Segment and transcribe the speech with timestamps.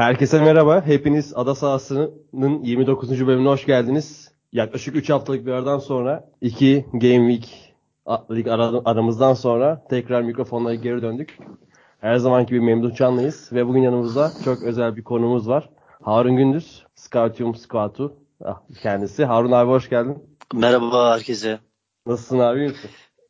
[0.00, 0.86] Herkese merhaba.
[0.86, 3.26] Hepiniz Ada Sahası'nın 29.
[3.26, 4.32] bölümüne hoş geldiniz.
[4.52, 7.74] Yaklaşık 3 haftalık bir aradan sonra 2 Game Week
[8.30, 8.48] lig
[8.84, 11.38] aramızdan sonra tekrar mikrofonlara geri döndük.
[11.98, 15.70] Her zamanki gibi Memduh Canlıyız ve bugün yanımızda çok özel bir konumuz var.
[16.02, 19.24] Harun Gündüz, Scoutium Squatu ah, kendisi.
[19.24, 20.18] Harun abi hoş geldin.
[20.54, 21.58] Merhaba herkese.
[22.06, 22.72] Nasılsın abi?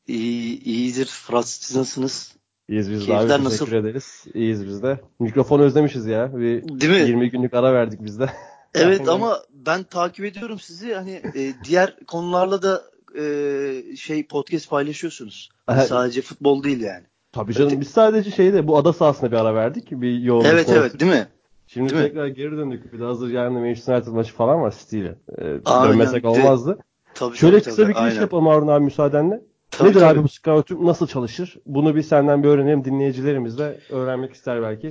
[0.07, 1.07] İyi İyi, iyidir.
[1.07, 2.39] Fırat siz nasılsınız?
[2.71, 3.27] İyiyiz biz de abi.
[3.29, 3.73] Teşekkür nasıl?
[3.73, 4.25] ederiz.
[4.34, 5.00] İyiyiz biz de.
[5.19, 6.39] Mikrofonu özlemişiz ya.
[6.39, 7.09] Bir Değil mi?
[7.09, 8.30] 20 günlük ara verdik biz de.
[8.74, 10.95] Evet ama ben takip ediyorum sizi.
[10.95, 12.83] Hani e, diğer konularla da
[13.19, 15.51] e, şey podcast paylaşıyorsunuz.
[15.87, 17.05] sadece futbol değil yani.
[17.33, 17.80] Tabii canım evet.
[17.80, 19.91] biz sadece şeyde bu ada sahasında bir ara verdik.
[19.91, 21.27] Bir yoğun Evet bir evet değil mi?
[21.66, 22.34] Şimdi değil tekrar mi?
[22.34, 22.92] geri döndük.
[22.92, 25.14] Bir de hazır yarın Manchester United maçı falan var City ile.
[25.39, 25.45] Ee,
[25.84, 26.78] dönmesek olmazdı.
[27.14, 28.20] Tabii, Şöyle tabii, kısa tabii, bir giriş aynen.
[28.20, 29.41] yapalım Harun abi müsaadenle.
[29.80, 30.19] Tabii, Nedir tabii.
[30.19, 31.57] abi bu scouting nasıl çalışır?
[31.66, 34.91] Bunu bir senden bir öğrenelim dinleyicilerimiz de öğrenmek ister belki.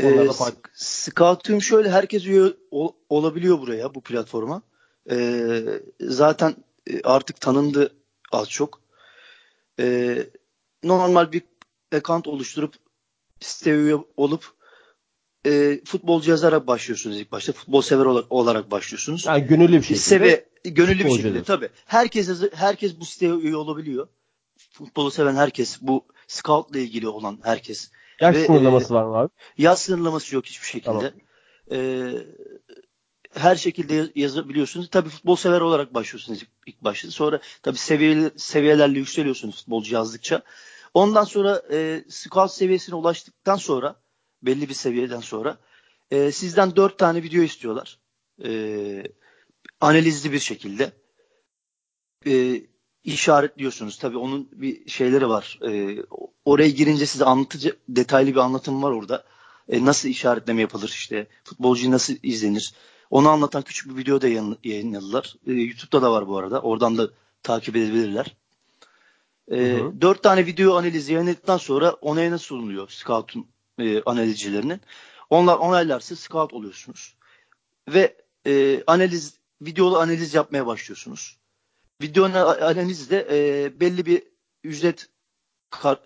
[0.00, 0.28] Ee,
[0.74, 4.62] Scoutum şöyle herkes üye ol, olabiliyor buraya bu platforma.
[5.10, 5.62] Ee,
[6.00, 6.54] zaten
[6.86, 7.94] e, artık tanındı
[8.32, 8.80] az çok.
[9.80, 10.26] Ee,
[10.82, 11.42] normal bir
[11.94, 12.74] account oluşturup
[13.40, 14.44] site üye olup
[15.46, 17.52] e, futbolcu yazarak başlıyorsunuz ilk başta.
[17.52, 19.26] Futbol sever olarak başlıyorsunuz.
[19.26, 19.98] Yani gönüllü bir şekilde.
[19.98, 21.68] Seve, gönüllü bir şekilde tabii.
[21.86, 24.08] Herkes herkes bu siteye üye olabiliyor.
[24.84, 27.90] Futbolu seven herkes, bu scout ile ilgili olan herkes.
[28.20, 29.30] Yaş Ve, sınırlaması e, var mı abi?
[29.58, 30.82] Yaş sınırlaması yok hiçbir şekilde.
[30.84, 31.12] Tamam.
[31.72, 32.10] E,
[33.34, 34.90] her şekilde yazabiliyorsunuz.
[34.90, 37.10] Tabii futbol sever olarak başlıyorsunuz ilk başta.
[37.10, 40.42] Sonra tabii seviyeler, seviyelerle yükseliyorsunuz futbolcu yazdıkça.
[40.94, 44.00] Ondan sonra e, scout seviyesine ulaştıktan sonra
[44.42, 45.58] belli bir seviyeden sonra
[46.10, 47.98] e, sizden dört tane video istiyorlar.
[48.44, 49.02] E,
[49.80, 50.92] analizli bir şekilde.
[52.26, 52.62] E,
[53.04, 53.98] işaretliyorsunuz.
[53.98, 55.58] Tabii onun bir şeyleri var.
[55.68, 56.02] E,
[56.44, 59.24] oraya girince size anlatıcı detaylı bir anlatım var orada.
[59.68, 62.74] E, nasıl işaretleme yapılır işte futbolcuyu nasıl izlenir.
[63.10, 64.28] Onu anlatan küçük bir video da
[64.64, 65.36] yayınladılar.
[65.46, 66.60] E, YouTube'da da var bu arada.
[66.60, 67.10] Oradan da
[67.42, 68.36] takip edebilirler.
[69.50, 73.46] E, Dört tane video analizi yayınladıktan sonra onaya nasıl sunuluyor Scout'un
[73.78, 74.80] e, analizcilerinin.
[75.30, 77.14] Onlar onaylarsa Scout oluyorsunuz.
[77.88, 78.16] Ve
[78.46, 81.39] e, analiz videolu analiz yapmaya başlıyorsunuz.
[82.00, 84.22] Video analizde e, belli bir
[84.64, 85.08] ücret
[85.70, 86.00] kar,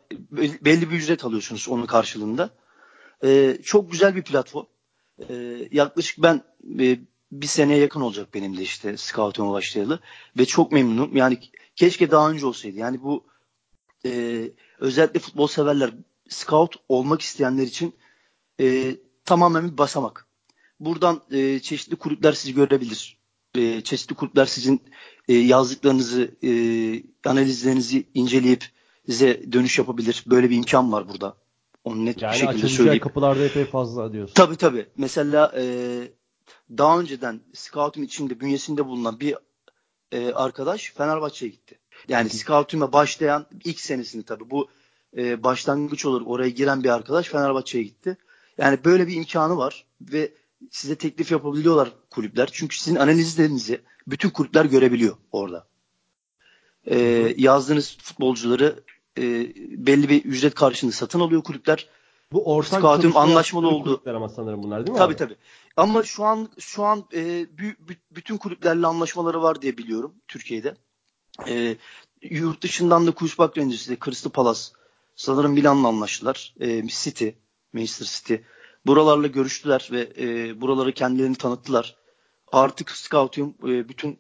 [0.65, 2.50] belli bir ücret alıyorsunuz onun karşılığında.
[3.25, 4.66] E, çok güzel bir platform.
[5.28, 5.34] E,
[5.71, 6.43] yaklaşık ben
[6.81, 6.99] e,
[7.33, 10.00] bir seneye yakın olacak benim de işte Scout'uma başlayalı
[10.38, 11.16] ve çok memnunum.
[11.16, 11.38] Yani
[11.77, 12.78] keşke daha önce olsaydı.
[12.78, 13.25] Yani bu
[14.06, 14.43] e,
[14.78, 15.91] özellikle futbol severler
[16.28, 17.94] scout olmak isteyenler için
[18.60, 20.27] e, tamamen bir basamak.
[20.81, 23.19] Buradan e, çeşitli kulüpler sizi görebilir.
[23.54, 24.83] E, çeşitli kulüpler sizin
[25.28, 26.50] e, yazdıklarınızı, e,
[27.28, 28.64] analizlerinizi inceleyip
[29.06, 30.24] size dönüş yapabilir.
[30.26, 31.36] Böyle bir imkan var burada.
[31.84, 33.00] Onu net yani bir şekilde söyleyeyim.
[33.00, 34.34] kapılarda epey fazla diyorsun.
[34.34, 34.86] Tabii tabii.
[34.96, 35.64] Mesela e,
[36.78, 39.36] daha önceden Scoutum içinde bünyesinde bulunan bir
[40.12, 41.78] e, arkadaş Fenerbahçe'ye gitti.
[42.08, 44.68] Yani Scoutum'a başlayan ilk senesini tabii bu
[45.16, 48.16] e, başlangıç olur oraya giren bir arkadaş Fenerbahçe'ye gitti.
[48.58, 50.32] Yani böyle bir imkanı var ve
[50.70, 52.48] size teklif yapabiliyorlar kulüpler.
[52.52, 55.66] Çünkü sizin analizlerinizi bütün kulüpler görebiliyor orada.
[56.87, 56.98] E,
[57.37, 58.84] yazdığınız futbolcuları
[59.19, 59.22] e,
[59.87, 61.88] belli bir ücret karşılığında satın alıyor kulüpler.
[62.32, 64.03] Bu ortak Scoutum anlaşmalı oldu.
[64.06, 64.98] Ama sanırım bunlar değil mi?
[64.98, 65.19] Tabii abi?
[65.19, 65.37] tabii.
[65.76, 67.47] Ama şu an şu an e,
[68.10, 70.75] bütün kulüplerle anlaşmaları var diye biliyorum Türkiye'de.
[71.48, 71.76] E,
[72.22, 74.60] yurt dışından da Kuşbak Rangers'ı, Crystal Palace,
[75.16, 76.54] sanırım Milan'la anlaştılar.
[76.60, 77.28] E, City,
[77.72, 78.34] Manchester City.
[78.86, 81.97] Buralarla görüştüler ve e, buraları kendilerini tanıttılar.
[82.54, 84.19] Artık Scoutium e, bütün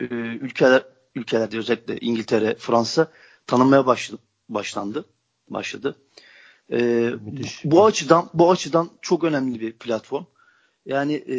[0.00, 0.04] e,
[0.40, 0.82] ülkeler
[1.14, 3.12] ülkelerde özellikle İngiltere, Fransa
[3.46, 5.04] tanınmaya başladı, başlandı,
[5.48, 5.96] başladı.
[6.72, 7.10] E,
[7.64, 10.24] bu açıdan bu açıdan çok önemli bir platform.
[10.86, 11.36] Yani e,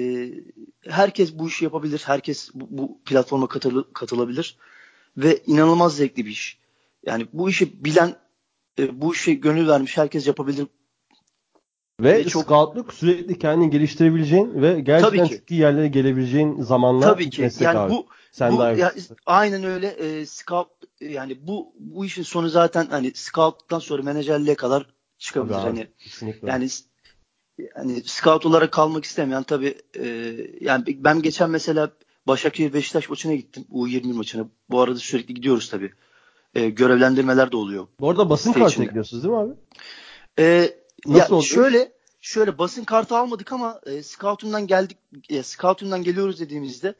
[0.90, 4.58] herkes bu işi yapabilir, herkes bu, bu platforma katıl, katılabilir
[5.18, 6.60] ve inanılmaz zevkli bir iş.
[7.06, 8.16] Yani bu işi bilen,
[8.80, 10.68] e, bu işe gönül vermiş herkes yapabilir.
[12.02, 17.30] Ve, ve çok scoutlık sürekli kendini geliştirebileceğin ve gerçekten çok iyi yerlere gelebileceğin zamanlar Tabii
[17.30, 17.50] ki.
[17.60, 17.92] Yani abi.
[17.92, 18.94] bu, Sen bu ya,
[19.26, 20.68] aynen öyle e, scout
[21.02, 24.86] yani bu bu işin sonu zaten hani scout'tan sonra menajerliğe kadar
[25.18, 25.54] çıkabilir.
[25.54, 26.50] Tabii hani kesinlikle.
[26.50, 26.70] yani
[27.78, 31.92] yani scout olarak kalmak istemeyen tabii e, yani ben geçen mesela
[32.28, 33.66] Başakşehir Beşiktaş maçına gittim.
[33.72, 34.48] U20 maçına.
[34.70, 35.92] Bu arada sürekli gidiyoruz tabii.
[36.56, 37.88] E, görevlendirmeler de oluyor.
[38.00, 39.54] Bu arada basın kartı gidiyorsunuz değil mi abi?
[40.40, 40.76] E,
[41.06, 41.46] Nasıl ya oldu?
[41.46, 41.92] Şöyle
[42.22, 44.98] şöyle basın kartı almadık ama e, scoutum'dan geldik
[45.30, 46.96] e, scoutum'dan geliyoruz dediğimizde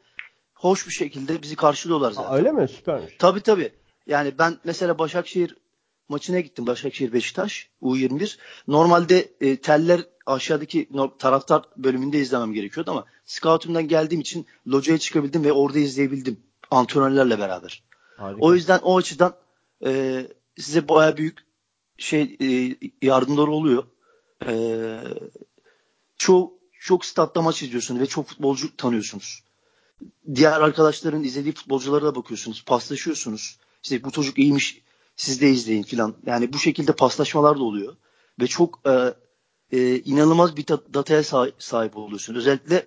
[0.54, 2.30] hoş bir şekilde bizi karşılıyorlar zaten.
[2.30, 2.68] Aa, öyle mi?
[2.68, 3.16] Süpermiş.
[3.18, 3.72] Tabii tabii.
[4.06, 5.56] Yani ben mesela Başakşehir
[6.08, 8.38] maçına gittim Başakşehir Beşiktaş U21.
[8.68, 10.88] Normalde e, teller aşağıdaki
[11.18, 17.82] taraftar bölümünde izlemem gerekiyordu ama scoutum'dan geldiğim için locaya çıkabildim ve orada izleyebildim antrenörlerle beraber.
[18.16, 18.40] Harika.
[18.40, 19.34] O yüzden o açıdan
[19.84, 20.22] e,
[20.58, 21.38] size baya büyük
[21.98, 23.84] şey e, yardımları oluyor.
[24.46, 24.98] E,
[26.16, 29.42] çoğu çok statta maç izliyorsunuz ve çok futbolcu tanıyorsunuz.
[30.34, 32.64] Diğer arkadaşların izlediği futbolculara da bakıyorsunuz.
[32.64, 33.58] Paslaşıyorsunuz.
[33.82, 34.82] İşte bu çocuk iyiymiş
[35.16, 36.14] siz de izleyin filan.
[36.26, 37.96] Yani bu şekilde paslaşmalar da oluyor.
[38.40, 39.14] Ve çok e,
[39.72, 41.22] e, inanılmaz bir dataya
[41.58, 42.34] sahip oluyorsun.
[42.34, 42.86] Özellikle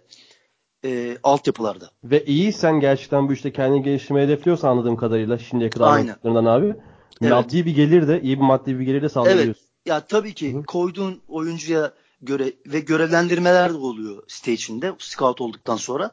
[0.85, 1.91] e, altyapılarda.
[2.03, 6.75] Ve iyi sen gerçekten bu işte kendini geliştirmeyi hedefliyorsan anladığım kadarıyla şimdiye kadar anlattıklarından abi.
[7.21, 7.31] Evet.
[7.31, 9.45] Maddi bir gelir de iyi bir maddi bir gelir de sağlıyorsun.
[9.45, 9.57] Evet.
[9.85, 10.63] Ya tabii ki Hı.
[10.63, 16.11] koyduğun oyuncuya göre ve görevlendirmeler de oluyor site içinde scout olduktan sonra.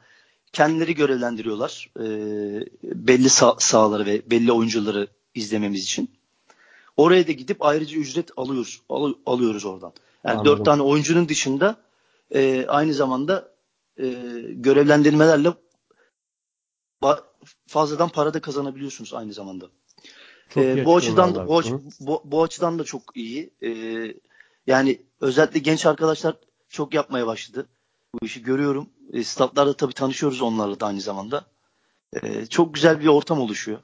[0.52, 1.90] Kendileri görevlendiriyorlar.
[2.00, 2.04] E,
[2.82, 6.10] belli sah- sahaları ve belli oyuncuları izlememiz için.
[6.96, 9.92] Oraya da gidip ayrıca ücret alıyoruz al- alıyoruz oradan.
[10.24, 11.76] Yani dört tane oyuncunun dışında
[12.34, 13.52] e, aynı zamanda
[13.98, 14.04] e,
[14.50, 15.52] görevlendirmelerle
[17.66, 19.66] fazladan para da kazanabiliyorsunuz aynı zamanda.
[20.56, 21.62] E, bu açıdan da bu,
[22.00, 23.50] bu, bu açıdan da çok iyi.
[23.62, 23.70] E,
[24.66, 26.37] yani özellikle genç arkadaşlar
[26.69, 27.66] çok yapmaya başladı.
[28.14, 28.88] Bu işi görüyorum.
[29.12, 31.44] E, statlarda tabii tanışıyoruz onlarla da aynı zamanda.
[32.22, 33.78] E, çok güzel bir ortam oluşuyor.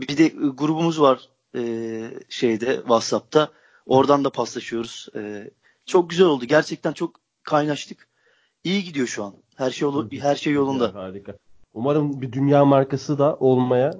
[0.00, 3.48] Bir de e, grubumuz var e, şeyde WhatsApp'ta.
[3.86, 5.08] Oradan da paslaşıyoruz.
[5.16, 5.50] E,
[5.86, 6.44] çok güzel oldu.
[6.44, 8.08] Gerçekten çok kaynaştık.
[8.64, 9.34] İyi gidiyor şu an.
[9.56, 10.94] Her şey yolu, her şey yolunda.
[10.94, 11.36] Harika.
[11.74, 13.94] Umarım bir dünya markası da olmaya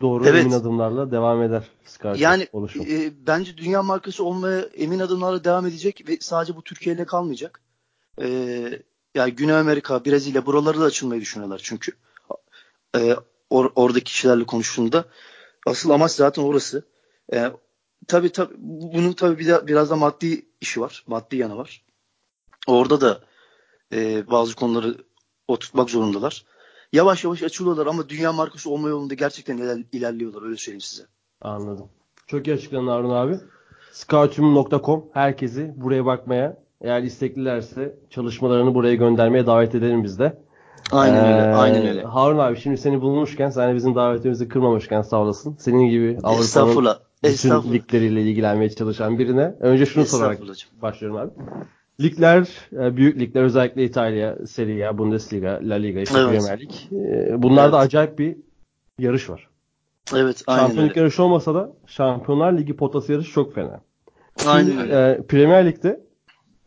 [0.00, 0.40] doğru evet.
[0.40, 1.62] emin adımlarla devam eder.
[1.84, 2.48] Scarlett yani
[2.88, 7.60] e, bence dünya markası olmaya emin adımlarla devam edecek ve sadece bu Türkiye ile kalmayacak.
[8.20, 8.28] E,
[9.14, 11.92] yani Güney Amerika, Brezilya buraları da açılmayı düşünüyorlar çünkü.
[12.96, 13.16] E,
[13.50, 15.04] or, oradaki kişilerle konuştuğunda
[15.66, 16.84] asıl amaç zaten orası.
[17.32, 17.50] E,
[18.08, 21.04] tabii tabii bunun tabii bir de, biraz da maddi işi var.
[21.06, 21.84] Maddi yanı var.
[22.66, 23.20] Orada da
[23.92, 25.04] e, bazı konuları
[25.48, 26.44] oturtmak zorundalar.
[26.94, 31.02] Yavaş yavaş açılıyorlar ama dünya markası olma yolunda gerçekten iler, ilerliyorlar öyle söyleyeyim size.
[31.40, 31.88] Anladım.
[32.26, 33.38] Çok iyi açıkladın Harun abi.
[33.92, 40.38] Scoutum.com herkesi buraya bakmaya eğer isteklilerse çalışmalarını buraya göndermeye davet edelim biz de.
[40.92, 41.50] Aynen öyle.
[41.50, 42.02] Ee, aynen öyle.
[42.02, 45.56] Harun abi şimdi seni bulmuşken sen bizim davetimizi kırmamışken sağ olasın.
[45.58, 50.40] Senin gibi Avrupa'nın bütün ligleriyle ilgilenmeye çalışan birine önce şunu sorarak
[50.82, 51.30] başlıyorum abi.
[52.00, 56.28] Ligler, e, büyük ligler özellikle İtalya, Serie A, Bundesliga, La Liga, işte evet.
[56.28, 56.70] Premier Lig.
[56.92, 57.86] E, bunlarda evet.
[57.86, 58.36] acayip bir
[58.98, 59.48] yarış var.
[60.14, 61.00] Evet, aynen Şampiyonluk öyle.
[61.00, 63.80] yarışı olmasa da Şampiyonlar Ligi potası yarışı çok fena.
[64.46, 65.10] Aynen öyle.
[65.10, 66.00] E, Premier Lig'de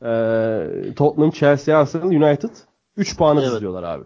[0.02, 2.50] e, Tottenham, Chelsea, Arsenal, United
[2.98, 3.52] 3 puanı evet.
[3.52, 4.04] diziliyorlar abi.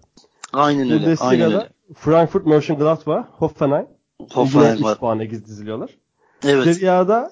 [0.54, 1.06] Aynen öyle.
[1.06, 1.70] Bundesliga'da aynen öyle.
[1.96, 3.88] Frankfurt, Mönchengladbach, Hoffenheim,
[4.34, 5.90] Hoffenheim 3 puanla diziliyorlar.
[6.46, 6.64] Evet.
[6.64, 7.32] Serie A'da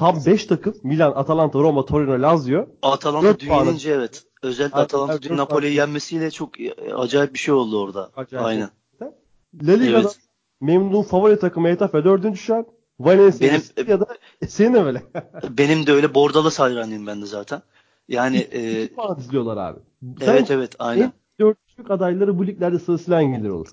[0.00, 2.66] Tam 5 takım Milan, Atalanta, Roma, Torino, Lazio.
[2.82, 4.24] Atalanta düğününce evet.
[4.42, 8.10] Özellikle Atalanta dün Napoli'yi yenmesiyle çok e, acayip bir şey oldu orada.
[8.16, 8.46] Acayip.
[8.46, 8.70] Aynen.
[9.62, 10.18] La Liga'da evet.
[10.60, 12.36] memnun favori takımı Etafe 4.
[12.36, 12.66] şu an.
[13.00, 14.06] Valencia benim, ya da
[14.48, 15.02] senin de böyle.
[15.50, 17.62] benim de öyle Bordalı hayranıyım ben de zaten.
[18.08, 18.88] Yani e,
[19.18, 19.78] izliyorlar abi.
[20.20, 21.12] Sen evet evet aynen.
[21.40, 23.68] Dörtlük adayları bu liglerde sırasıyla hangileri olur?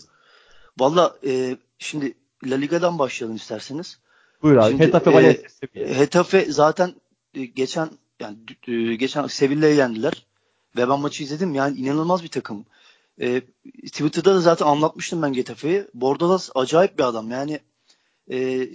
[0.79, 2.13] Valla e, şimdi
[2.45, 3.99] La Liga'dan başlayalım isterseniz.
[4.41, 4.69] Buyur abi.
[4.69, 6.95] Şimdi, Hetafe Valencia e, Hetafe zaten
[7.33, 7.89] e, geçen
[8.19, 8.37] yani
[8.67, 10.25] e, geçen Sevilla'yı yendiler.
[10.77, 11.55] Ve ben maçı izledim.
[11.55, 12.65] Yani inanılmaz bir takım.
[13.21, 13.41] E,
[13.85, 15.87] Twitter'da da zaten anlatmıştım ben Getafe'yi.
[15.93, 17.31] Bordalas acayip bir adam.
[17.31, 17.59] Yani
[18.31, 18.69] e,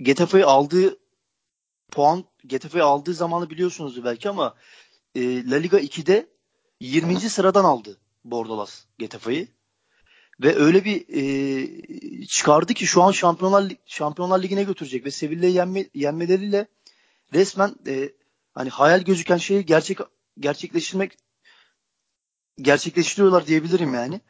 [0.00, 0.98] Getafe'yi aldığı
[1.90, 4.54] puan Getafe'yi aldığı zamanı biliyorsunuz belki ama
[5.14, 6.26] e, La Liga 2'de
[6.80, 7.20] 20.
[7.20, 9.48] sıradan aldı Bordalas Getafe'yi.
[10.42, 15.86] Ve öyle bir e, çıkardı ki şu an Şampiyonlar Şampiyonlar Ligi'ne götürecek ve Sevilla'yı yenme,
[15.94, 16.66] yenmeleriyle
[17.34, 18.12] resmen e,
[18.54, 19.98] hani hayal gözüken şeyi gerçek
[20.38, 21.18] gerçekleştirmek
[22.58, 24.20] gerçekleştiriyorlar diyebilirim yani.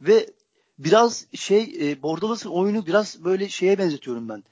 [0.00, 0.30] Ve
[0.78, 4.44] biraz şey e, Bordalas'ın oyunu biraz böyle şeye benzetiyorum ben.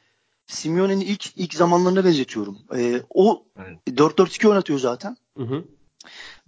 [0.47, 2.59] Simeone'nin ilk ilk zamanlarına benzetiyorum.
[2.76, 3.78] E, o evet.
[3.88, 5.16] 4-4-2 oynatıyor zaten.
[5.37, 5.64] Hı hı.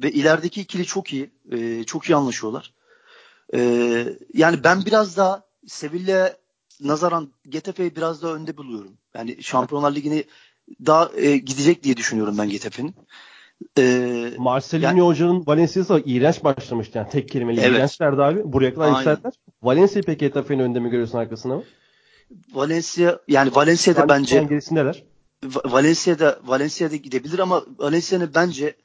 [0.02, 1.30] Ve ilerideki ikili çok iyi.
[1.52, 2.74] E, çok iyi anlaşıyorlar.
[3.54, 6.36] Ee, yani ben biraz daha Sevilla
[6.80, 8.92] nazaran Getafe'yi biraz daha önde buluyorum.
[9.14, 10.24] Yani Şampiyonlar Ligi'ni
[10.86, 12.94] daha e, gidecek diye düşünüyorum ben Getafe'nin.
[13.78, 17.78] Ee, Marcelinho yani, hocanın Valencia'sı iğrenç başlamıştı yani tek kelimeyle evet.
[17.78, 18.52] iğrençlerdi abi.
[18.52, 19.32] Buraya kadar yükseldiler.
[19.62, 21.62] Valencia peki Getafe'nin önde mi görüyorsun arkasında mı?
[22.52, 25.04] Valencia yani Valencia'da bence gerisindeler.
[25.64, 28.76] Valencia'da Valencia'da gidebilir ama Valencia'nın bence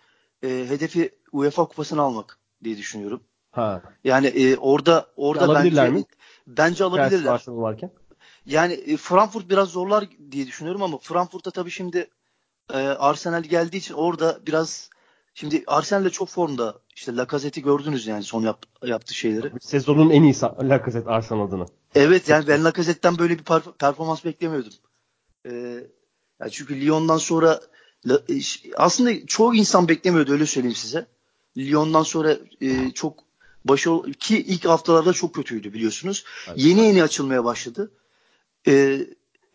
[0.44, 3.22] e, hedefi UEFA kupasını almak diye düşünüyorum.
[3.58, 3.82] Ha.
[4.04, 6.06] Yani e, orada orada alabilirler bence, mi?
[6.48, 7.44] Bence alabilirler.
[7.48, 7.92] varken.
[8.46, 12.10] Yani e, Frankfurt biraz zorlar diye düşünüyorum ama Frankfurt'ta tabii şimdi
[12.74, 14.90] e, Arsenal geldiği için orada biraz
[15.34, 16.76] şimdi Arsenal de çok formda.
[16.96, 19.52] İşte Lacazette'i gördünüz yani son yap, yaptığı şeyleri.
[19.62, 21.66] Sezonun en iyisi Lacazette Arsenal adına.
[21.96, 23.44] Evet yani ben Lacazette'den böyle bir
[23.80, 24.74] performans beklemiyordum.
[25.46, 25.52] E,
[26.42, 27.60] yani çünkü Lyon'dan sonra
[28.76, 31.08] aslında çoğu insan beklemiyordu öyle söyleyeyim size.
[31.58, 33.27] Lyon'dan sonra e, çok
[33.68, 36.24] başarılı ki ilk haftalarda çok kötüydü biliyorsunuz.
[36.48, 36.58] Evet.
[36.60, 37.92] Yeni yeni açılmaya başladı.
[38.68, 39.00] E,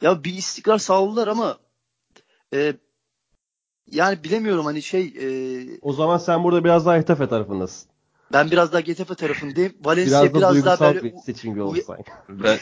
[0.03, 1.59] ya bir istikrar sağladılar ama
[2.55, 2.75] e,
[3.91, 7.93] yani bilemiyorum hani şey e, O zaman sen burada biraz daha Getafe tarafındasın.
[8.33, 9.73] Ben biraz daha Getafe tarafındayım.
[9.85, 12.03] Valencia biraz, da biraz daha böyle bir seçim olsaydı.
[12.29, 12.59] Ben,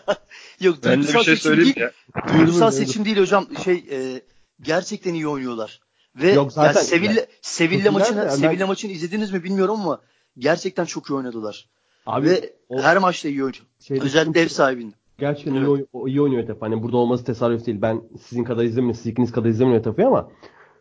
[0.60, 1.92] Yok ben de bir şey söyleyeyim değil, ya.
[2.38, 3.46] Duygusal seçim değil hocam.
[3.64, 4.22] Şey e,
[4.60, 5.80] gerçekten iyi oynuyorlar.
[6.16, 8.68] Ve Yok zaten yani Sevilla yani, Sevilla maçını yani Sevilla ben...
[8.68, 10.00] maçını izlediniz mi bilmiyorum ama
[10.38, 11.68] gerçekten çok iyi oynadılar.
[12.06, 13.66] Abi, Ve o, her maçta iyi oynuyor.
[13.90, 14.94] Özellikle ev sahibinde.
[15.18, 15.68] Gerçekten evet.
[15.68, 16.62] iyi, iyi oynuyor Etap.
[16.62, 17.82] Hani burada olması tesadüf değil.
[17.82, 20.30] Ben sizin kadar izlemiyorum, siz ikiniz kadar izlemiyorum Etap'ı ama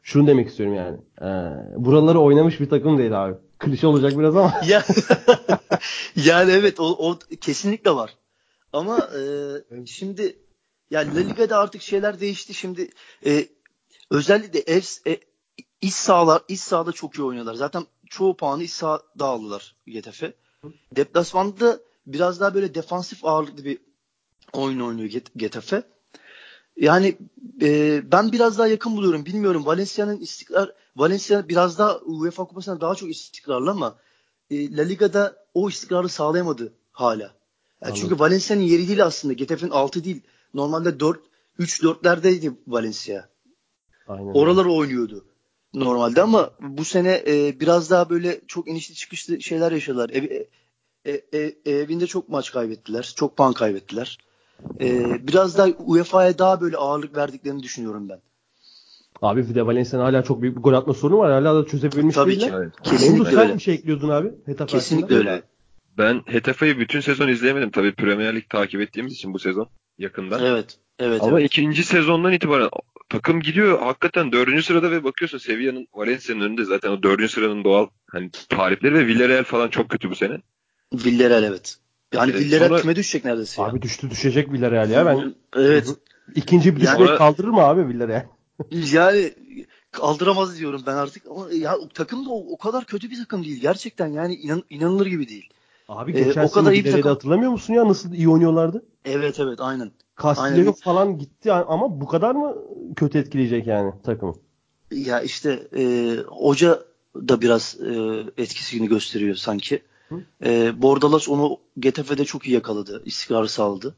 [0.04, 0.98] şunu demek istiyorum yani.
[1.22, 1.26] Ee,
[1.86, 3.36] buraları oynamış bir takım değil abi.
[3.60, 4.54] Klişe olacak biraz ama.
[4.68, 4.84] ya,
[6.16, 8.18] yani evet o, o kesinlikle var.
[8.74, 10.36] Ama e, şimdi
[10.92, 12.54] yani La Liga'da artık şeyler değişti.
[12.54, 12.90] Şimdi
[13.26, 13.48] e,
[14.12, 15.18] özellikle ev, e,
[15.82, 17.54] iç sahalar iç sahada çok iyi oynuyorlar.
[17.54, 17.84] Zaten
[18.14, 20.34] çoğu puanı sahada aldılar Getafe.
[20.96, 23.78] Deplasmanda biraz daha böyle defansif ağırlıklı bir
[24.54, 25.84] oyun oynuyor Getafe.
[26.78, 27.18] Yani
[27.62, 29.26] e, ben biraz daha yakın buluyorum.
[29.26, 33.96] Bilmiyorum Valencia'nın istikrar Valencia biraz daha UEFA Kupası'ndan daha çok istikrarlı ama
[34.50, 37.34] e, La Liga'da o istikrarı sağlayamadı hala.
[37.82, 39.34] Yani çünkü Valencia'nın yeri değil aslında.
[39.34, 40.22] Getafe'nin altı değil.
[40.54, 41.20] Normalde 4
[41.60, 43.30] 3-4'lerdeydi Valencia.
[44.08, 44.34] Aynen.
[44.34, 45.26] Oraları oynuyordu
[45.74, 50.10] normalde ama bu sene e, biraz daha böyle çok inişli çıkışlı şeyler yaşadılar.
[50.10, 50.48] Ev, e,
[51.06, 53.14] e, e, evinde çok maç kaybettiler.
[53.16, 54.18] Çok puan kaybettiler.
[54.82, 58.20] E, biraz daha UEFA'ya daha böyle ağırlık verdiklerini düşünüyorum ben.
[59.22, 61.32] Abi bir de Valencia'nın hala çok büyük bir gol atma sorunu var.
[61.32, 62.50] Hala da çözebilmiş Tabii değiller.
[62.50, 62.56] Ki.
[62.56, 62.74] Evet.
[62.84, 63.48] Kesinlikle Memduh, öyle.
[63.48, 64.32] Sen bir şey ekliyordun abi?
[64.46, 65.44] Hetafe Kesinlikle öyle.
[65.98, 67.72] Ben Hetafe'yi bütün sezon izleyemedim.
[67.72, 70.46] Tabii Premier Lig takip ettiğimiz için bu sezon yakından.
[70.46, 70.78] Evet.
[71.00, 71.52] Evet, Ama evet.
[71.52, 72.70] ikinci sezondan itibaren
[73.14, 77.88] takım gidiyor hakikaten dördüncü sırada ve bakıyorsun Sevilla'nın Valencia'nın önünde zaten o dördüncü sıranın doğal
[78.12, 80.42] hani tarifleri ve Villarreal falan çok kötü bu sene.
[80.94, 81.78] Villarreal evet.
[82.14, 82.82] Yani evet, Villarreal sonra...
[82.82, 83.68] küme düşecek neredeyse ya.
[83.68, 85.36] Abi düştü düşecek Villarreal ya ben.
[85.56, 85.96] Evet.
[86.36, 87.18] İkinci bir yani, sonra...
[87.18, 88.26] kaldırır mı abi Villarreal?
[88.72, 89.34] yani
[89.92, 93.62] kaldıramaz diyorum ben artık ama ya takım da o, o kadar kötü bir takım değil
[93.62, 95.50] gerçekten yani inan, inanılır gibi değil.
[95.90, 97.10] Abi geçen ee, o kadar iyi bir takım.
[97.12, 98.86] hatırlamıyor musun ya nasıl iyi oynuyorlardı?
[99.06, 99.92] Evet evet aynen.
[100.22, 102.56] Castillo falan gitti ama bu kadar mı
[102.96, 104.34] kötü etkileyecek yani takımı?
[104.92, 106.80] Ya işte e, hoca
[107.16, 109.82] da biraz e, etkisini gösteriyor sanki.
[110.46, 113.02] E, Bordalas onu Getafe'de çok iyi yakaladı.
[113.06, 113.96] İstikrarı sağladı.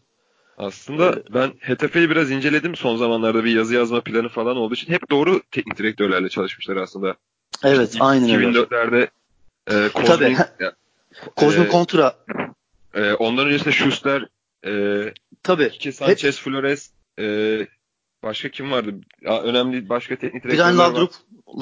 [0.58, 4.94] Aslında ee, ben Hetafe'yi biraz inceledim son zamanlarda bir yazı yazma planı falan olduğu için.
[4.94, 7.15] Hep doğru teknik direktörlerle çalışmışlar aslında.
[7.63, 8.60] Evet işte aynen öyle.
[8.60, 9.08] 2004'lerde
[9.68, 10.38] e, Kozmin, Kozmin
[11.41, 12.15] e, Kontra.
[12.93, 14.27] E, ondan öncesinde Schuster,
[14.67, 15.69] e, Tabii.
[15.69, 16.43] Ki Sanchez, Hep...
[16.43, 17.67] Flores, e,
[18.24, 18.93] başka kim vardı?
[19.22, 20.91] Ya, önemli başka teknik direktörler var.
[20.91, 21.12] Ladrup.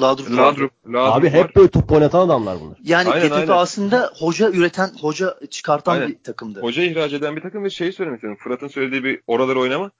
[0.00, 2.78] Ladrup, Ladrup, Ladrup Abi hep böyle top oynatan adamlar bunlar.
[2.82, 3.48] Yani aynen.
[3.48, 6.08] aslında hoca üreten, hoca çıkartan aynen.
[6.08, 6.60] bir takımdı.
[6.60, 8.38] Hoca ihraç eden bir takım ve şeyi söylemek istiyorum.
[8.42, 9.90] Fırat'ın söylediği bir oraları oynama.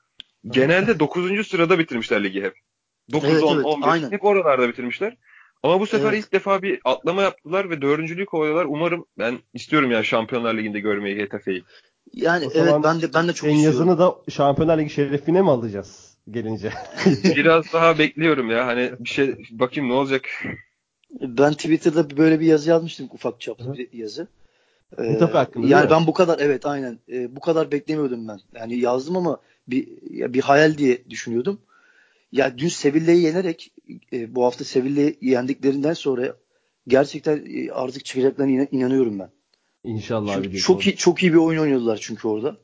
[0.47, 1.47] Genelde 9.
[1.47, 2.55] sırada bitirmişler ligi hep.
[3.13, 3.87] 9, evet, 10, evet, 11.
[3.87, 4.11] Aynen.
[4.11, 5.17] Hep oralarda bitirmişler.
[5.65, 6.25] Ama bu sefer evet.
[6.25, 8.65] ilk defa bir atlama yaptılar ve dördüncülüğü kovalıyorlar.
[8.65, 11.63] Umarım ben istiyorum yani Şampiyonlar Ligi'nde görmeyi Getafe'yi.
[12.13, 13.79] Yani o evet ben de ben de çok en istiyorum.
[13.81, 16.73] yazını da Şampiyonlar Ligi şerefine mi alacağız gelince?
[17.25, 18.67] Biraz daha bekliyorum ya.
[18.67, 20.29] Hani bir şey bakayım ne olacak.
[21.21, 24.29] Ben Twitter'da böyle bir yazı yazmıştım ufak çaplı bir yazı.
[24.99, 28.41] Ee, hakkında, yani ben bu kadar evet aynen e, bu kadar beklemiyordum ben.
[28.55, 31.61] Yani yazdım ama bir ya bir hayal diye düşünüyordum.
[32.35, 33.73] Ya dün Sevilla'yı yenerek
[34.13, 36.37] e, bu hafta Sevilla'yı yendiklerinden sonra
[36.89, 39.31] gerçekten e, artık çıkacaklarına inanıyorum ben.
[39.85, 40.59] İnşallah çünkü abi.
[40.59, 42.57] Çok iyi, çok iyi bir oyun oynuyorlar çünkü orada.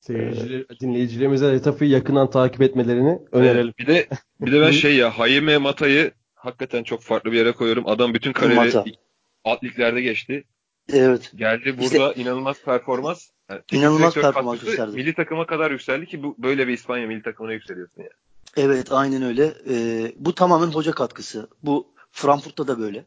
[0.00, 3.74] Seyirciler, ee, dinleyicilerimize etapı yakından takip etmelerini önerelim.
[3.78, 4.08] Bir de
[4.40, 7.88] bir de ben şey ya Hayime Mata'yı hakikaten çok farklı bir yere koyuyorum.
[7.88, 8.96] Adam bütün kariyeri
[9.44, 10.44] alt liglerde geçti.
[10.92, 11.32] Evet.
[11.36, 13.30] Geldi burada işte, inanılmaz performans.
[13.48, 14.96] Yani inanılmaz performans gösterdi.
[14.96, 18.10] Milli takıma kadar yükseldi ki bu böyle bir İspanya milli takımına yükseliyorsun yani.
[18.56, 19.54] Evet aynen öyle.
[19.70, 21.48] Ee, bu tamamen hoca katkısı.
[21.62, 23.04] Bu Frankfurt'ta da böyle.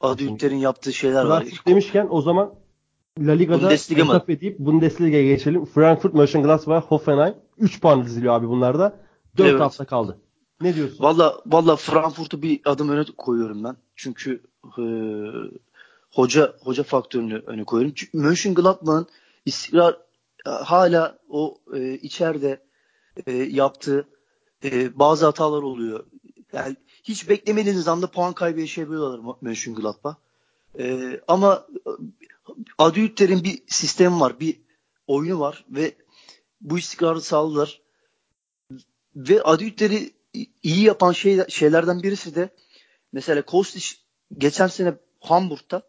[0.00, 1.40] Adiyükler'in yaptığı şeyler var.
[1.40, 2.54] Frankfurt demişken o zaman
[3.18, 4.24] La Liga'da Bundesliga mı?
[4.28, 5.64] edip Bundesliga'ya geçelim.
[5.64, 9.00] Frankfurt, Mönchengladbach, Hoffenheim 3 puan diziliyor abi bunlarda.
[9.36, 9.60] 4 evet.
[9.60, 10.18] hafta kaldı.
[10.60, 11.04] Ne diyorsun?
[11.04, 13.76] Valla valla Frankfurt'u bir adım öne koyuyorum ben.
[13.96, 14.42] Çünkü
[14.78, 14.84] e,
[16.10, 17.94] hoca hoca faktörünü öne koyuyorum.
[17.96, 19.06] Çünkü Mönchengladbach'ın
[19.46, 20.06] istikrar
[20.44, 22.62] hala o e, içeride
[23.26, 24.08] e, yaptığı
[24.64, 26.06] e, bazı hatalar oluyor.
[26.52, 30.16] Yani hiç beklemediğiniz anda puan kaybı yaşayabiliyorlar Mönchengladbach.
[30.78, 31.90] E, ama e,
[32.78, 34.60] Adüyütler'in bir sistemi var, bir
[35.06, 35.94] oyunu var ve
[36.60, 37.82] bu istikrarı sağladılar.
[39.16, 40.10] Ve Adüyütler'i
[40.62, 42.48] iyi yapan şey, şeylerden birisi de
[43.12, 43.96] mesela Kostić
[44.38, 45.82] geçen sene Hamburg'ta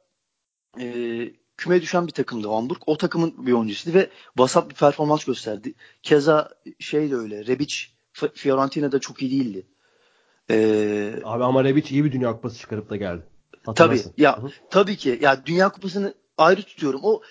[0.79, 0.85] e,
[1.57, 2.81] küme düşen bir takımdı Hamburg.
[2.85, 5.73] O takımın bir oyuncusuydu ve vasat bir performans gösterdi.
[6.03, 6.49] Keza
[6.79, 7.45] şey de öyle.
[7.45, 7.75] Rebic
[8.33, 9.67] Fiorentina'da çok iyi değildi.
[10.49, 13.23] Ee, Abi ama Rebic iyi bir Dünya Kupası çıkarıp da geldi.
[13.75, 14.49] Tabii ya Hı-hı.
[14.69, 16.99] tabii ki ya Dünya Kupası'nı ayrı tutuyorum.
[17.03, 17.21] O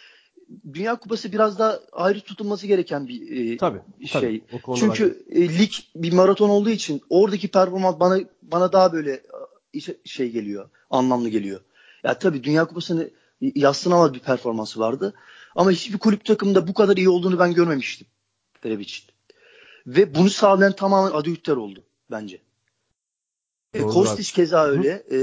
[0.73, 4.21] Dünya Kupası biraz daha ayrı tutulması gereken bir e, tabii, şey.
[4.21, 9.23] Tabii, Çünkü e, lig bir maraton olduğu için oradaki performans bana bana daha böyle
[9.75, 11.61] e, şey geliyor, anlamlı geliyor.
[12.04, 15.14] Ya tabii Dünya Kupası'nı yaslınamaz bir performansı vardı.
[15.57, 18.07] Ama hiçbir kulüp takımında bu kadar iyi olduğunu ben görmemiştim.
[18.64, 19.05] Rebic'in.
[19.87, 22.40] Ve bunu sağlayan tamamen Adi Hütter oldu bence.
[23.75, 25.02] E, Kostić keza öyle.
[25.12, 25.19] E,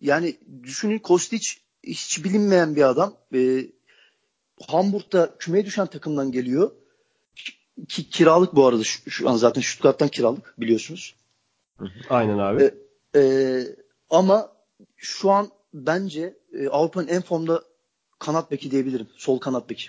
[0.00, 3.14] yani düşünün Kostić hiç bilinmeyen bir adam.
[3.34, 3.66] E,
[4.68, 6.70] Hamburg'da kümeye düşen takımdan geliyor.
[7.88, 11.14] Ki kiralık bu arada şu, şu an zaten Stuttgart'tan kiralık biliyorsunuz.
[12.08, 12.70] Aynen abi.
[13.14, 13.66] E, e,
[14.10, 14.52] ama
[14.96, 17.62] şu an bence e, Avrupa'nın en formda
[18.18, 19.08] kanat beki diyebilirim.
[19.16, 19.88] Sol kanat beki.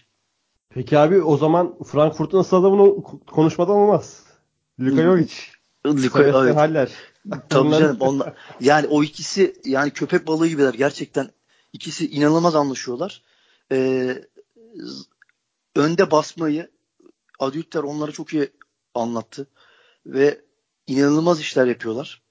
[0.70, 4.24] Peki abi o zaman Frankfurt'un nasıl adamını konuşmadan olmaz.
[4.80, 5.34] Luka Jovic.
[5.86, 6.56] Luka evet.
[6.56, 6.92] Haller.
[7.50, 7.98] Tabii canım.
[8.00, 11.30] Onlar, yani o ikisi yani köpek balığı gibiler gerçekten.
[11.74, 13.22] ikisi inanılmaz anlaşıyorlar.
[13.72, 14.24] Ee,
[15.75, 16.70] önde basmayı
[17.39, 18.50] Adütter onlara çok iyi
[18.94, 19.48] anlattı.
[20.06, 20.42] Ve
[20.88, 22.22] inanılmaz işler yapıyorlar.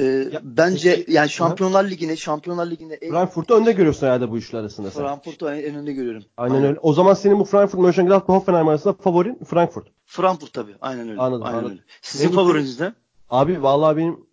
[0.00, 1.90] Ee, ya, bence peki, yani Şampiyonlar hı.
[1.90, 5.02] Ligi'ne Şampiyonlar Ligi'ne Frankfurt'u önde görüyorsun herhalde bu üçlü arasında sen.
[5.02, 6.24] Frankfurt'u en önde görüyorum.
[6.36, 6.78] Aynen, aynen, öyle.
[6.82, 9.88] O zaman senin bu Frankfurt Mönchengladbach Hoffenheim arasında favorin Frankfurt.
[10.06, 10.74] Frankfurt tabii.
[10.80, 11.20] Aynen öyle.
[11.20, 11.46] Anladım.
[11.46, 11.72] Aynen anladım.
[11.72, 11.82] öyle.
[12.02, 12.92] Sizin benim favoriniz ne?
[13.30, 14.26] Abi vallahi benim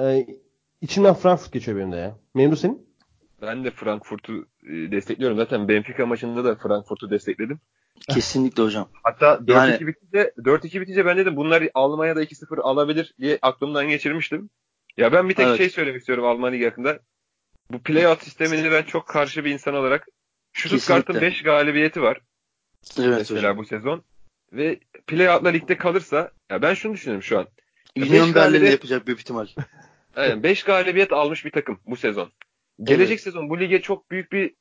[0.00, 0.26] e,
[0.80, 2.16] içimden Frankfurt geçiyor benim de ya.
[2.34, 2.88] Memnun senin?
[3.42, 5.36] Ben de Frankfurt'u e, destekliyorum.
[5.36, 7.60] Zaten Benfica maçında da Frankfurt'u destekledim.
[8.08, 8.88] Kesinlikle hocam.
[9.02, 9.86] Hatta 4-2 yani...
[9.86, 14.50] bitince 4-2 bitince ben dedim bunlar Almanya'da 2-0 alabilir diye aklımdan geçirmiştim.
[14.98, 15.58] Ya ben bir tek evet.
[15.58, 16.98] şey söylemek istiyorum Alman Ligi hakkında.
[17.70, 20.08] Bu playout sistemini ben çok karşı bir insan olarak
[20.52, 22.20] Stuttgart'ın 5 galibiyeti var.
[22.98, 23.56] Evet mesela hocam.
[23.56, 24.02] bu sezon.
[24.52, 27.46] Ve playout'la ligde kalırsa ya ben şunu düşünüyorum şu an.
[27.96, 29.46] Union Berlin'de yapacak büyük ihtimal.
[30.16, 32.32] Aynen 5 galibiyet almış bir takım bu sezon.
[32.82, 33.20] Gelecek evet.
[33.20, 34.54] sezon bu lige çok büyük bir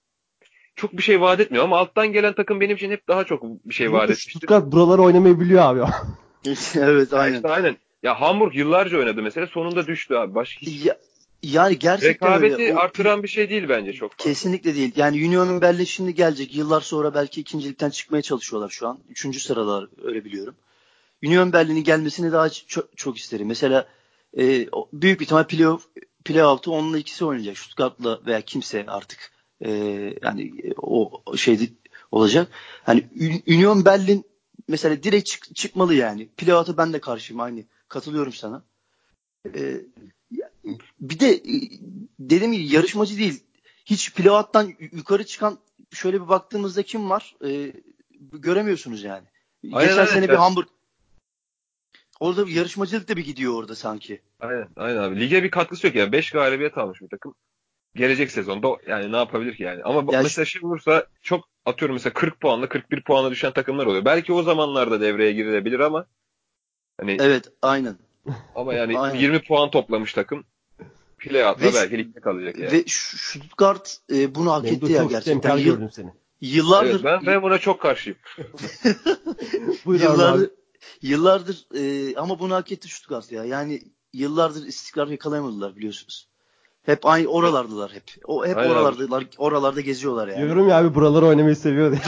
[0.75, 3.73] çok bir şey vaat etmiyor ama alttan gelen takım benim için hep daha çok bir
[3.73, 4.31] şey vaat etmiştir.
[4.31, 5.91] Stuttgart buraları oynamayı biliyor abi.
[6.75, 7.35] evet aynen.
[7.35, 7.77] işte aynen.
[8.07, 10.35] Ya Hamburg yıllarca oynadı mesela sonunda düştü abi.
[10.35, 10.85] Başka hiç...
[10.85, 10.97] ya,
[11.43, 12.75] yani gerçekten Rekabeti öyle.
[12.75, 14.23] O, artıran bir şey değil bence çok fazla.
[14.23, 14.91] Kesinlikle değil.
[14.95, 16.55] Yani Union'un Berlin şimdi gelecek.
[16.55, 18.99] Yıllar sonra belki ikincilikten çıkmaya çalışıyorlar şu an.
[19.09, 20.55] Üçüncü sıralar öyle biliyorum.
[21.23, 23.47] Union Berlin'in gelmesini daha çok, çok isterim.
[23.47, 23.87] Mesela
[24.37, 25.87] e, büyük bir ihtimal playoff,
[26.25, 27.57] playoff'ta onunla ikisi oynayacak.
[27.57, 29.71] Stuttgart'la veya kimse artık e,
[30.23, 31.63] yani o şeyde
[32.11, 32.47] olacak.
[32.83, 33.07] Hani
[33.47, 34.25] Union Berlin
[34.67, 36.27] mesela direkt çık, çıkmalı yani.
[36.27, 37.63] Playoff'a ben de karşıyım aynı.
[37.87, 38.63] Katılıyorum sana.
[39.55, 39.81] Ee,
[40.99, 41.53] bir de e,
[42.19, 43.43] dedim gibi yarışmacı değil.
[43.85, 45.59] Hiç playout'tan yukarı çıkan
[45.93, 47.35] şöyle bir baktığımızda kim var?
[47.45, 47.73] Ee,
[48.31, 49.27] göremiyorsunuz yani.
[49.63, 50.67] Aynen, Geçen aynen, sene bir Hamburg
[52.19, 54.21] Orada bir yarışmacılık da bir gidiyor orada sanki.
[54.39, 55.19] Aynen, aynen abi.
[55.19, 56.11] Lige bir katkısı yok yani.
[56.11, 57.35] 5 galibiyet almış bir takım.
[57.95, 59.83] Gelecek sezonda yani ne yapabilir ki yani.
[59.83, 64.05] Ama ya mesela şey olursa çok atıyorum mesela 40 puanla 41 puanla düşen takımlar oluyor.
[64.05, 66.05] Belki o zamanlarda devreye girilebilir ama
[66.99, 67.95] Hani Evet aynen.
[68.55, 69.19] Ama yani aynen.
[69.19, 70.43] 20 puan toplamış takım.
[71.17, 72.71] Playout'ta belki ligde kalacak yani.
[72.71, 75.57] Ve Stuttgart e, bunu hak etti ya gerçekten.
[75.57, 76.11] Yıl, seni.
[76.41, 78.19] Yıllardır evet, ben, ben buna çok karşıyım.
[79.85, 80.51] yıllardır
[81.01, 83.43] yıllardır e, ama bunu hak etti Stuttgart ya.
[83.45, 83.81] Yani
[84.13, 86.27] yıllardır istikrar yakalayamadılar biliyorsunuz.
[86.87, 88.03] Hep aynı oralardılar hep.
[88.25, 89.21] O hep Aynen oralardalar.
[89.21, 89.27] Abi.
[89.37, 90.41] Oralarda geziyorlar yani.
[90.41, 92.01] Diyorum ya abi buraları oynamayı seviyor diye.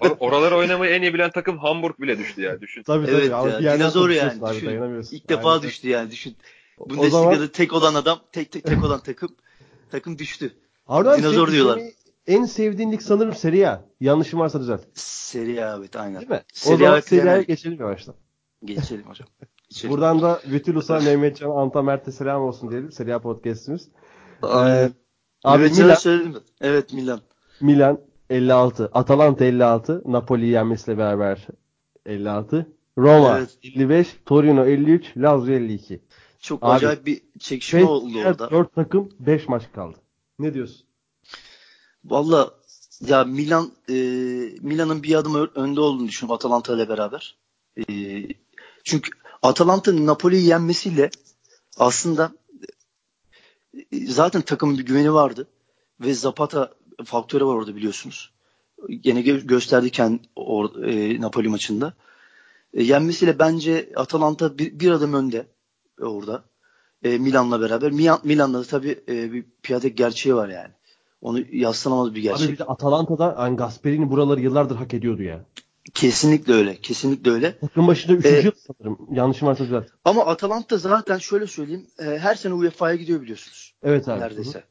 [0.00, 2.82] Or- oraları oynamayı en iyi bilen takım Hamburg bile düştü ya düşün.
[2.82, 3.16] Tabii tabii.
[3.16, 4.32] Evet ya, dinozor yani.
[4.42, 5.16] Abi, düşün.
[5.16, 5.62] İlk defa Aynen.
[5.62, 6.36] düştü yani düşün.
[6.78, 7.48] Bundesliga'da zaman...
[7.48, 9.28] tek olan adam, tek tek tek olan takım
[9.90, 10.52] takım düştü.
[10.86, 11.80] Abi, dinozor diyorlar.
[12.26, 13.84] En sevdiğin lig sanırım Serie A.
[14.00, 14.80] Yanlışım varsa düzelt.
[14.94, 16.20] Serie A evet aynen.
[16.20, 16.42] Değil mi?
[16.52, 18.14] Serie o zaman Serie A'ya geçelim yavaştan.
[18.64, 19.28] Geçelim hocam.
[19.70, 19.94] İçelim.
[19.94, 22.92] Buradan da Vitilus'a, Mehmetcan, Anta Mert'e selam olsun diyelim.
[22.92, 23.88] Serie A podcast'imiz.
[24.42, 24.90] Ee,
[25.44, 26.38] abi Milan, söyledim mi?
[26.60, 27.20] Evet Milan.
[27.60, 28.00] Milan
[28.30, 31.46] 56, Atalanta 56, Napoli yenmesiyle beraber
[32.06, 32.66] 56.
[32.98, 33.58] Roma evet.
[33.62, 36.00] 55, Torino 53, Lazio 52.
[36.40, 38.50] Çok Abi, acayip bir çekişme oldu orada.
[38.50, 39.96] 4 takım 5 maç kaldı.
[40.38, 40.86] Ne diyorsun?
[42.04, 42.50] Valla
[43.06, 43.94] Ya Milan e,
[44.60, 47.36] Milan'ın bir adım önde olduğunu düşünüyorum Atalanta ile beraber.
[47.76, 47.84] E,
[48.84, 49.10] çünkü
[49.42, 51.10] Atalanta'nın Napoli'yi yenmesiyle
[51.76, 52.32] aslında
[53.92, 55.48] e, zaten takımın bir güveni vardı
[56.00, 58.32] ve Zapata faktörü var orada biliyorsunuz.
[58.88, 61.94] Gö- gösterdi kendi or, e, Napoli maçında.
[62.74, 65.46] E, yenmesiyle bence Atalanta bir, bir adım önde
[66.00, 66.44] orada.
[67.02, 67.92] E, Milan'la beraber.
[67.92, 70.70] Milan, Milan'da da tabii e, bir piyade gerçeği var yani.
[71.20, 72.46] Onu yaslanamaz bir gerçek.
[72.46, 75.44] Abi bir de Atalanta'da yani Gasperini buraları yıllardır hak ediyordu ya.
[75.94, 76.76] Kesinlikle öyle.
[76.80, 77.58] Kesinlikle öyle.
[77.58, 78.24] Takım başında 3.
[78.26, 78.98] Ee, yıl sanırım.
[79.10, 79.88] Yanlışım varsa düzelt.
[80.04, 81.86] Ama Atalanta zaten şöyle söyleyeyim.
[81.98, 83.74] E, her sene UEFA'ya gidiyor biliyorsunuz.
[83.82, 84.20] Evet abi.
[84.20, 84.58] Neredeyse.
[84.58, 84.66] Hı-hı.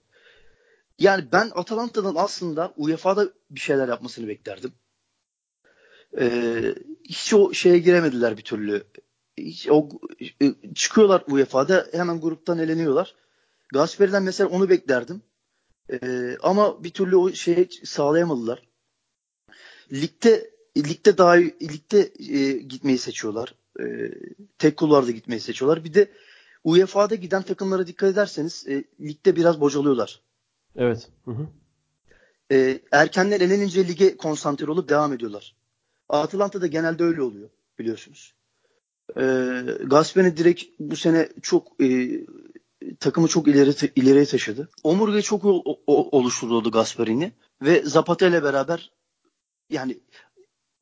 [0.99, 4.73] Yani ben Atalanta'dan aslında UEFA'da bir şeyler yapmasını beklerdim.
[6.19, 6.75] Ee,
[7.09, 8.83] hiç o şeye giremediler bir türlü.
[9.37, 9.89] Hiç o
[10.41, 13.15] e, çıkıyorlar UEFA'da hemen gruptan eleniyorlar.
[13.73, 15.21] Gasperi'den mesela onu beklerdim.
[15.91, 18.67] Ee, ama bir türlü o şeyi sağlayamadılar.
[19.91, 23.55] Ligde ligde daha ligde e, gitmeyi seçiyorlar.
[23.79, 23.83] E,
[24.57, 25.83] tek kulvarda gitmeyi seçiyorlar.
[25.83, 26.11] Bir de
[26.63, 30.21] UEFA'da giden takımlara dikkat ederseniz e, ligde biraz bocalıyorlar.
[30.75, 31.09] Evet.
[31.25, 31.47] Hı hı.
[32.51, 35.55] E, erkenler elenince lige konsantre olup devam ediyorlar.
[36.09, 38.33] Atlanta'da genelde öyle oluyor biliyorsunuz.
[39.17, 39.23] E,
[39.83, 42.19] Gasperini direkt bu sene çok e,
[42.99, 44.69] takımı çok ileri ileriye taşıdı.
[44.83, 47.31] Omurgayı çok o, o, oluşturdu Gasperini
[47.61, 48.91] ve Zapata ile beraber
[49.69, 49.99] yani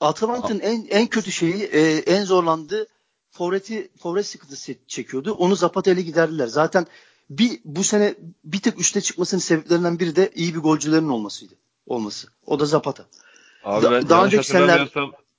[0.01, 2.87] Atalanta'nın en en kötü şeyi e, en zorlandığı
[3.31, 5.33] forveti forvet sıkıntısı çekiyordu.
[5.33, 6.47] Onu Zapata ile giderdiler.
[6.47, 6.87] Zaten
[7.29, 11.53] bir bu sene bir tek üste çıkmasının sebeplerinden biri de iyi bir golcülerin olmasıydı.
[11.85, 12.27] Olması.
[12.45, 13.05] O da Zapata.
[13.63, 14.87] Abi da, ben daha önceki seneler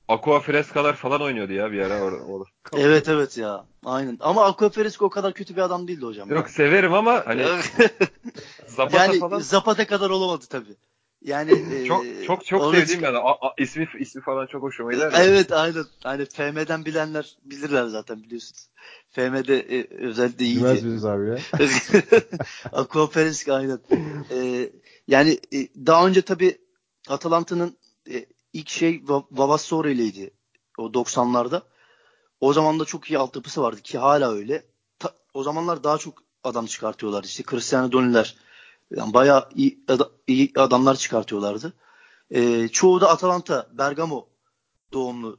[0.09, 2.51] Aqua Frescalar falan oynuyordu ya bir ara orada.
[2.77, 3.65] Evet evet ya.
[3.85, 4.19] Aynen.
[4.21, 6.31] Ama Aqua Fresca o kadar kötü bir adam değildi hocam.
[6.31, 6.53] Yok ya.
[6.53, 7.47] severim ama hani
[8.67, 9.39] Zapata yani, falan.
[9.39, 10.77] Zapata kadar olamadı tabii.
[11.25, 15.13] Yani çok e, çok çok sevdiğim yani a, a, ismi ismi falan çok hoşuma gider.
[15.17, 15.85] Evet aynen.
[16.03, 18.69] Hani FM'den bilenler bilirler zaten biliyorsunuz.
[19.11, 20.59] FM'de e, özellikle iyiydi.
[20.59, 21.39] Bilmez miyiz abi ya?
[22.73, 23.81] Aquaperesk aynen.
[24.31, 24.71] E,
[25.09, 26.59] yani e, daha önce tabii
[27.09, 27.77] Atalanta'nın
[28.11, 30.31] e, ilk şey Vavassore ileydi.
[30.79, 31.63] O 90'larda.
[32.41, 34.63] O zaman da çok iyi altyapısı vardı ki hala öyle.
[34.99, 37.25] Ta, o zamanlar daha çok adam çıkartıyorlar.
[37.25, 38.37] İşte Cristiano Doniler
[38.97, 39.85] yani bayağı iyi,
[40.27, 41.73] iyi adamlar çıkartıyorlardı.
[42.31, 44.29] E, çoğu da Atalanta, Bergamo
[44.93, 45.39] doğumlu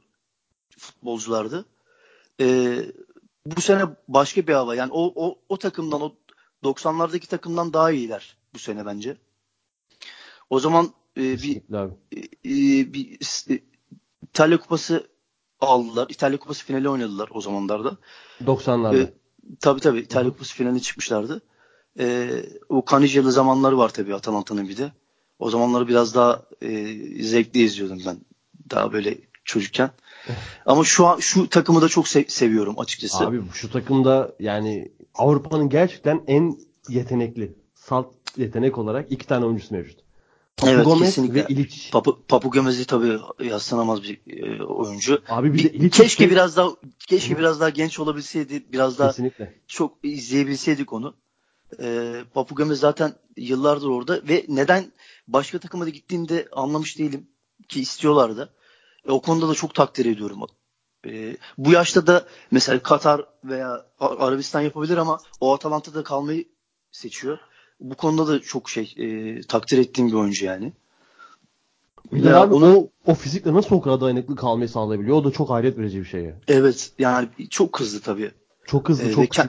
[0.78, 1.64] futbolculardı.
[2.40, 2.78] E,
[3.46, 4.74] bu sene başka bir hava.
[4.74, 6.14] Yani o, o, o takımdan, o
[6.62, 9.16] 90'lardaki takımdan daha iyiler bu sene bence.
[10.50, 13.18] O zaman e, bir, e, e, bir
[13.50, 13.58] e,
[14.22, 15.08] İtalya Kupası
[15.60, 16.06] aldılar.
[16.08, 17.96] İtalya Kupası finali oynadılar o zamanlarda.
[18.44, 19.02] 90'larda.
[19.02, 19.12] E,
[19.60, 21.42] tabii tabii İtalya Kupası finali çıkmışlardı.
[21.98, 22.30] E,
[22.68, 24.92] o Kanijyalı zamanları var tabii Atalanta'nın bir de.
[25.38, 28.16] O zamanları biraz daha e, zevkli izliyordum ben.
[28.70, 29.90] Daha böyle çocukken.
[30.66, 33.26] Ama şu an şu takımı da çok se- seviyorum açıkçası.
[33.26, 40.04] Abi şu takımda yani Avrupa'nın gerçekten en yetenekli salt yetenek olarak iki tane oyuncusu mevcut.
[40.56, 41.34] Papu evet Gomez kesinlikle.
[41.34, 41.90] Ve İliç.
[41.92, 45.22] Papu, Papu Gomez'i tabii yaslanamaz bir e, oyuncu.
[45.28, 46.30] Abi bir de İliç keşke şey...
[46.30, 49.54] biraz daha keşke biraz daha genç olabilseydi, biraz daha kesinlikle.
[49.66, 51.14] çok izleyebilseydik onu.
[51.80, 54.92] E, Papu Gomez zaten yıllardır orada ve neden
[55.28, 57.28] başka takıma da gittiğinde anlamış değilim
[57.68, 58.54] ki istiyorlardı.
[59.08, 60.40] E, o konuda da çok takdir ediyorum.
[61.06, 66.44] E, bu yaşta da mesela Katar veya Arabistan yapabilir ama o Atalanta'da kalmayı
[66.90, 67.38] seçiyor.
[67.80, 70.72] Bu konuda da çok şey e, takdir ettiğim bir oyuncu yani.
[72.12, 75.16] Bir de abi onu, o, o fizikle nasıl o kadar dayanıklı kalmayı sağlayabiliyor?
[75.16, 76.22] O da çok hayret verici bir şey.
[76.22, 76.34] Ya.
[76.48, 78.30] Evet yani çok hızlı tabii.
[78.66, 79.48] Çok hızlı, ee, çok kend,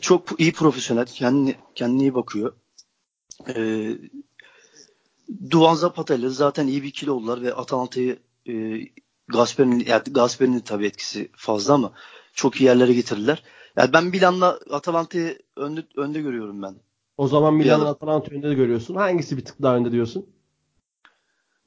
[0.00, 2.52] çok iyi profesyonel, kendine kendine iyi bakıyor.
[3.48, 3.98] Ee,
[5.50, 8.78] Duvan Zapata zaten iyi bir ikili oldular ve Atalanta'yı e,
[9.28, 11.92] Gasper'in yani Gasper'in tabii etkisi fazla ama
[12.32, 13.42] çok iyi yerlere getirdiler.
[13.76, 16.74] Yani ben Milan'la Atalanta'yı önde, önde görüyorum ben.
[17.16, 18.94] O zaman Milan'la Atalanta önde de görüyorsun.
[18.94, 20.26] Hangisi bir tık daha önde diyorsun?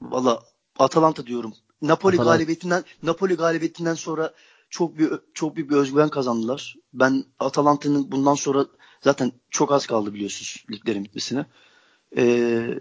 [0.02, 0.44] Valla
[0.80, 1.54] Atalanta diyorum.
[1.82, 2.34] Napoli Atalanta.
[2.34, 4.34] galibiyetinden Napoli galibiyetinden sonra
[4.70, 6.76] çok bir çok büyük bir özgüven kazandılar.
[6.94, 8.66] Ben Atalanta'nın bundan sonra
[9.02, 11.46] zaten çok az kaldı biliyorsunuz liglerin bitmesine.
[12.18, 12.80] Ee,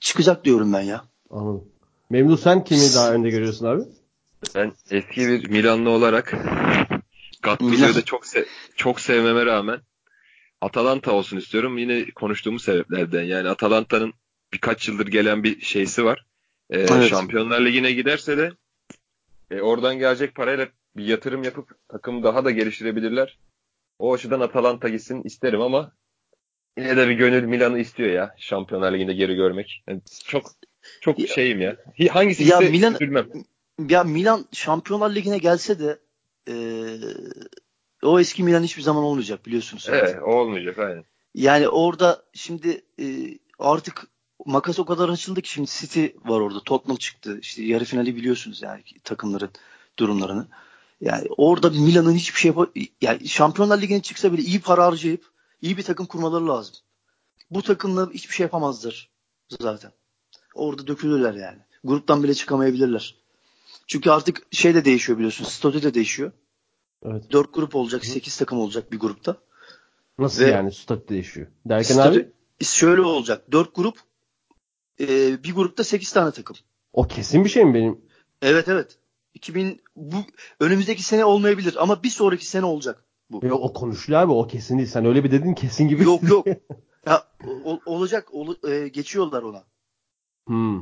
[0.00, 1.04] çıkacak diyorum ben ya.
[1.30, 1.64] Anladım.
[2.10, 3.82] Memnun sen kimi daha önde görüyorsun abi?
[4.54, 6.34] Ben eski bir Milanlı olarak
[7.42, 9.80] Gattuso'yu da çok se- çok sevmeme rağmen
[10.60, 11.78] Atalanta olsun istiyorum.
[11.78, 13.22] Yine konuştuğumuz sebeplerden.
[13.22, 14.12] Yani Atalanta'nın
[14.52, 16.26] birkaç yıldır gelen bir şeysi var.
[16.70, 17.08] Ee, evet.
[17.08, 18.52] Şampiyonlar Ligi'ne giderse de
[19.50, 23.38] e, oradan gelecek parayla bir yatırım yapıp takımı daha da geliştirebilirler.
[23.98, 25.92] O açıdan Atalanta gitsin isterim ama
[26.78, 29.82] yine de bir gönül Milan'ı istiyor ya Şampiyonlar Ligi'nde geri görmek.
[29.88, 30.50] Yani çok
[31.00, 31.76] çok şeyim ya.
[32.10, 33.28] Hangisi ya Milan, üzülmem.
[33.88, 35.98] Ya Milan Şampiyonlar Ligi'ne gelse de
[36.48, 36.54] e,
[38.02, 39.86] o eski Milan hiçbir zaman olmayacak biliyorsunuz.
[39.88, 41.04] Evet olmayacak aynen.
[41.34, 43.04] Yani orada şimdi e,
[43.58, 44.06] artık
[44.46, 46.60] makas o kadar açıldı ki şimdi City var orada.
[46.64, 47.38] Tottenham çıktı.
[47.42, 49.50] İşte yarı finali biliyorsunuz yani takımların
[49.98, 50.46] durumlarını.
[51.00, 52.52] Yani orada Milan'ın hiçbir şey
[53.00, 55.24] yani Şampiyonlar Ligi'ne çıksa bile iyi para harcayıp
[55.62, 56.74] iyi bir takım kurmaları lazım.
[57.50, 59.10] Bu takımla hiçbir şey yapamazdır
[59.60, 59.92] zaten.
[60.54, 61.58] Orada dökülürler yani.
[61.84, 63.16] Gruptan bile çıkamayabilirler.
[63.86, 65.44] Çünkü artık şey de değişiyor biliyorsun.
[65.44, 66.32] Statü de değişiyor.
[67.04, 67.32] Evet.
[67.32, 69.36] 4 grup olacak, 8 takım olacak bir grupta.
[70.18, 71.46] Nasıl Ve yani statü değişiyor?
[71.66, 72.64] Derken statü, abi?
[72.64, 73.52] Şöyle olacak.
[73.52, 73.98] 4 grup
[75.00, 75.06] e,
[75.44, 76.56] bir grupta 8 tane takım.
[76.92, 78.00] O kesin bir şey mi benim?
[78.42, 78.98] Evet evet.
[79.38, 80.16] 2000 bu
[80.60, 83.46] önümüzdeki sene olmayabilir ama bir sonraki sene olacak bu.
[83.46, 84.88] Yok o konuşuluyor abi o kesin değil.
[84.88, 86.04] Sen öyle bir dedin kesin gibi.
[86.04, 86.46] Yok yok.
[87.06, 87.22] ya
[87.64, 89.64] o, olacak ol, e, geçiyorlar ona.
[90.46, 90.78] Hmm.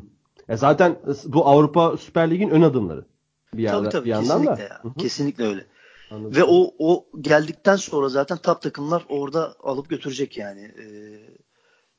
[0.49, 3.07] E zaten bu Avrupa Süper Lig'in ön adımları.
[3.55, 4.51] Bir, yerde, tabii, tabii, bir yandan da.
[4.51, 4.79] Ya.
[4.83, 4.95] Hı-hı.
[4.95, 5.67] Kesinlikle öyle.
[6.11, 6.37] Anladım.
[6.37, 10.61] Ve o o geldikten sonra zaten top takımlar orada alıp götürecek yani.
[10.61, 10.87] Ee,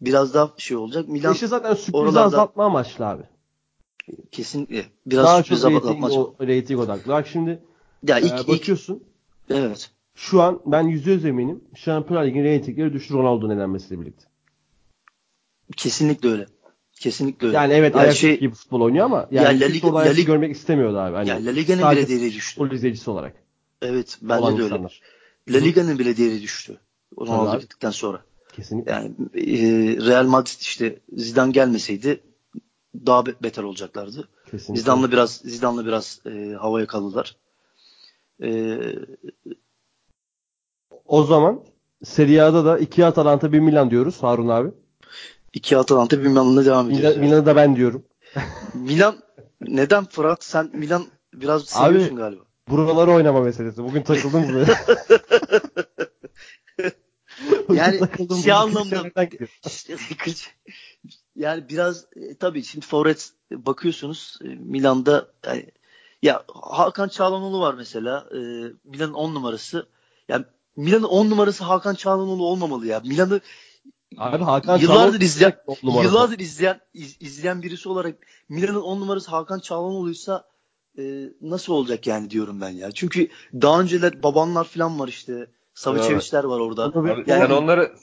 [0.02, 1.08] biraz daha şey olacak.
[1.08, 2.24] Milan işte zaten sürprizi oralarda...
[2.24, 3.24] azaltma amaçlı abi.
[4.32, 4.86] Kesinlikle.
[5.06, 7.12] Biraz daha çok rating, o, rating odaklı.
[7.12, 7.60] Bak şimdi
[8.08, 9.04] ya ilk, e, bakıyorsun.
[9.50, 9.92] Ilk, evet.
[10.16, 11.64] Şu an ben yüzde yüz eminim.
[11.76, 14.26] Şampiyonlar Ligi'nin reytingleri düştü Ronaldo nedenmesiyle birlikte.
[15.78, 16.46] Kesinlikle öyle.
[17.00, 17.58] Kesinlikle öyle.
[17.58, 20.32] Yani evet yani Ajax şey, gibi futbol oynuyor ama yani ya La Liga, La Liga
[20.32, 21.16] görmek istemiyordu abi.
[21.16, 22.56] Hani ya La Liga'nın bile değeri düştü.
[22.56, 23.34] Futbol izleyicisi olarak.
[23.82, 24.76] Evet bence de öyle.
[25.50, 26.78] La Liga'nın bile değeri düştü.
[27.20, 28.22] Ronaldo gittikten sonra.
[28.54, 28.92] Kesinlikle.
[28.92, 29.52] Yani e,
[30.06, 32.20] Real Madrid işte Zidane gelmeseydi
[33.06, 34.28] daha beter olacaklardı.
[34.52, 34.82] Kesinlikle.
[34.82, 37.36] Zidane'la biraz Zidane'la biraz e, havaya kaldılar.
[38.44, 38.80] E,
[41.06, 41.64] o zaman
[42.04, 44.72] Serie A'da da iki Atalanta bir Milan diyoruz Harun abi.
[45.54, 47.18] İki Atalanta bir Milan'la devam ediyoruz.
[47.18, 48.04] Milan, Milan'ı da ben diyorum.
[48.74, 49.16] Milan
[49.62, 50.44] neden Fırat?
[50.44, 52.44] Sen Milan biraz seviyorsun abi, galiba.
[52.70, 53.84] Buraları oynama meselesi.
[53.84, 54.66] Bugün takıldım buraya.
[57.74, 58.00] yani
[58.44, 59.04] şey anlamda
[61.38, 65.66] yani biraz e, tabii şimdi forvet bakıyorsunuz e, Milan'da yani,
[66.22, 68.38] ya Hakan Çağlanoğlu var mesela e,
[68.84, 69.88] Milan'ın 10 numarası.
[70.30, 70.46] Yani
[70.76, 73.02] Milan'ın 10 numarası Hakan Çağlanoğlu olmamalı ya.
[73.06, 73.42] Milan'ı
[74.18, 78.16] Abi Hakan yıllardır izleyen yıllardır izleyen iz, izleyen birisi olarak
[78.50, 80.44] Milan'ın 10 numarası Hakan Çağlanoğlu'ysa
[80.98, 82.92] e, nasıl olacak yani diyorum ben ya.
[82.92, 85.48] Çünkü daha önceler babanlar falan var işte.
[85.74, 86.92] Saviceviçler var orada.
[87.08, 87.94] Yani, sen onları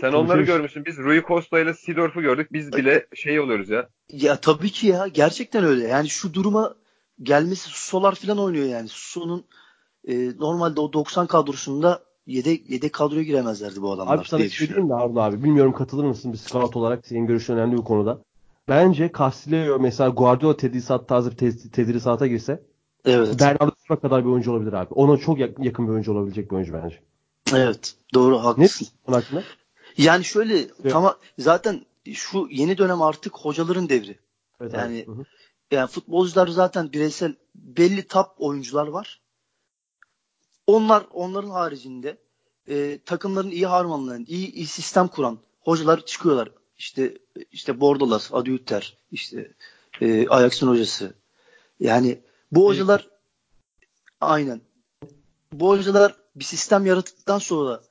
[0.00, 0.84] sen onları görmüşsün.
[0.84, 2.52] Biz Rui Costa ile Sidorf'u gördük.
[2.52, 3.88] Biz bile şey oluyoruz ya.
[4.12, 5.08] Ya tabii ki ya.
[5.08, 5.88] Gerçekten öyle.
[5.88, 6.74] Yani şu duruma
[7.22, 8.88] gelmesi Solar falan oynuyor yani.
[8.88, 9.44] Suso'nun
[10.08, 14.18] e, normalde o 90 kadrosunda yedek, yedek kadroya giremezlerdi bu adamlar.
[14.18, 15.42] Abi sana bir şey diyeyim mi Arda abi?
[15.44, 17.06] Bilmiyorum katılır mısın bir scout olarak?
[17.06, 18.18] Senin görüşün önemli bu konuda.
[18.68, 21.36] Bence Castillo mesela Guardiola tedrisat tarzı bir
[21.72, 22.62] tedrisata girse
[23.04, 23.40] Evet.
[23.40, 24.94] Bernardo Silva kadar bir oyuncu olabilir abi.
[24.94, 27.00] Ona çok yakın bir oyuncu olabilecek bir oyuncu bence.
[27.54, 27.94] Evet.
[28.14, 28.88] Doğru haklısın.
[29.08, 29.42] Ne hakkında?
[29.98, 30.92] Yani şöyle evet.
[30.92, 34.18] tamam zaten şu yeni dönem artık hocaların devri.
[34.60, 35.24] Evet, yani hı
[35.70, 39.20] yani futbolcular zaten bireysel belli top oyuncular var.
[40.66, 42.18] Onlar onların haricinde
[42.68, 46.50] e, takımların iyi harmanlayan, iyi, iyi sistem kuran hocalar çıkıyorlar.
[46.78, 47.18] İşte
[47.52, 49.52] işte Bordolas, Adüter, işte
[50.00, 51.14] e, Ajax'ın hocası.
[51.80, 52.20] Yani
[52.52, 53.12] bu hocalar evet.
[54.20, 54.60] aynen.
[55.52, 57.82] Bu hocalar bir sistem yarattıktan sonra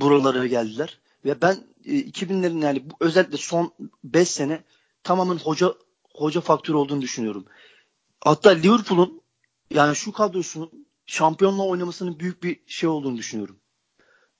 [0.00, 0.98] buralara geldiler.
[1.24, 3.72] Ve ben e, 2000'lerin yani bu, özellikle son
[4.04, 4.64] 5 sene
[5.02, 5.74] tamamen hoca
[6.14, 7.44] hoca faktörü olduğunu düşünüyorum.
[8.20, 9.20] Hatta Liverpool'un
[9.74, 13.56] yani şu kadrosunun şampiyonla oynamasının büyük bir şey olduğunu düşünüyorum.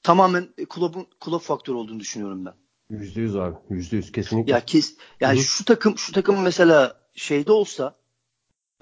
[0.02, 2.54] Tamamen e, kulübün kulüp faktörü olduğunu düşünüyorum ben.
[2.90, 3.56] Yüzde yüz abi.
[3.70, 4.52] Yüzde yüz kesinlikle.
[4.52, 5.42] Ya kes, yani Hı.
[5.42, 7.96] şu takım şu takım mesela şeyde olsa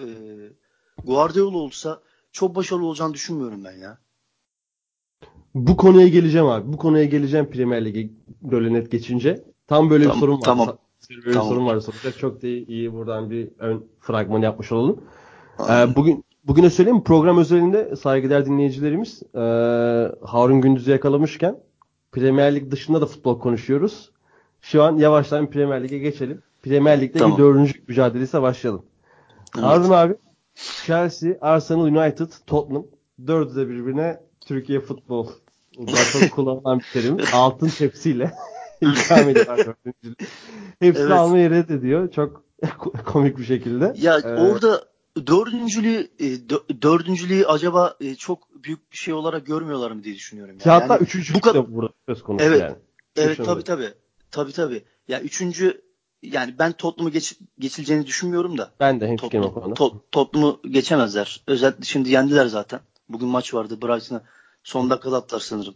[0.01, 0.05] e,
[1.03, 3.97] Guardiola olsa çok başarılı olacağını düşünmüyorum ben ya.
[5.57, 6.73] Bu konuya geleceğim abi.
[6.73, 8.09] Bu konuya geleceğim Premier Lig'e
[8.41, 9.43] böyle net geçince.
[9.67, 10.41] Tam böyle tamam, bir sorun var.
[10.43, 10.77] Tamam.
[11.09, 11.49] Böyle tamam.
[11.49, 12.17] bir sorun var soracak.
[12.17, 15.01] Çok da iyi buradan bir ön fragman yapmış olalım.
[15.59, 19.39] Ee, bugün bugüne söyleyeyim program özelinde saygıdeğer dinleyicilerimiz e,
[20.25, 21.59] Harun Gündüz'ü yakalamışken
[22.11, 24.11] Premier Lig dışında da futbol konuşuyoruz.
[24.61, 26.41] Şu an yavaştan Premier Lig'e geçelim.
[26.63, 27.37] Premier Lig'de tamam.
[27.37, 28.85] bir dördüncü mücadelesi başlayalım.
[29.55, 29.65] Evet.
[29.65, 30.15] Harun abi
[30.55, 32.85] Chelsea, Arsenal United, Tottenham
[33.27, 35.27] dördü de birbirine Türkiye futbol
[35.77, 37.17] daha çok kullanılan bir terim.
[37.33, 38.31] Altın tepsiyle
[38.81, 40.15] ikram ediyorlar dördüncülüğü.
[40.79, 41.17] Hepsini evet.
[41.17, 42.11] almayı reddediyor.
[42.11, 42.43] Çok
[43.05, 43.93] komik bir şekilde.
[43.97, 44.85] Ya ee, orada
[45.27, 46.49] dördüncülüğü e,
[46.81, 50.55] dördüncülüğü acaba e, çok büyük bir şey olarak görmüyorlar mı diye düşünüyorum.
[50.59, 50.69] Yani.
[50.69, 52.75] Ya hatta yani, üçüncülük bu kadar burada söz konusu evet, yani.
[53.15, 53.93] Evet tabi tabi.
[54.31, 54.83] Tabi tabi.
[55.07, 55.81] Ya üçüncü
[56.23, 58.71] yani ben Tottenham'ı geç, geçileceğini düşünmüyorum da.
[58.79, 59.73] Ben de hemfikirim o konuda.
[59.73, 61.43] Tot, Tottenham'ı geçemezler.
[61.47, 62.79] Özellikle şimdi yendiler zaten.
[63.09, 63.81] Bugün maç vardı.
[63.81, 64.21] Brighton'a
[64.67, 65.75] son dakikada attılar sanırım.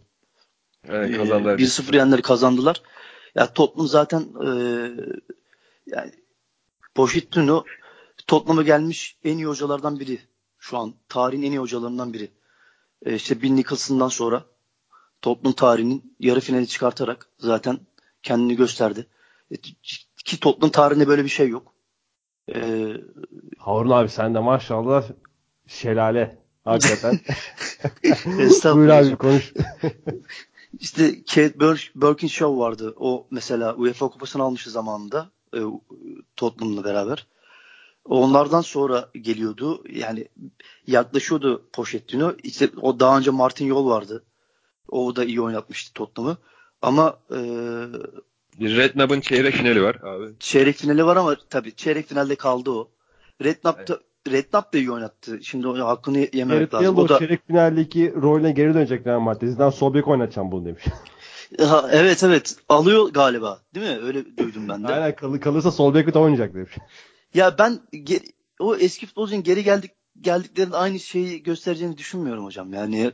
[0.88, 1.58] Evet kazandılar.
[1.58, 2.82] Ee, 1-0 yendiler kazandılar.
[3.34, 4.48] Ya Tottenham zaten e,
[5.86, 6.12] yani
[6.94, 7.64] Pochettino
[8.26, 10.18] Tottenham'a gelmiş en iyi hocalardan biri.
[10.58, 12.30] Şu an tarihin en iyi hocalarından biri.
[13.06, 14.44] E, işte Bill Nicholson'dan sonra
[15.22, 17.78] Tottenham tarihinin yarı finali çıkartarak zaten
[18.22, 19.06] kendini gösterdi.
[19.50, 19.56] E,
[20.24, 21.72] ki Tottenham tarihinde böyle bir şey yok.
[22.54, 22.96] Ee,
[23.58, 25.04] Harun abi sen de maşallah
[25.66, 27.20] şelale hakikaten.
[28.74, 29.52] Buyur abi konuş.
[30.80, 31.60] İşte Kate
[31.94, 32.94] Birkinshaw vardı.
[32.96, 35.30] O mesela UEFA kupasını almıştı zamanında.
[35.54, 35.60] E,
[36.36, 37.26] Tottenham'la beraber.
[38.04, 39.84] Onlardan sonra geliyordu.
[39.90, 40.28] Yani
[40.86, 42.34] yaklaşıyordu Pochettino.
[42.42, 44.24] İşte o daha önce Martin Yol vardı.
[44.88, 46.36] O da iyi oynatmıştı Tottenham'ı.
[46.82, 47.38] Ama e,
[48.60, 50.34] bir Redknapp'ın çeyrek finali var abi.
[50.40, 52.90] Çeyrek finali var ama tabii çeyrek finalde kaldı o.
[53.42, 55.38] Redknapp da Redknapp da iyi oynattı.
[55.42, 56.98] Şimdi o hakkını yememek evet, lazım.
[56.98, 59.48] O da çeyrek finaldeki rolüne geri dönecek Real Madrid.
[59.48, 60.84] Zidane Sobek oynatacağım bunu demiş.
[61.58, 64.04] Ha, evet evet alıyor galiba değil mi?
[64.04, 64.88] Öyle duydum ben de.
[64.88, 66.78] Aynen kal kalırsa sol bek oynayacak demiş.
[67.34, 67.80] Ya ben
[68.60, 72.72] o eski futbolcunun geri geldik geldiklerinde aynı şeyi göstereceğini düşünmüyorum hocam.
[72.72, 73.12] Yani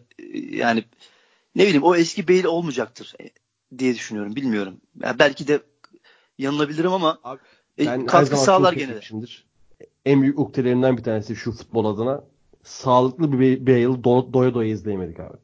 [0.51, 0.85] yani
[1.55, 3.15] ne bileyim o eski Bale olmayacaktır
[3.79, 4.37] diye düşünüyorum.
[4.37, 4.81] Bilmiyorum.
[5.03, 5.61] Yani belki de
[6.39, 7.41] yanılabilirim ama Abi,
[7.79, 9.01] e, katkı sağlar gene de.
[10.09, 12.25] En büyük ukdelerinden bir tanesi şu futbol adına
[12.65, 15.37] sağlıklı bir Bale do doya doya izleyemedik abi.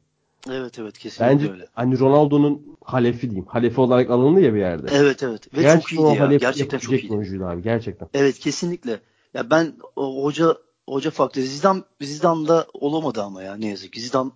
[0.49, 1.67] Evet evet kesinlikle Bence, öyle.
[1.73, 3.45] Hani Ronaldo'nun halefi diyeyim.
[3.45, 4.87] Halefi olarak alındı ya bir yerde.
[4.91, 5.53] Evet evet.
[5.57, 6.37] Ve gerçekten çok iyiydi ya.
[6.37, 7.13] Gerçekten çok iyiydi.
[7.13, 8.07] oyuncuydu abi gerçekten.
[8.13, 8.99] Evet kesinlikle.
[9.33, 10.57] Ya ben o, hoca
[10.89, 14.01] hoca faktörü Zidane Zidane'da olamadı ama ya ne yazık ki.
[14.01, 14.31] Zidane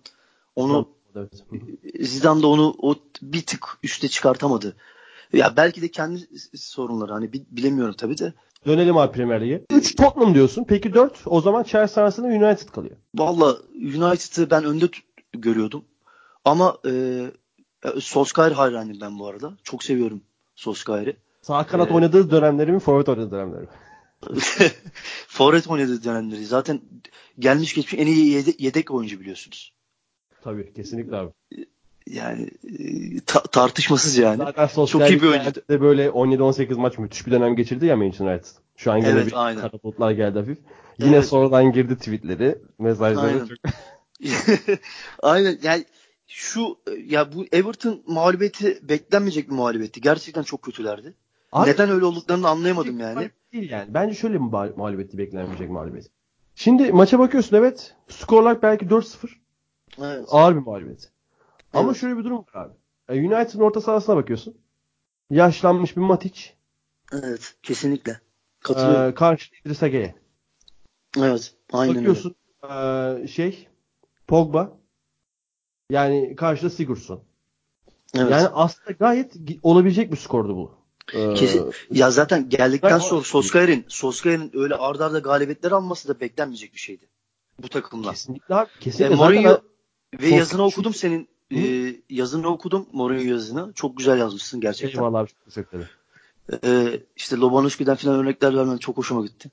[0.56, 1.44] onu evet.
[2.00, 4.76] Zidane da onu o bir tık üste çıkartamadı.
[5.32, 8.32] Ya belki de kendi sorunları hani bilemiyorum tabii de.
[8.66, 9.64] Dönelim abi Premier Lig'e.
[9.70, 10.64] 3 Tottenham diyorsun.
[10.68, 12.96] Peki 4 o zaman Chelsea arasında United kalıyor.
[13.14, 14.88] Valla United'ı ben önde
[15.32, 15.84] görüyordum.
[16.44, 16.90] Ama e,
[17.84, 19.56] e, Solskjaer hayranıyım ben bu arada.
[19.62, 20.22] Çok seviyorum
[20.54, 21.16] Solskjaer'i.
[21.42, 23.68] Sağ kanat ee, oynadığı dönemleri mi, forvet oynadığı dönemleri mi?
[25.28, 26.46] forvet oynadığı dönemleri.
[26.46, 26.80] Zaten
[27.38, 29.72] gelmiş geçmiş en iyi yedek, yedek oyuncu biliyorsunuz.
[30.42, 31.32] Tabii kesinlikle abi.
[32.06, 32.50] Yani
[33.26, 34.36] ta- tartışmasız yani.
[34.36, 35.54] Zaten Çok iyi bir oyuncu.
[35.70, 38.46] De böyle 17-18 maç müthiş bir dönem geçirdi ya Manchester United.
[38.76, 39.70] Şu an yine evet, bir aynen.
[40.16, 40.58] geldi hafif.
[40.98, 41.26] Yine evet.
[41.26, 43.26] sonradan girdi tweetleri, mesajları.
[43.26, 43.46] Aynen.
[43.46, 43.58] Çok...
[45.22, 45.84] aynen yani
[46.26, 50.00] şu ya bu Everton mağlubiyeti beklenmeyecek bir mağlubiyetti.
[50.00, 51.14] Gerçekten çok kötülerdi.
[51.52, 53.30] Abi, Neden öyle olduklarını anlayamadım yani.
[53.52, 53.94] Değil yani.
[53.94, 56.10] Bence şöyle bir mağlubiyetti beklenmeyecek mağlubiyet.
[56.54, 57.94] Şimdi maça bakıyorsun evet.
[58.08, 59.28] Skorlar belki 4-0.
[60.02, 60.24] Evet.
[60.30, 61.10] Ağır bir mağlubiyet.
[61.74, 61.84] Evet.
[61.84, 62.72] Ama şöyle bir durum var abi.
[63.20, 64.54] United'ın orta sahasına bakıyorsun.
[65.30, 66.40] Yaşlanmış bir Matic.
[67.12, 67.54] Evet.
[67.62, 68.20] Kesinlikle.
[68.60, 69.10] Katılıyorum.
[69.10, 70.14] Ee, karşı İdris Age'ye.
[71.18, 71.54] Evet.
[71.72, 73.22] Aynen bakıyorsun, öyle.
[73.22, 73.68] E, şey
[74.26, 74.78] Pogba.
[75.90, 77.22] Yani karşıda Sigurdsson.
[78.14, 78.30] Evet.
[78.30, 80.74] Yani aslında gayet olabilecek bir skordu bu.
[81.14, 81.72] Ee, Kesin.
[81.90, 87.08] Ya zaten geldikten sonra Solskjaer'in Solskjaer'in öyle ardarda arda galibiyetler alması da beklenmeyecek bir şeydi.
[87.62, 88.10] Bu takımla.
[88.10, 88.68] Kesinlikle abi.
[88.80, 89.14] Kesinlikle.
[89.14, 89.60] E, Mourinho
[90.20, 93.72] ve yazını okudum senin e, yazını okudum Mourinho yazını.
[93.72, 94.98] Çok güzel yazmışsın gerçekten.
[94.98, 95.90] Eyvallah teşekkür ederim.
[96.64, 99.50] E, işte Lobanovski'den falan örnekler vermen çok hoşuma gitti.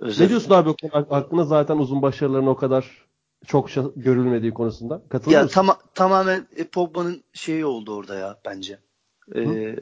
[0.00, 0.24] Özellikle.
[0.24, 0.74] Ne diyorsun abi?
[0.92, 3.06] Aklına zaten uzun başarıların o kadar
[3.46, 5.02] çok görülmediği konusunda.
[5.08, 5.54] Katılıyor ya, musun?
[5.54, 8.78] Tam, tamamen e, Pogba'nın şeyi oldu orada ya bence.
[9.34, 9.76] E,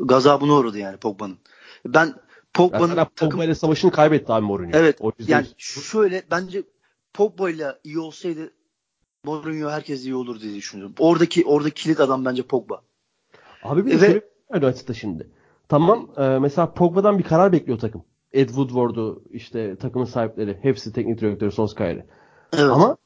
[0.00, 1.38] gazabına uğradı yani Pogba'nın.
[1.86, 2.14] Ben
[2.54, 3.30] Pogba'nın yani takım...
[3.30, 4.70] Pogba ile savaşını kaybetti abi Mourinho.
[4.74, 4.96] Evet.
[5.00, 6.62] O yani şöyle bence
[7.14, 8.52] Pogba ile iyi olsaydı
[9.28, 10.94] Mourinho herkes iyi olur diye düşünüyorum.
[10.98, 12.80] Oradaki orada kilit adam bence Pogba.
[13.62, 14.22] Abi bir de şöyle
[14.66, 15.30] United'da şimdi.
[15.68, 18.04] Tamam e, mesela Pogba'dan bir karar bekliyor takım.
[18.32, 22.04] Ed Woodward'u işte takımın sahipleri hepsi teknik direktörü Solskjaer'i.
[22.52, 22.70] Evet.
[22.70, 22.96] Ama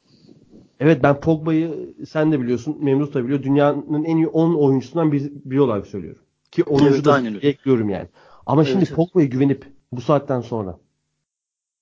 [0.81, 3.43] evet ben Pogba'yı sen de biliyorsun Memnun da biliyor.
[3.43, 6.23] Dünyanın en iyi 10 oyuncusundan biri, biri olarak söylüyorum.
[6.51, 6.87] Ki 10.
[6.87, 8.09] Evet, da ekliyorum yani.
[8.47, 8.97] Ama evet, şimdi evet.
[8.97, 10.79] Pogba'ya güvenip bu saatten sonra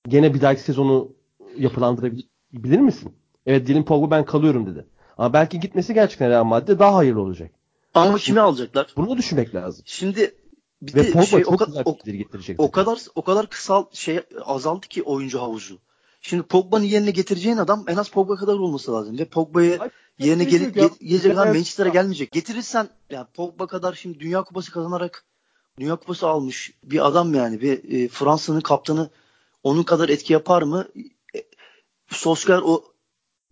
[0.07, 1.11] gene bir dahaki sezonu
[1.57, 3.13] yapılandırabilir misin?
[3.45, 4.85] Evet Dilin Pogba ben kalıyorum dedi.
[5.17, 7.51] Ama belki gitmesi gerçekten Real Madrid'de daha hayırlı olacak.
[7.93, 8.93] Ama kimi alacaklar?
[8.97, 9.83] Bunu da düşünmek lazım.
[9.85, 10.35] Şimdi
[10.81, 12.59] bir Ve de Pogba şey, çok o, güzel o, getirecek.
[12.59, 15.79] O kadar o kadar kısal şey azaldı ki oyuncu havuzu.
[16.21, 19.17] Şimdi Pogba'nın yerine getireceğin adam en az Pogba kadar olması lazım.
[19.19, 19.79] Ve Pogba'yı
[20.19, 22.31] yerine gel, gel, gelecek adam Manchester'a gelmeyecek.
[22.31, 25.25] Getirirsen yani Pogba kadar şimdi Dünya Kupası kazanarak
[25.79, 27.61] Dünya Kupası almış bir adam yani.
[27.61, 29.09] Bir e, Fransa'nın kaptanı
[29.63, 30.87] onun kadar etki yapar mı?
[31.35, 31.43] E,
[32.07, 32.83] Solskjaer o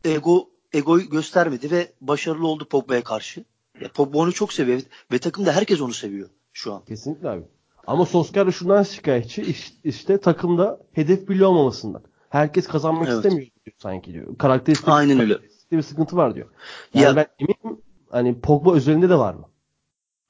[0.05, 3.43] ego egoyu göstermedi ve başarılı oldu Pogba'ya karşı.
[3.81, 4.81] Ya Pogba onu çok seviyor
[5.11, 6.85] ve takımda herkes onu seviyor şu an.
[6.85, 7.43] Kesinlikle abi.
[7.87, 12.03] Ama Solskjaer şundan şikayetçi işte, işte takımda hedef birliği olmamasından.
[12.29, 13.17] Herkes kazanmak evet.
[13.17, 14.37] istemiyor diyor sanki diyor.
[14.37, 15.37] Karakteristik, Aynen öyle.
[15.71, 16.47] bir sıkıntı var diyor.
[16.93, 19.49] Yani ya, ben eminim hani Pogba özelinde de var mı?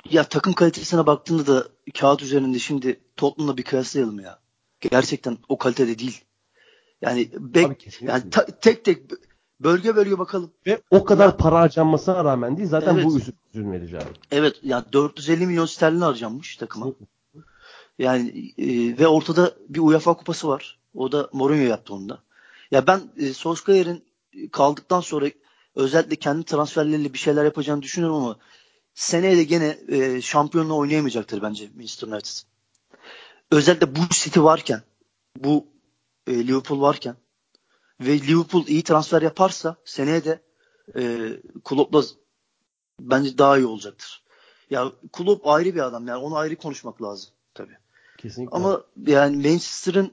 [0.09, 1.67] Ya takım kalitesine baktığında da
[1.99, 4.39] kağıt üzerinde şimdi Tottenham'la bir kıyaslayalım ya.
[4.81, 6.21] Gerçekten o kalitede değil.
[7.01, 9.11] Yani bek, yani ta, tek tek
[9.59, 10.51] bölge bölge bakalım.
[10.67, 13.05] Ve o kadar ya, para harcanmasına rağmen değil zaten evet.
[13.05, 13.19] bu
[13.53, 14.05] üzüm verici abi.
[14.31, 16.87] Evet yani 450 milyon sterlin harcanmış takıma.
[17.99, 20.79] Yani e, ve ortada bir UEFA kupası var.
[20.93, 22.19] O da Mourinho yaptı onda.
[22.71, 24.03] Ya ben e, Solskjaer'in
[24.51, 25.25] kaldıktan sonra
[25.75, 28.37] özellikle kendi transferleriyle bir şeyler yapacağını düşünüyorum ama
[28.93, 32.31] seneye de gene e, şampiyonla oynayamayacaktır bence Manchester United.
[33.51, 34.81] Özellikle bu City varken,
[35.37, 35.65] bu
[36.27, 37.15] e, Liverpool varken
[38.01, 40.41] ve Liverpool iyi transfer yaparsa seneye de
[40.95, 41.29] e,
[41.63, 42.03] Klopp'la
[42.99, 44.23] bence daha iyi olacaktır.
[44.69, 47.77] Ya Klopp ayrı bir adam yani onu ayrı konuşmak lazım tabii.
[48.17, 48.57] Kesinlikle.
[48.57, 50.11] Ama yani Manchester'ın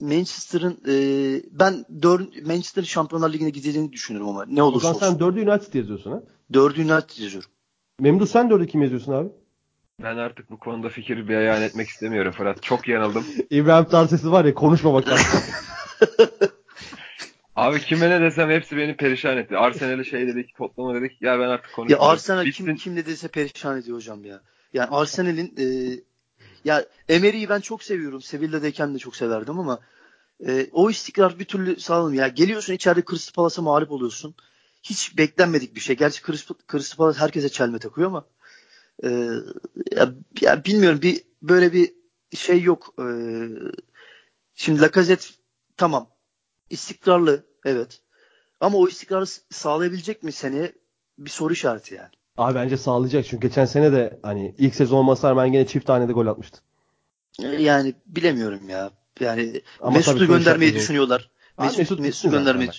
[0.00, 0.94] Manchester'ın e,
[1.50, 5.00] ben dör, Manchester Şampiyonlar Ligi'ne gideceğini düşünüyorum ama ne olursa olsun.
[5.00, 6.22] sen dördü United yazıyorsun ha?
[6.52, 7.50] Dördü United yazıyorum.
[8.00, 9.28] Memduh sen dördü kim yazıyorsun abi?
[10.02, 12.62] Ben artık bu konuda fikir beyan etmek istemiyorum Fırat.
[12.62, 13.24] Çok yanıldım.
[13.50, 15.26] İbrahim Tarsesi var ya konuşmamak lazım.
[17.56, 19.56] Abi kime ne desem hepsi beni perişan etti.
[19.56, 21.22] Arsenal'e şey dedik, Tottenham'a dedik.
[21.22, 22.06] Ya ben artık konuşmayayım.
[22.06, 22.66] Ya Arsenal Bitsin.
[22.66, 24.40] kim, kim ne dese perişan ediyor hocam ya.
[24.72, 25.64] Yani Arsenal'in e,
[26.64, 28.22] ya Emery'i ben çok seviyorum.
[28.22, 29.80] Sevilla'dayken de çok severdim ama
[30.46, 32.22] e, o istikrar bir türlü sağlamıyor.
[32.22, 34.34] Ya geliyorsun içeride Crystal Palace'a mağlup oluyorsun.
[34.82, 35.96] Hiç beklenmedik bir şey.
[35.96, 36.22] Gerçi
[36.72, 38.26] Crystal Palace herkese çelme takıyor ama
[39.04, 39.08] e,
[39.96, 41.92] ya, ya bilmiyorum bir böyle bir
[42.34, 42.94] şey yok.
[42.98, 43.04] E,
[44.54, 45.37] şimdi Lacazette
[45.78, 46.06] tamam
[46.70, 48.00] istikrarlı evet.
[48.60, 50.72] Ama o istikrarı sağlayabilecek mi seneye
[51.18, 52.10] bir soru işareti yani.
[52.36, 56.08] Abi bence sağlayacak çünkü geçen sene de hani ilk sezon olmasa rağmen gene çift tane
[56.08, 56.60] de gol atmıştı.
[57.42, 58.90] Ee, yani bilemiyorum ya.
[59.20, 61.30] Yani Ama Mesut'u göndermeyi düşünüyorlar.
[61.58, 62.70] Mesut, Mesut, Mesut göndermeyi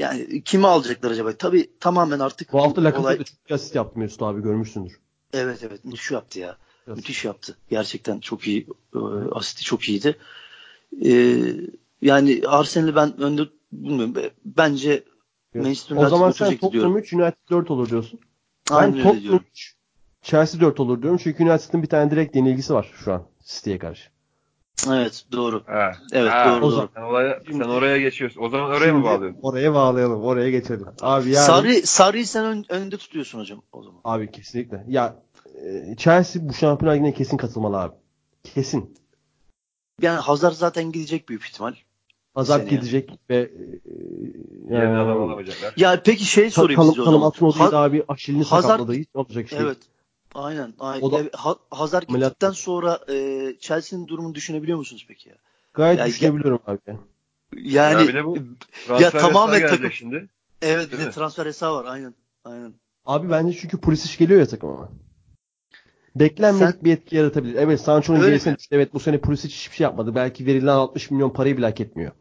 [0.00, 1.36] yani kimi alacaklar acaba?
[1.36, 3.18] Tabii tamamen artık Bu hafta Lakaset'e olay...
[3.24, 5.00] çok asist yaptı Mesut abi görmüşsündür.
[5.32, 6.56] Evet evet müthiş yaptı ya.
[6.86, 6.96] Evet.
[6.96, 7.56] Müthiş yaptı.
[7.70, 8.66] Gerçekten çok iyi.
[8.94, 8.98] E,
[9.32, 10.18] asisti çok iyiydi.
[11.04, 11.38] E,
[12.02, 14.14] yani Arsenal'i ben önde bilmiyorum.
[14.44, 15.04] Bence
[15.54, 18.20] Manchester United O zaman sen Tottenham 3 United 4 olur diyorsun.
[18.70, 19.74] Aynen ben Tottenham 3
[20.22, 21.20] Chelsea 4 olur diyorum.
[21.22, 24.10] Çünkü United'ın bir tane direkt yenilgisi var şu an City'ye karşı.
[24.88, 25.62] Evet doğru.
[25.66, 25.92] Ha.
[26.12, 26.66] Evet ha, doğru.
[26.66, 28.42] O zaman, Sen, oraya, sen oraya geçiyorsun.
[28.42, 29.40] O zaman oraya mı bağlıyorsun?
[29.42, 30.22] Oraya bağlayalım.
[30.22, 30.86] Oraya geçelim.
[31.00, 31.46] Abi yani...
[31.46, 34.00] Sarri, Sarri'yi sen ön, önde tutuyorsun hocam o zaman.
[34.04, 34.84] Abi kesinlikle.
[34.88, 35.16] Ya
[35.64, 37.94] e, Chelsea bu Şampiyonlar Ligi'ne kesin katılmalı abi.
[38.44, 38.94] Kesin.
[40.02, 41.74] Yani Hazard zaten gidecek büyük ihtimal.
[42.34, 45.72] Hazard gidecek ve e, yani adam alamayacaklar.
[45.76, 47.30] Ya peki şey sorayım size o zaman.
[47.30, 48.92] Kalım abi Aşil'ini sakatladı.
[48.92, 49.58] Hiç olacak şey.
[49.58, 49.78] Evet.
[50.34, 50.74] Aynen.
[50.78, 51.02] aynen.
[51.02, 51.34] O da, evet,
[51.70, 55.34] Hazard gittikten sonra e, Chelsea'nin durumunu düşünebiliyor musunuz peki ya?
[55.74, 56.78] Gayet yani, düşünebiliyorum abi.
[57.56, 58.38] Yani ya, bu
[59.00, 59.92] ya tamamen takım.
[59.92, 60.28] Şimdi.
[60.62, 62.14] Evet bir de transfer hesabı var aynen.
[62.44, 62.74] Aynen.
[63.06, 64.88] Abi bence çünkü Pulisic geliyor ya takıma.
[66.16, 66.84] Beklenmedik Sen...
[66.84, 67.54] bir etki yaratabilir.
[67.54, 68.76] Evet Sancho'nun gerisine düştü.
[68.76, 70.14] Evet bu sene Pulisic hiçbir şey yapmadı.
[70.14, 72.12] Belki verilen 60 milyon parayı bile hak etmiyor.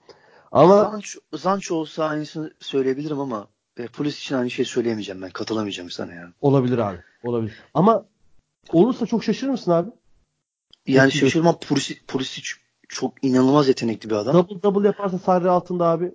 [0.52, 5.30] Ama Sancho, Sancho olsa aynısını söyleyebilirim ama e, Pulisic için aynı şey söyleyemeyeceğim ben.
[5.30, 6.34] Katılamayacağım sana yani.
[6.42, 6.98] Olabilir abi.
[7.24, 7.54] Olabilir.
[7.74, 8.06] Ama
[8.74, 9.90] olursa çok şaşırır mısın abi?
[10.88, 11.60] Yani şaşırmam.
[11.60, 12.48] Pulisic, Pulisic
[12.90, 14.34] çok inanılmaz yetenekli bir adam.
[14.34, 16.12] Double double yaparsa Sarri altında abi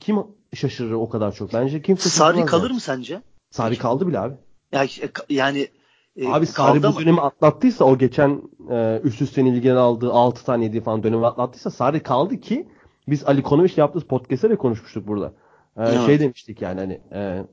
[0.00, 0.16] kim
[0.54, 1.82] şaşırır o kadar çok bence?
[1.82, 2.74] Kim Sarri kalır yani.
[2.74, 3.22] mı sence?
[3.50, 4.34] Sarri kaldı bile abi.
[4.72, 4.90] Yani,
[5.28, 5.68] yani
[6.16, 10.64] e, Abi Sarri bu dönemi atlattıysa o geçen e, üst üste ilgilenen aldığı 6 tane
[10.64, 12.68] 7 falan dönemi atlattıysa Sarri kaldı ki
[13.08, 15.32] biz Ali Konoviç'le yaptığımız podcast'te de konuşmuştuk burada.
[15.76, 16.06] E, evet.
[16.06, 17.44] Şey demiştik yani hani e,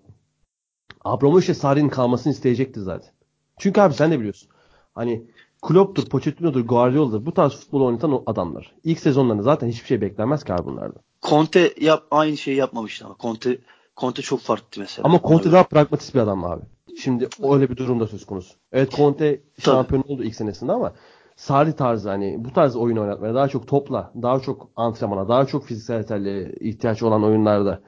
[1.03, 3.11] Abramovich Sarri'nin kalmasını isteyecekti zaten.
[3.57, 4.49] Çünkü abi sen de biliyorsun.
[4.95, 5.24] Hani
[5.61, 8.76] Klopp'tur, Pochettino'dur, Guardiola'dır bu tarz futbol oynatan adamlar.
[8.84, 11.01] İlk sezonlarında zaten hiçbir şey beklenmez ki abi bunlardan.
[11.22, 13.59] Conte yap, aynı şeyi yapmamıştı ama Conte
[13.97, 15.05] Conte çok farklı mesela.
[15.05, 16.61] Ama Conte daha pragmatist bir adam abi.
[17.00, 18.54] Şimdi öyle bir durumda söz konusu.
[18.72, 20.94] Evet Conte şampiyon oldu ilk senesinde ama
[21.36, 25.66] Sarri tarzı hani bu tarz oyun oynatmaya daha çok topla, daha çok antrenmana, daha çok
[25.66, 27.82] fiziksel yeterliğe ihtiyaç olan oyunlarda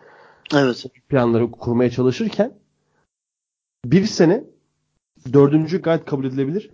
[0.53, 0.85] evet.
[1.09, 2.53] planları kurmaya çalışırken
[3.85, 4.43] bir sene
[5.33, 6.69] dördüncü gayet kabul edilebilir.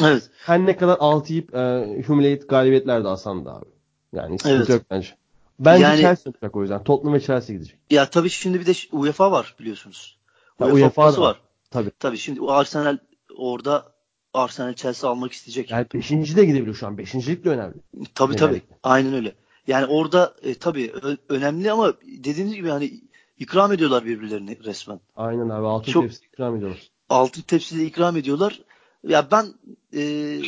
[0.00, 0.30] Evet.
[0.46, 3.66] Her ne kadar altı yiyip e, humiliate galibiyetler de alsan da abi.
[4.12, 4.68] Yani evet.
[4.68, 5.08] yok bence.
[5.58, 6.84] Bence yani, Chelsea olacak o yüzden.
[6.84, 7.78] Tottenham ve Chelsea gidecek.
[7.90, 10.18] Ya tabii şimdi bir de UEFA var biliyorsunuz.
[10.60, 11.18] UEFA, ya, UEFA var.
[11.18, 11.40] var.
[11.70, 11.90] Tabii.
[11.98, 12.98] Tabii şimdi o Arsenal
[13.36, 13.92] orada
[14.34, 15.70] Arsenal Chelsea almak isteyecek.
[15.70, 16.98] Yani beşinci de gidebilir şu an.
[16.98, 17.74] Beşincilik de önemli.
[18.14, 18.62] Tabii tabii.
[18.82, 19.34] Aynen öyle.
[19.66, 20.92] Yani orada e, tabii
[21.28, 21.94] önemli ama
[22.24, 23.00] dediğiniz gibi hani
[23.38, 25.00] ikram ediyorlar birbirlerini resmen.
[25.16, 25.66] Aynen abi.
[25.66, 26.90] Altın Çok, tepsi ikram ediyorlar.
[27.08, 28.60] Altın tepsi de ikram ediyorlar.
[29.02, 29.46] ya ben
[29.94, 30.40] e,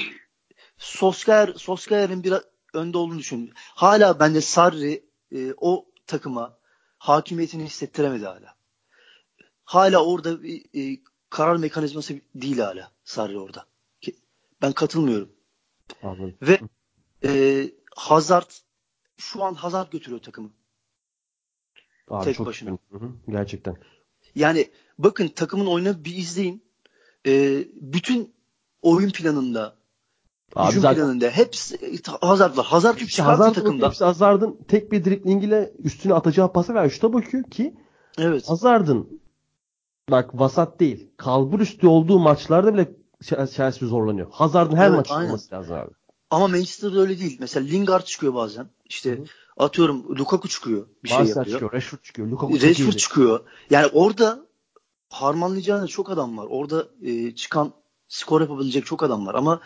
[0.79, 2.35] Sosker Sosker'in bir
[2.75, 3.55] önde olduğunu düşünüyorum.
[3.57, 6.59] Hala bence Sarri e, o takıma
[6.99, 8.56] hakimiyetini hissettiremedi hala.
[9.67, 11.01] Hala orada bir e,
[11.31, 13.67] karar mekanizması değil hala Sarri orada.
[14.63, 15.29] Ben katılmıyorum.
[16.03, 16.35] Anladım.
[16.43, 16.61] Ve
[17.25, 17.63] e,
[17.97, 18.51] Hazard
[19.17, 20.51] şu an Hazard götürüyor takımı.
[22.09, 22.71] Abi Tek çok başına.
[22.71, 23.77] Hı hı, gerçekten.
[24.35, 26.65] Yani bakın takımın oyunu bir izleyin.
[27.27, 28.35] E, bütün
[28.83, 29.77] oyun planında
[30.55, 30.97] Abi hücum zaten...
[30.97, 32.67] planında hepsi Hazard var.
[32.67, 33.87] Hazard hepsi Hazard takımda.
[33.87, 37.75] Hepsi Hazard'ın tek bir driblingiyle üstüne atacağı pası ver şuta bakıyor ki
[38.19, 38.49] evet.
[38.49, 39.21] Hazard'ın
[40.11, 41.11] bak vasat değil.
[41.17, 42.93] Kalbur üstü olduğu maçlarda bile
[43.23, 44.31] Chelsea zorlanıyor.
[44.31, 45.91] Hazard'ın her evet, maçı olması lazım abi.
[46.31, 47.37] Ama Manchester'da öyle değil.
[47.41, 48.69] Mesela Lingard çıkıyor bazen.
[48.85, 49.25] İşte Hı.
[49.57, 50.87] atıyorum Lukaku çıkıyor.
[51.05, 51.47] Bir Barca şey yapıyor.
[51.47, 51.73] çıkıyor.
[51.73, 52.29] Rashford çıkıyor.
[52.29, 53.41] Lukaku Rashford çıkıyor.
[53.71, 54.47] Yani orada
[55.11, 56.47] harmanlayacağınız çok adam var.
[56.51, 57.73] Orada e, çıkan
[58.09, 59.35] skor yapabilecek çok adam var.
[59.35, 59.61] Ama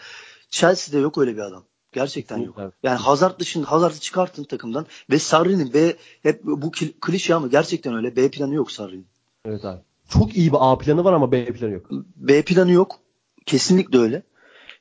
[0.51, 1.65] Chelsea'de yok öyle bir adam.
[1.93, 2.57] Gerçekten yok.
[2.59, 2.73] Evet.
[2.83, 6.71] Yani Hazard dışında Hazard'ı çıkartın takımdan ve Sarri'nin B hep bu
[7.01, 8.17] klişe ama gerçekten öyle.
[8.17, 9.07] B planı yok Sarri'nin.
[9.45, 9.81] Evet abi.
[10.11, 11.87] Çok iyi bir A planı var ama B planı yok.
[12.17, 12.99] B planı yok.
[13.47, 14.23] Kesinlikle öyle.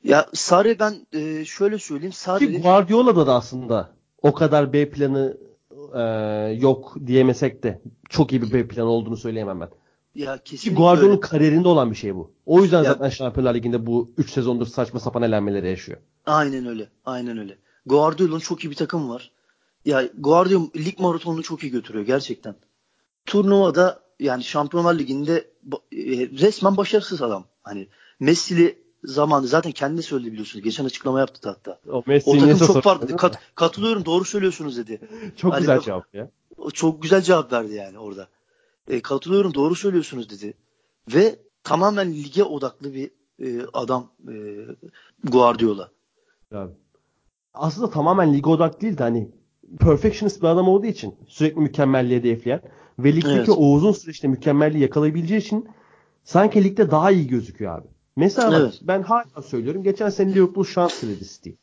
[0.04, 2.12] Ya Sarri ben e, şöyle söyleyeyim.
[2.12, 3.90] Sarri Ki Guardiola'da da aslında
[4.22, 5.36] o kadar B planı
[5.94, 6.00] e,
[6.60, 9.68] yok diyemesek de çok iyi bir B planı olduğunu söyleyemem ben.
[10.14, 12.32] Ya kesinlikle Ki Guardiola'nın kariyerinde olan bir şey bu.
[12.46, 15.98] O yüzden ya, zaten Şampiyonlar Ligi'nde bu 3 sezondur saçma sapan elenmeleri yaşıyor.
[16.26, 16.88] Aynen öyle.
[17.04, 17.58] Aynen öyle.
[17.86, 19.30] Guardiola'nın çok iyi bir takım var.
[19.84, 22.54] Ya Guardiola lig maratonunu çok iyi götürüyor gerçekten.
[23.26, 25.50] Turnuvada yani Şampiyonlar Ligi'nde
[25.92, 27.44] e, resmen başarısız adam.
[27.62, 27.88] Hani
[28.20, 30.64] Messi'li zamanı zaten kendi söyledi biliyorsunuz.
[30.64, 31.80] Geçen açıklama yaptı hatta.
[31.88, 33.16] O, Messi o takım çok farklı.
[33.16, 35.00] Kat, katılıyorum doğru söylüyorsunuz dedi.
[35.36, 36.30] çok hani, güzel cevap ya.
[36.72, 38.28] Çok güzel cevap verdi yani orada.
[38.88, 40.54] E, katılıyorum doğru söylüyorsunuz dedi.
[41.14, 44.34] Ve tamamen lige odaklı bir e, adam e,
[45.24, 45.90] Guardiola.
[46.52, 46.72] Abi.
[47.54, 49.30] Aslında tamamen lige odaklı değil de hani
[49.80, 52.62] perfectionist bir adam olduğu için sürekli mükemmelliğe hedefleyen
[53.04, 53.48] ve ligdeki evet.
[53.48, 55.68] o uzun süreçte mükemmelliği yakalayabileceği için
[56.24, 57.86] sanki ligde daha iyi gözüküyor abi.
[58.16, 58.80] Mesela evet.
[58.82, 59.82] ben hala söylüyorum.
[59.82, 61.56] Geçen sene Liverpool şans deledi değil.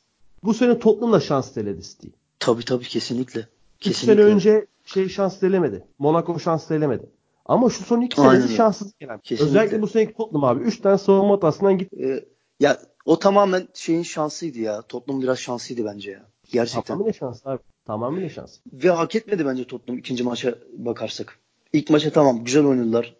[0.44, 2.14] Bu sene Tottenham da şans deledi değil.
[2.40, 3.48] Tabii tabii kesinlikle.
[3.80, 4.16] kesinlikle.
[4.16, 5.86] sene önce şey şans delemedi.
[6.00, 7.10] Monaco şans delemedi.
[7.46, 9.20] Ama şu son iki senesi şanssız gelen.
[9.20, 9.50] Kesinlikle.
[9.50, 10.64] Özellikle bu seneki Tottenham abi.
[10.64, 11.96] Üç tane savunma hatasından gitti.
[12.04, 12.26] Ee,
[12.60, 14.82] ya o tamamen şeyin şansıydı ya.
[14.82, 16.26] Tottenham biraz şanslıydı bence ya.
[16.52, 16.82] Gerçekten.
[16.82, 17.60] Tamamıyla şans abi.
[17.88, 18.60] Tamamıyla şans.
[18.74, 21.40] Ve hak etmedi bence Tottenham ikinci maça bakarsak.
[21.74, 23.16] İlk maça tamam güzel oynadılar.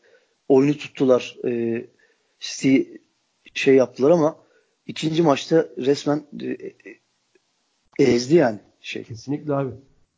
[0.48, 1.38] Oyunu tuttular.
[2.40, 2.82] City
[3.54, 4.36] şey yaptılar ama
[4.86, 6.46] ikinci maçta resmen e,
[8.00, 9.04] e, ezdi yani şey.
[9.04, 9.72] Kesinlikle abi.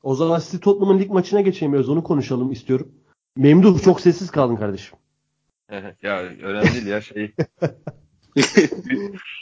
[0.04, 1.89] O zaman City Tottenham'ın lig maçına geçemiyoruz.
[1.89, 2.91] Onu konuşalım istiyorum.
[3.36, 4.97] Memduh çok sessiz kaldın kardeşim.
[6.02, 7.32] ya önemli değil ya şey.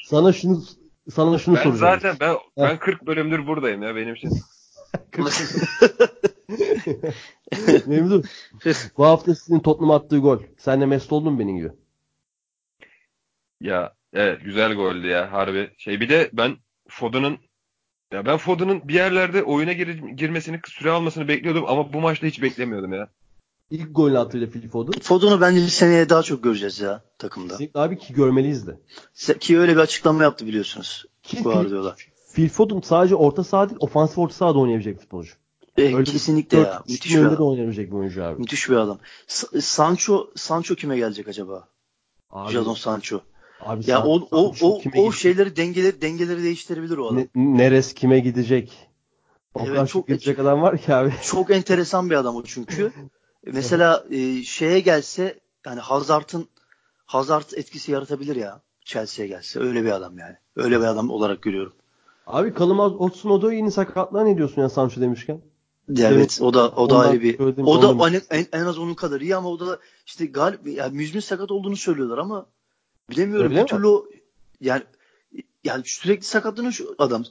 [0.06, 0.64] sana şunu
[1.10, 2.00] sana şunu ben soracağım.
[2.02, 4.32] Zaten ben ben 40 bölümdür buradayım ya benim için.
[7.86, 8.24] Memduh.
[8.98, 10.40] bu hafta sizin Tottenham attığı gol.
[10.58, 11.72] Sen de mesut oldun benim gibi.
[13.62, 15.72] Ya evet güzel goldü ya harbi.
[15.78, 16.58] Şey bir de ben
[16.88, 17.38] Foden'ın
[18.14, 22.42] ya ben Foden'ın bir yerlerde oyuna gir, girmesini, süre almasını bekliyordum ama bu maçta hiç
[22.42, 23.10] beklemiyordum ya.
[23.72, 25.00] İlk gol atıyla Phil Foden.
[25.00, 27.54] Foden'u bence seneye daha çok göreceğiz ya takımda.
[27.54, 28.80] Kesinlikle abi ki görmeliyiz de.
[29.40, 31.06] Ki öyle bir açıklama yaptı biliyorsunuz.
[31.24, 31.96] Ki Guardiola.
[32.38, 35.34] Phil Foden sadece orta saha değil ofansif orta sahada oynayabilecek futbolcu.
[35.78, 36.84] E, Öyle kesinlikle ya.
[36.90, 37.48] Müthiş bir adam.
[37.48, 38.40] oynayabilecek bir oyuncu abi.
[38.40, 39.00] Müthiş bir adam.
[39.28, 41.68] S- Sancho Sancho kime gelecek acaba?
[42.30, 43.22] Abi, Jadon Sancho.
[43.62, 47.18] Abi ya o o o, o şeyleri dengeleri dengeleri değiştirebilir o adam.
[47.18, 48.90] Ne, neres kime gidecek?
[49.54, 51.14] O evet, kadar çok gidecek adam var ki abi.
[51.24, 52.92] Çok enteresan bir adam o çünkü.
[53.46, 56.48] Mesela e, şeye gelse yani Hazard'ın
[57.06, 59.60] Hazard etkisi yaratabilir ya Chelsea'ye gelse.
[59.60, 60.36] Öyle bir adam yani.
[60.56, 61.74] Öyle bir adam olarak görüyorum.
[62.28, 65.42] Abi Kalımaz Otsun Odo yeni sakatlığa ne diyorsun ya Sancho demişken?
[65.90, 68.94] Ya evet o da o da ayrı bir o da hani en, en az onun
[68.94, 72.46] kadar iyi ama o da işte galip yani müzmin sakat olduğunu söylüyorlar ama
[73.10, 73.88] bilemiyorum Öyle bir türlü
[74.62, 74.84] yani
[75.64, 77.24] yani sürekli sakatlanan şu adam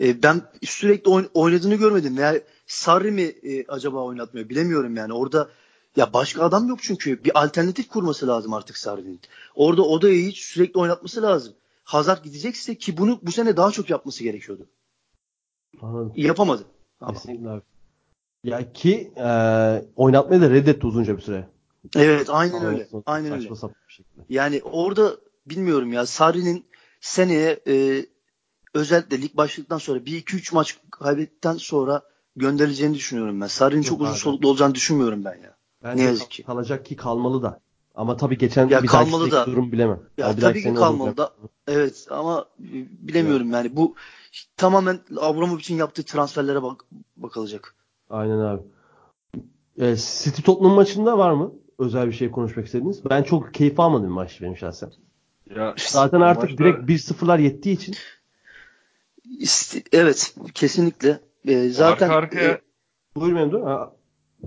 [0.00, 2.16] e, ben sürekli oyn, oynadığını görmedim.
[2.18, 5.12] Yani Sarri mi e, acaba oynatmıyor bilemiyorum yani.
[5.12, 5.48] Orada
[5.96, 7.24] ya başka adam yok çünkü.
[7.24, 9.20] Bir alternatif kurması lazım artık Sarri'nin.
[9.54, 11.52] Orada odayı hiç sürekli oynatması lazım.
[11.90, 14.68] Hazard gidecekse ki bunu bu sene daha çok yapması gerekiyordu.
[15.82, 16.12] Anladım.
[16.16, 16.64] Yapamadı.
[17.08, 17.62] Kesinlikle abi.
[18.44, 19.28] Ya ki e,
[19.96, 21.48] oynatmayı da reddetti uzunca bir süre.
[21.96, 22.74] Evet aynen Anladım.
[22.74, 22.88] öyle.
[23.06, 23.48] Aynen öyle.
[24.28, 25.16] Yani orada
[25.46, 26.66] bilmiyorum ya Sarri'nin
[27.00, 28.06] seneye e,
[28.74, 32.02] özellikle lig başladıktan sonra bir iki üç maç kaybettikten sonra
[32.36, 33.46] gönderileceğini düşünüyorum ben.
[33.46, 35.56] Sarri'nin çok uzun soluklu olacağını düşünmüyorum ben ya.
[35.82, 36.42] Bence ne yazık ki.
[36.42, 37.60] Kalacak ki kalmalı da.
[38.00, 40.00] Ama tabii geçen ya bir kalmalı da durum bilemem.
[40.18, 41.32] Ya yani tabii ki kalmalı da.
[41.68, 43.54] Evet ama bilemiyorum evet.
[43.54, 43.94] yani bu
[44.56, 46.84] tamamen Abramovich'in yaptığı transferlere bak
[47.16, 47.74] bakılacak.
[48.10, 48.62] Aynen abi.
[49.78, 53.10] E, City Tottenham maçında var mı özel bir şey konuşmak istediğiniz?
[53.10, 54.92] Ben çok keyif almadım maç benim şahsen.
[55.56, 56.64] Ya, Zaten artık maçta...
[56.64, 57.94] direkt 1-0'lar yettiği için.
[59.92, 61.20] Evet kesinlikle.
[61.44, 62.60] E, zaten arka arkaya e,
[63.16, 63.90] buyur Memdu.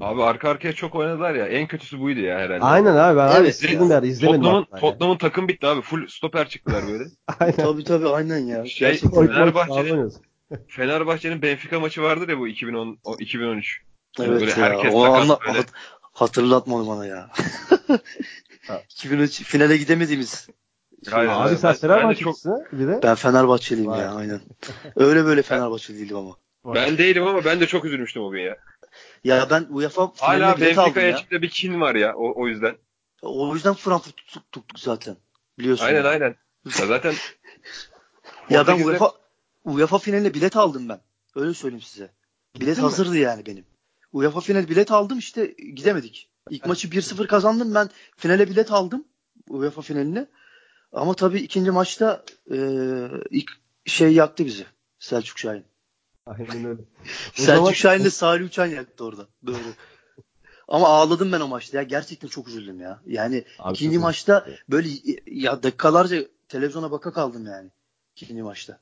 [0.01, 1.45] Abi arka arkaya çok oynadılar ya.
[1.45, 2.63] En kötüsü buydu ya herhalde.
[2.63, 3.17] Aynen abi.
[3.17, 4.01] Ben evet, izledim ya.
[4.01, 4.41] izlemedim.
[4.41, 5.81] Tottenham'ın, Tottenham'ın takım bitti abi.
[5.81, 7.03] Full stoper çıktılar böyle.
[7.39, 7.55] aynen.
[7.55, 8.65] Tabii tabii aynen ya.
[8.65, 10.13] Şey, Fenerbahçe'nin,
[10.67, 13.81] Fenerbahçe'nin Benfica maçı vardır ya bu 2010 2013.
[14.19, 14.57] Evet böyle ya.
[14.57, 15.59] Herkes o anla, böyle.
[16.01, 17.29] hatırlatma onu bana ya.
[18.89, 20.47] 2003 finale gidemediğimiz
[21.11, 22.73] Aynen, abi sen Fenerbahçelisin çok...
[22.73, 22.99] bir de.
[23.03, 24.01] Ben Fenerbahçeliyim Vay.
[24.01, 24.39] ya aynen.
[24.95, 26.35] Öyle böyle Fenerbahçeli değilim ama.
[26.75, 28.57] Ben değilim ama ben de çok üzülmüştüm o gün ya.
[29.23, 32.75] Ya ben UEFA Hala Benfica içinde bir kin var ya o, o yüzden.
[33.21, 35.17] O yüzden Frankfurt tuttuk, tuttuk zaten.
[35.59, 35.85] Biliyorsun.
[35.85, 36.09] Aynen ya.
[36.09, 36.35] aynen.
[36.79, 37.13] Ya zaten
[38.49, 39.11] ya ben UEFA
[39.63, 41.01] UEFA finaline bilet aldım ben.
[41.35, 42.11] Öyle söyleyeyim size.
[42.59, 43.65] Bilet hazırdı yani benim.
[44.11, 45.45] UEFA final bilet aldım işte
[45.75, 46.29] gidemedik.
[46.49, 49.05] İlk maçı 1-0 kazandım ben finale bilet aldım.
[49.49, 50.27] UEFA finaline.
[50.91, 52.57] Ama tabii ikinci maçta e,
[53.29, 53.51] ilk
[53.85, 54.65] şey yaktı bizi.
[54.99, 55.65] Selçuk Şahin.
[56.27, 56.81] Aynen öyle.
[57.33, 57.71] Selçuk zaman...
[57.71, 59.27] Şahin'le Salih Uçan yaktı orada.
[59.47, 59.57] Doğru.
[60.67, 61.83] Ama ağladım ben o maçta ya.
[61.83, 63.01] Gerçekten çok üzüldüm ya.
[63.05, 64.89] Yani Abi ikinci maçta böyle
[65.25, 67.69] ya dakikalarca televizyona baka kaldım yani.
[68.15, 68.79] İkinci maçta.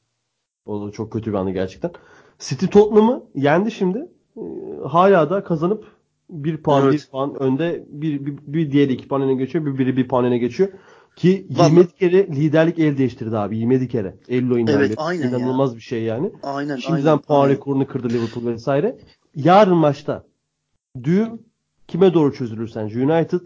[0.65, 1.91] O da çok kötü bir anı gerçekten.
[2.39, 4.07] City Tottenham'ı yendi şimdi.
[4.37, 4.41] Ee,
[4.87, 5.85] hala da kazanıp
[6.29, 6.93] bir puan evet.
[6.93, 9.65] bir puan önde bir, bir, bir diğer iki puan öne geçiyor.
[9.65, 10.69] Bir biri bir puan öne geçiyor.
[11.15, 11.71] Ki Vallahi...
[11.71, 13.57] 27 kere liderlik el değiştirdi abi.
[13.57, 14.15] 27 kere.
[14.29, 14.93] 50 oyundan evet.
[14.97, 15.75] Aynen İnanılmaz ya.
[15.75, 16.31] bir şey yani.
[16.43, 16.75] Aynen.
[16.75, 17.55] Şimdiden aynen, puan aynen.
[17.55, 18.97] rekorunu kırdı Liverpool vesaire.
[19.35, 20.23] Yarın maçta
[21.03, 21.29] düğüm
[21.87, 22.99] kime doğru çözülür sence?
[22.99, 23.41] United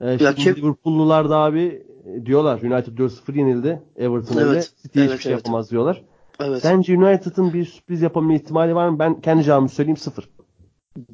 [0.00, 0.56] e, şimdi kim...
[0.56, 3.82] Liverpool'lular da abi e, diyorlar United 4-0 yenildi.
[3.96, 4.62] Everton evet, öyle.
[4.82, 5.44] City evet, hiçbir şey evet.
[5.44, 6.04] yapamaz diyorlar.
[6.40, 6.62] Evet.
[6.62, 8.98] Sence United'ın bir sürpriz yapma ihtimali var mı?
[8.98, 10.28] Ben kendi cevabımı söyleyeyim sıfır.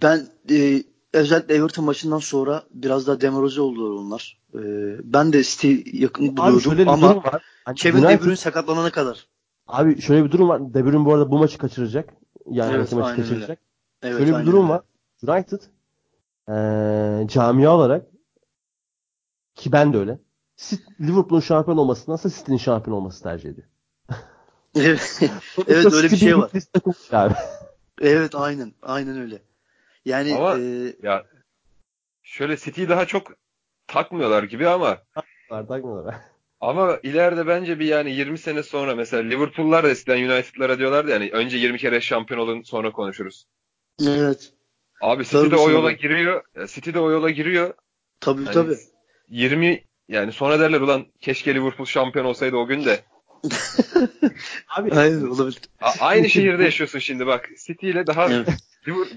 [0.02, 4.38] Ben e, özellikle Everton maçından sonra biraz daha demoralize oldular onlar.
[4.54, 4.58] Ee,
[5.04, 7.22] ben de City yakın buluyordum ama.
[7.64, 9.26] Hani Kevin United, De Bruyne sakatlanana kadar.
[9.66, 10.74] Abi şöyle bir durum var.
[10.74, 12.14] De Bruyne bu arada bu maçı kaçıracak.
[12.50, 13.58] Yani evet, maçı kaçıracak.
[14.02, 14.68] Evet, şöyle bir durum öyle.
[14.68, 14.82] var.
[15.22, 15.60] United
[16.48, 18.06] ee, camia olarak
[19.54, 20.18] ki ben de öyle.
[21.00, 23.68] Liverpool'un şampiyon olmasındansa City'nin şampiyon olması tercih ediyor.
[24.74, 25.20] evet,
[25.68, 26.50] evet öyle bir şey var.
[28.00, 28.72] evet aynen.
[28.82, 29.42] Aynen öyle.
[30.04, 30.94] Yani ama e...
[31.02, 31.24] ya
[32.22, 33.32] şöyle City'yi daha çok
[33.86, 36.14] takmıyorlar gibi ama takmıyorlar, takmıyorlar.
[36.60, 41.30] Ama ileride bence bir yani 20 sene sonra mesela Liverpool'lar da eskiden United'lara diyorlardı yani
[41.32, 43.46] önce 20 kere şampiyon olun sonra konuşuruz.
[44.06, 44.52] Evet.
[45.00, 46.42] Abi City de o yola giriyor.
[46.66, 47.74] City de o yola giriyor.
[48.20, 48.78] Tabii yani tabii.
[49.28, 53.00] 20 yani sonra derler ulan keşke Liverpool şampiyon olsaydı o gün de.
[54.68, 55.60] Abi Aynen olabilir.
[55.80, 57.50] A- aynı şehirde yaşıyorsun şimdi bak.
[57.66, 58.48] City ile daha evet.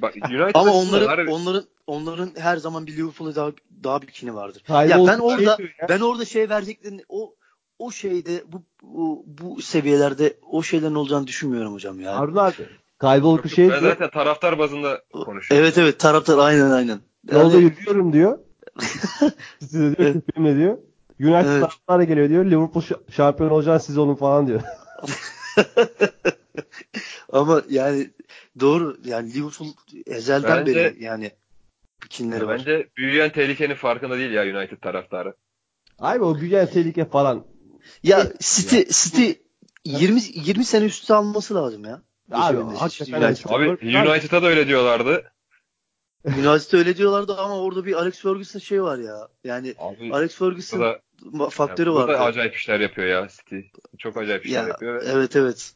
[0.01, 0.15] Bak,
[0.53, 1.31] Ama onların harbi...
[1.31, 3.51] onların onların her zaman bir Liverpool'a daha
[3.83, 4.63] daha bir kini vardır.
[4.67, 5.89] Hayır, ya ben orada şey ya.
[5.89, 7.35] ben orada şey vereceklerini o
[7.79, 12.19] o şeyde bu, bu bu seviyelerde o şeylerin olacağını düşünmüyorum hocam ya.
[12.19, 12.53] Harun abi.
[12.97, 15.65] Kayboluk şey Ben zaten taraftar bazında konuşuyorum.
[15.65, 16.99] Evet evet taraftar aynen aynen.
[17.31, 17.43] Yani...
[17.43, 18.39] Yolda yürüyorum diyor.
[19.59, 20.57] Size diyor evet.
[20.57, 20.77] diyor.
[21.19, 21.61] United evet.
[21.61, 22.45] taraftarı geliyor diyor.
[22.45, 24.61] Liverpool şampiyon olacağını siz olun falan diyor.
[27.31, 28.09] Ama yani
[28.59, 29.67] doğru yani Liverpool
[30.07, 31.31] ezelden bence, beri yani
[32.09, 32.59] kinleri var.
[32.59, 35.35] Bence büyüyen tehlikenin farkında değil ya United taraftarı.
[35.99, 37.45] Abi o büyüyen tehlike falan.
[38.03, 38.83] Ya City ya.
[38.89, 39.31] City
[39.85, 42.01] 20 20 sene üstü alması lazım ya.
[42.31, 43.49] Abi hakikaten United.
[43.49, 43.67] Abi
[44.11, 45.31] United'a da öyle diyorlardı.
[46.25, 49.27] United'a öyle diyorlardı ama orada bir Alex Ferguson şey var ya.
[49.43, 50.99] Yani Abi, Alex Ferguson da,
[51.49, 52.27] faktörü ya, var.
[52.27, 53.59] acayip işler yapıyor ya City.
[53.97, 55.03] Çok acayip işler ya, yapıyor.
[55.05, 55.73] Evet evet.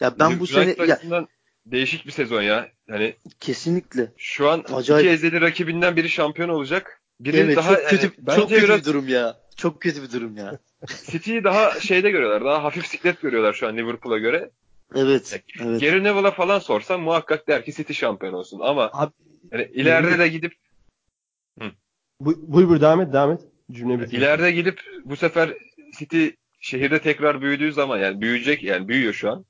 [0.00, 1.26] Ya ben bu sene ya,
[1.66, 2.68] değişik bir sezon ya.
[2.90, 4.12] Hani kesinlikle.
[4.16, 5.04] Şu an Acayip.
[5.04, 7.02] iki ezeli rakibinden biri şampiyon olacak.
[7.20, 9.36] Biri evet, daha çok kötü, yani, çok kötü biraz, bir durum ya.
[9.56, 10.58] Çok kötü bir durum ya.
[11.10, 12.44] City'yi daha şeyde görüyorlar.
[12.44, 14.50] Daha hafif siklet görüyorlar şu an Liverpool'a göre.
[14.94, 15.40] Evet.
[15.58, 15.80] Yani, evet.
[15.80, 18.60] Gary Neville'a falan sorsan muhakkak der ki City şampiyon olsun.
[18.62, 19.12] Ama Abi,
[19.52, 20.52] yani ileride de gidip
[21.60, 21.70] Hı.
[22.20, 23.40] Bu, buyur buyur devam et devam et.
[23.72, 24.18] Cümle bitir.
[24.18, 25.54] İleride gidip bu sefer
[25.98, 26.28] City
[26.60, 29.44] şehirde tekrar büyüdüğü zaman yani büyüyecek yani büyüyor şu an.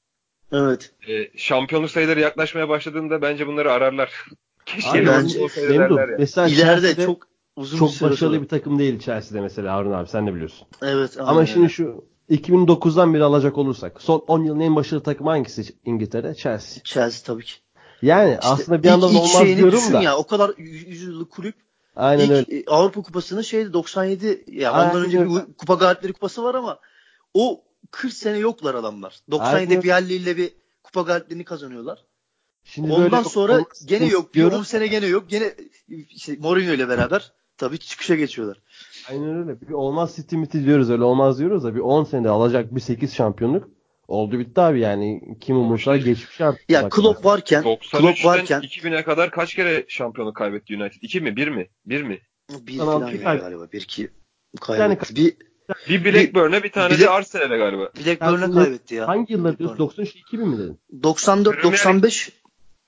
[0.53, 0.93] Evet.
[1.09, 4.11] E, şampiyonluk sayıları yaklaşmaya başladığında bence bunları ararlar.
[4.67, 5.41] Keşke bence,
[5.71, 6.17] yani.
[6.19, 8.43] mesela ileride çok uzun çok bir başarılı sonra.
[8.43, 10.69] bir takım değil Chelsea'de mesela Harun abi sen de biliyorsun.
[10.83, 11.17] Evet.
[11.21, 16.35] Ama şimdi şu 2009'dan beri alacak olursak son 10 yılın en başarılı takımı hangisi İngiltere?
[16.35, 16.83] Chelsea.
[16.85, 17.53] Chelsea tabii ki.
[18.03, 20.03] Yani işte aslında bir yandan olmaz diyorum da.
[20.03, 21.55] ya o kadar yüzyıllık kulüp
[21.97, 22.59] Aynen İlk öyle.
[22.59, 26.79] E, Avrupa Kupası'nın şeydi 97 ya Aynen ondan önce bir kupa galipleri kupası var ama
[27.35, 29.21] o 40 sene yoklar adamlar.
[29.31, 30.53] 97'de Bialli ile bir
[30.83, 32.05] kupa galiplerini kazanıyorlar.
[32.65, 34.35] Şimdi Ondan sonra gene yok.
[34.35, 35.29] Bir 10 sene gene yok.
[35.29, 35.55] Gene
[35.89, 38.63] işte Mourinho ile beraber tabii çıkışa geçiyorlar.
[39.11, 39.61] Aynen öyle.
[39.61, 43.15] Bir olmaz City miti diyoruz öyle olmaz diyoruz da bir 10 senede alacak bir 8
[43.15, 43.69] şampiyonluk
[44.09, 46.71] oldu bitti abi yani kim umursar geçmiş artık.
[46.71, 51.03] Ya Klopp varken Klopp varken 2000'e kadar kaç kere şampiyonluk kaybetti United?
[51.03, 51.37] 2 mi?
[51.37, 51.69] 1 mi?
[51.87, 52.21] 1 mi?
[52.51, 53.73] Bir falan galiba.
[53.73, 54.11] 1 2
[54.61, 55.13] kaybetti.
[55.13, 55.37] Yani, bir
[55.89, 57.91] bir Blackburn'e bir tane Black, de Arsenal'e galiba.
[58.07, 59.09] Blackburn'e kaybetti ya.
[59.09, 59.79] Hangi yıllar diyorsun?
[59.79, 60.81] 93 2000 mi dedin?
[61.03, 62.33] 94 95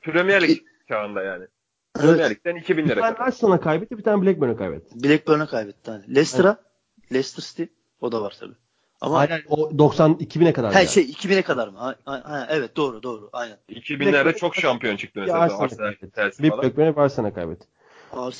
[0.00, 1.46] Premier Lig çağında yani.
[1.94, 2.30] Premier evet.
[2.30, 3.12] Lig'den 2000'lere kadar.
[3.12, 5.04] Bir tane Arsenal'a kaybetti, bir tane Blackburn'e kaybetti.
[5.04, 5.90] Blackburn'e kaybetti.
[5.90, 6.04] Yani.
[6.08, 7.12] Leicester'a, evet.
[7.12, 7.62] Leicester City
[8.00, 8.54] o da var tabii.
[9.00, 10.74] Ama aynen o 90 2000'e kadar.
[10.74, 10.88] Her yani.
[10.88, 11.78] şey 2000'e kadar mı?
[11.78, 13.56] Ha, ha, evet doğru doğru aynen.
[13.68, 15.58] 2000'lerde çok şampiyon çıktı mesela.
[15.58, 17.66] Arsenal, Chelsea bir Blackburn'e Arsenal'a kaybetti.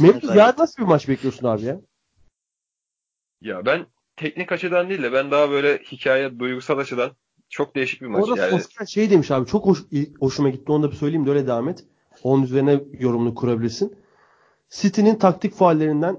[0.00, 1.80] Memphis yarın nasıl bir maç bekliyorsun abi ya?
[3.40, 3.86] Ya ben
[4.20, 7.10] teknik açıdan değil de ben daha böyle hikaye duygusal açıdan
[7.48, 8.54] çok değişik bir maç Orada yani.
[8.54, 9.78] Oscar şey demiş abi çok hoş,
[10.20, 11.84] hoşuma gitti onu da bir söyleyeyim de öyle devam et.
[12.22, 13.96] Onun üzerine yorumunu kurabilirsin.
[14.70, 16.16] City'nin taktik faallerinden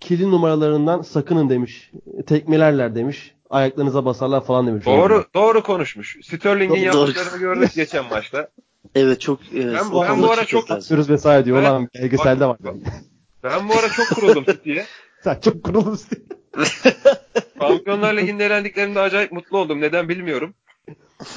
[0.00, 1.90] kilin numaralarından sakının demiş.
[2.26, 3.34] Tekmelerler demiş.
[3.50, 4.86] Ayaklarınıza basarlar falan demiş.
[4.86, 5.24] Doğru orada.
[5.34, 6.16] doğru konuşmuş.
[6.22, 8.48] Sterling'in yaptıklarını gördük geçen maçta.
[8.94, 11.56] Evet çok e, ben, bu, ben bu ara çok atıyoruz vesaire diyor.
[11.56, 12.58] Ben, Ulan belgeselde var.
[13.42, 14.86] Ben bu ara çok kuruldum City'ye.
[15.24, 16.22] Sen çok City'ye.
[17.58, 19.80] Şampiyonlar Ligi'nde elendiklerinde acayip mutlu oldum.
[19.80, 20.54] Neden bilmiyorum.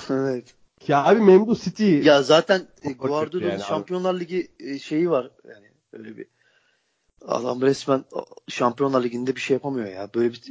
[0.10, 0.54] evet.
[0.88, 2.00] Ya abi Memdu City.
[2.00, 5.32] Ya zaten e, Guardiola'nın yani Şampiyonlar Ligi e, şeyi var.
[5.50, 6.26] Yani öyle bir
[7.28, 8.06] adam resmen
[8.48, 10.10] Şampiyonlar Ligi'nde bir şey yapamıyor ya.
[10.16, 10.42] Böyle bir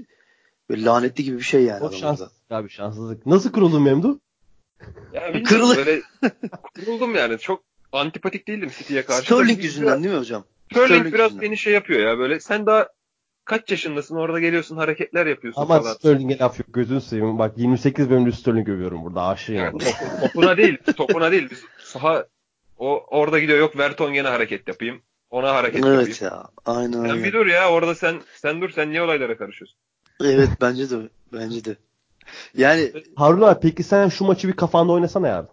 [0.70, 1.85] böyle lanetli gibi bir şey yani.
[1.85, 2.20] O şans
[2.51, 3.26] abi şanssızlık.
[3.26, 4.20] Nasıl kuruldun Memdu?
[5.12, 6.03] Ya Kırıl böyle
[6.74, 7.39] kuruldum yani.
[7.39, 7.62] Çok
[7.93, 9.22] antipatik değildim City'ye karşı.
[9.22, 10.45] Sterling yüzünden değil mi hocam?
[10.70, 11.49] Sterling, Sterling biraz yüzünden.
[11.49, 12.41] beni şey yapıyor ya böyle.
[12.41, 12.89] Sen daha
[13.51, 15.94] kaç yaşındasın orada geliyorsun hareketler yapıyorsun Ama falan.
[15.94, 17.38] Sterling'e laf yok gözünü seveyim.
[17.38, 19.57] Bak 28 bölümde Sterling övüyorum burada aşığım.
[19.57, 21.51] Yani, top, topuna değil topuna değil.
[21.51, 22.26] Biz saha
[22.78, 25.03] o orada gidiyor yok Vertonghen'e hareket yapayım.
[25.30, 26.09] Ona hareket evet yapayım.
[26.09, 29.78] Evet ya aynen Sen bir dur ya orada sen sen dur sen niye olaylara karışıyorsun?
[30.24, 30.96] Evet bence de
[31.32, 31.76] bence de.
[32.55, 35.46] Yani Harun abi peki sen şu maçı bir kafanda oynasana ya.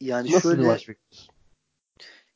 [0.00, 1.31] Yani Nasıl şöyle bir maç bekliyorsun?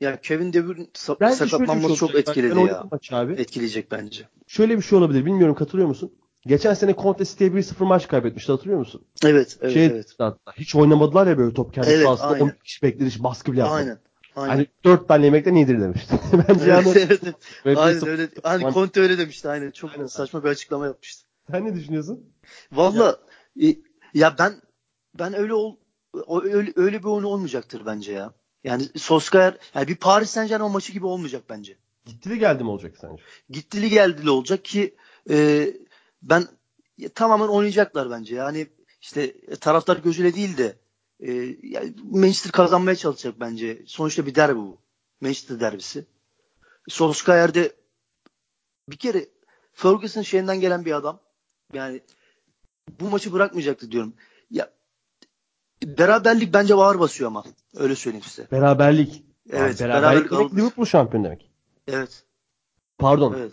[0.01, 2.85] Ya Kevin De Bruyne sa- sakatlanması şey çok etkiledi ya.
[3.13, 3.33] abi.
[3.33, 4.29] Etkileyecek bence.
[4.47, 5.27] Şöyle bir şey olabilir.
[5.27, 6.13] Bilmiyorum katılıyor musun?
[6.47, 9.05] Geçen sene Conte City'ye 1-0 maç kaybetmişti hatırlıyor musun?
[9.25, 10.17] Evet, evet, şey, evet.
[10.57, 13.81] Hiç oynamadılar ya böyle top kendi evet, sahasında 10 kişi bekledi hiç baskı bile yapmadı.
[13.81, 13.99] Aynen.
[14.37, 14.55] Aynen.
[14.55, 16.15] Hani 4 tane yemekten iyidir demişti.
[16.49, 16.89] Bence yani.
[16.97, 17.21] evet,
[17.65, 17.79] evet.
[17.79, 18.29] Aynen öyle.
[18.43, 19.49] Hani Conte öyle demişti.
[19.49, 19.71] Aynen.
[19.71, 20.07] Çok aynen.
[20.07, 21.29] saçma bir açıklama yapmıştı.
[21.51, 22.25] Sen ne düşünüyorsun?
[22.73, 23.21] Valla
[23.57, 23.75] ya.
[24.15, 24.53] ya ben
[25.19, 25.77] ben öyle ol
[26.43, 28.33] öyle, öyle bir oyun olmayacaktır bence ya.
[28.67, 31.77] Yani Solskjaer yani bir Paris Saint Germain maçı gibi olmayacak bence.
[32.05, 33.23] Gittili geldi mi olacak sence?
[33.51, 34.95] Gittili geldi olacak ki
[35.31, 35.69] e,
[36.23, 36.45] ben
[36.99, 38.35] ya, tamamen oynayacaklar bence.
[38.35, 38.67] Yani
[39.01, 40.77] işte e, taraftar gözüyle değil de
[41.21, 43.83] e, yani Manchester kazanmaya çalışacak bence.
[43.87, 44.79] Sonuçta bir derbi bu.
[45.21, 46.05] Manchester derbisi.
[46.89, 47.73] Solskjaer de
[48.89, 49.29] bir kere
[49.73, 51.21] Ferguson şeyinden gelen bir adam.
[51.73, 52.01] Yani
[53.01, 54.15] bu maçı bırakmayacaktı diyorum.
[54.51, 54.76] Ya
[55.85, 57.45] Beraberlik bence ağır basıyor ama.
[57.77, 58.51] Öyle söyleyeyim size.
[58.53, 59.25] Beraberlik.
[59.51, 59.83] Evet.
[59.83, 61.51] Abi, beraberlik, demek Liverpool şampiyon demek.
[61.89, 62.25] Evet.
[62.99, 63.37] Pardon.
[63.39, 63.53] Evet.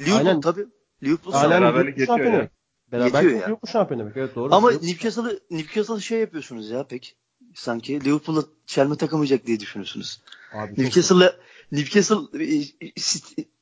[0.00, 0.40] Liverpool Aynen.
[0.40, 0.66] tabii.
[1.02, 2.50] Liverpool Aynen, beraberlik Liverpool şampiyon demek.
[2.92, 3.36] Beraberlik.
[3.36, 4.16] Liverpool şampiyon demek.
[4.16, 4.54] Evet doğru.
[4.54, 7.16] Ama Newcastle'ı Newcastle'ı şey yapıyorsunuz ya pek.
[7.54, 10.20] Sanki Liverpool'la çelme takamayacak diye düşünüyorsunuz.
[10.54, 11.36] Abi, Newcastle'la
[11.72, 12.64] Newcastle e,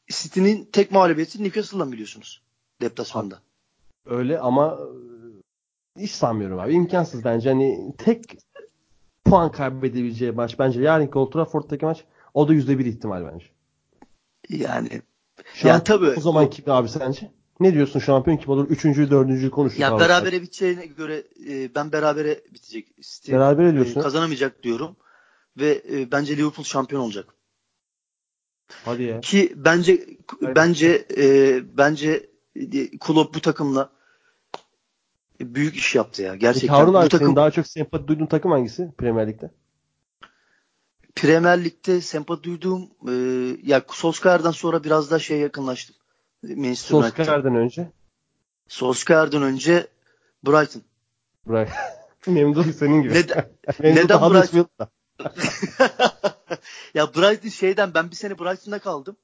[0.09, 2.43] City'nin tek mağlubiyeti Newcastle'dan biliyorsunuz.
[2.81, 3.39] Deplasmanda.
[4.07, 4.79] Öyle ama
[5.99, 6.72] hiç sanmıyorum abi.
[6.72, 7.49] İmkansız bence.
[7.49, 8.38] Hani tek
[9.24, 13.46] puan kaybedebileceği maç bence yarınki Old Trafford'daki maç o da %1 ihtimal bence.
[14.49, 15.03] Yani
[15.55, 17.30] Şu ya tabii o zaman kim abi sence?
[17.61, 18.68] Ne diyorsun şampiyon kim olur?
[18.68, 19.80] Üçüncüyü, dördüncüyü konuştuk.
[19.80, 23.03] Ya berabere biteceğine göre e, ben berabere bitecek.
[23.03, 24.01] City, berabere diyorsun.
[24.01, 24.96] E, kazanamayacak diyorum.
[25.57, 27.34] Ve e, bence Liverpool şampiyon olacak.
[28.84, 29.20] Hadi ya.
[29.20, 30.07] Ki bence
[30.42, 30.55] Aynen.
[30.55, 33.90] bence e, bence e, Klopp bu takımla
[35.41, 36.34] büyük iş yaptı ya.
[36.34, 36.74] Gerçekten.
[36.74, 37.26] Harun abi takım...
[37.26, 39.51] senin daha çok sempati duyduğun takım hangisi Premier Lig'de?
[41.14, 43.12] Premier Lig'de sempati duyduğum e,
[43.62, 45.97] ya Solskjaer'den sonra biraz daha şeye yakınlaştım.
[46.43, 47.91] Manchester Solskjaer'den önce?
[48.68, 49.86] Solskjaer'den önce
[50.47, 50.82] Brighton.
[51.47, 51.76] Brighton.
[52.26, 53.14] Memnun senin gibi.
[53.14, 53.49] Neden,
[53.80, 54.68] neden Brighton?
[56.95, 59.16] ya Brighton şeyden ben bir sene Brighton'da kaldım.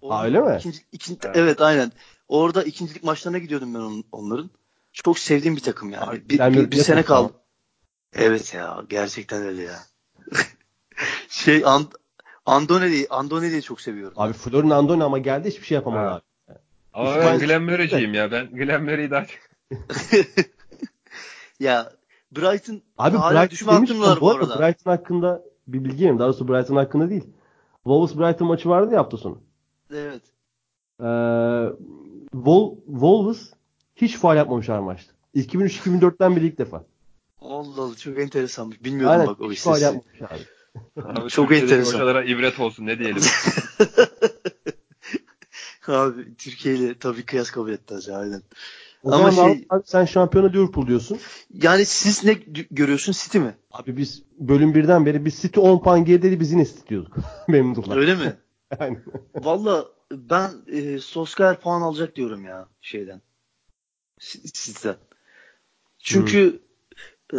[0.00, 0.56] Orada ha öyle mi?
[0.58, 1.36] Ikinci, ikinci, evet.
[1.36, 1.92] evet aynen.
[2.28, 4.50] Orada ikincilik maçlarına gidiyordum ben on, onların.
[4.92, 6.04] Çok sevdiğim bir takım yani.
[6.04, 7.32] Abi, bir, bir, bir sene kaldım.
[8.14, 9.78] Evet ya gerçekten öyle ya.
[11.28, 11.86] şey and,
[12.46, 14.14] Andone Andone çok seviyorum.
[14.16, 16.22] Abi Florin Andone ama geldi hiçbir şey yapamadı abi.
[16.92, 18.32] Ama ben Glenn Murray'ciyim ya.
[18.32, 19.26] Ben Glenn Murray'i daha
[21.60, 21.92] Ya
[22.32, 24.58] Brighton Abi hala Brighton düşme bu arada.
[24.58, 26.18] Brighton hakkında bir bilgi verim.
[26.18, 27.24] Daha doğrusu Brighton hakkında değil.
[27.74, 29.38] Wolves Brighton maçı vardı ya hafta sonu.
[29.90, 30.22] Evet.
[31.00, 31.04] Ee,
[32.32, 33.52] Wol- Wolves
[33.96, 35.12] hiç faal yapmamışlar maçta.
[35.34, 36.84] 2003-2004'ten beri ilk defa.
[37.40, 38.84] Allah Allah çok enteresanmış.
[38.84, 40.40] Bilmiyordum Aynen bak o hiç faal yapmamış abi.
[41.02, 41.94] Abi, Çok enteresan.
[41.94, 43.22] Hocalara ibret olsun ne diyelim.
[45.88, 48.42] Abi Türkiye ile tabii kıyas kabul etmez ya aynen.
[49.04, 51.18] O Ama şey- abi sen şampiyonu Liverpool diyorsun.
[51.54, 52.32] Yani siz ne
[52.70, 53.54] görüyorsun City mi?
[53.72, 57.16] Abi biz bölüm birden beri biz City 10 puan gerideydi biz yine City diyorduk.
[57.48, 57.96] Memnunlar.
[57.96, 58.36] Öyle mi?
[58.80, 58.98] Yani.
[59.34, 63.22] Valla ben e, Solskjaer puan alacak diyorum ya şeyden.
[64.22, 64.96] Si- City'den.
[65.98, 66.62] Çünkü
[67.34, 67.38] e,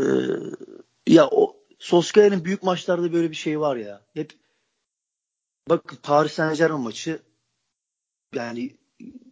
[1.07, 4.01] ya o Solskjaer'in büyük maçlarda böyle bir şey var ya.
[4.13, 4.33] Hep
[5.69, 7.21] bakın Paris Saint Germain maçı
[8.35, 8.77] yani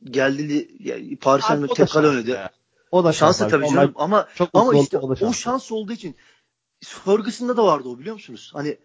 [0.04, 2.52] geldi yani Paris Saint Abi Germain o da tekrar şans ya.
[2.92, 3.74] O da Şansı şans tabii abi.
[3.74, 5.38] canım ama Çok ama işte oldum, o da o şans.
[5.38, 6.16] şans olduğu için
[6.84, 8.52] Ferguson'da da vardı o biliyor musunuz?
[8.54, 8.78] Hani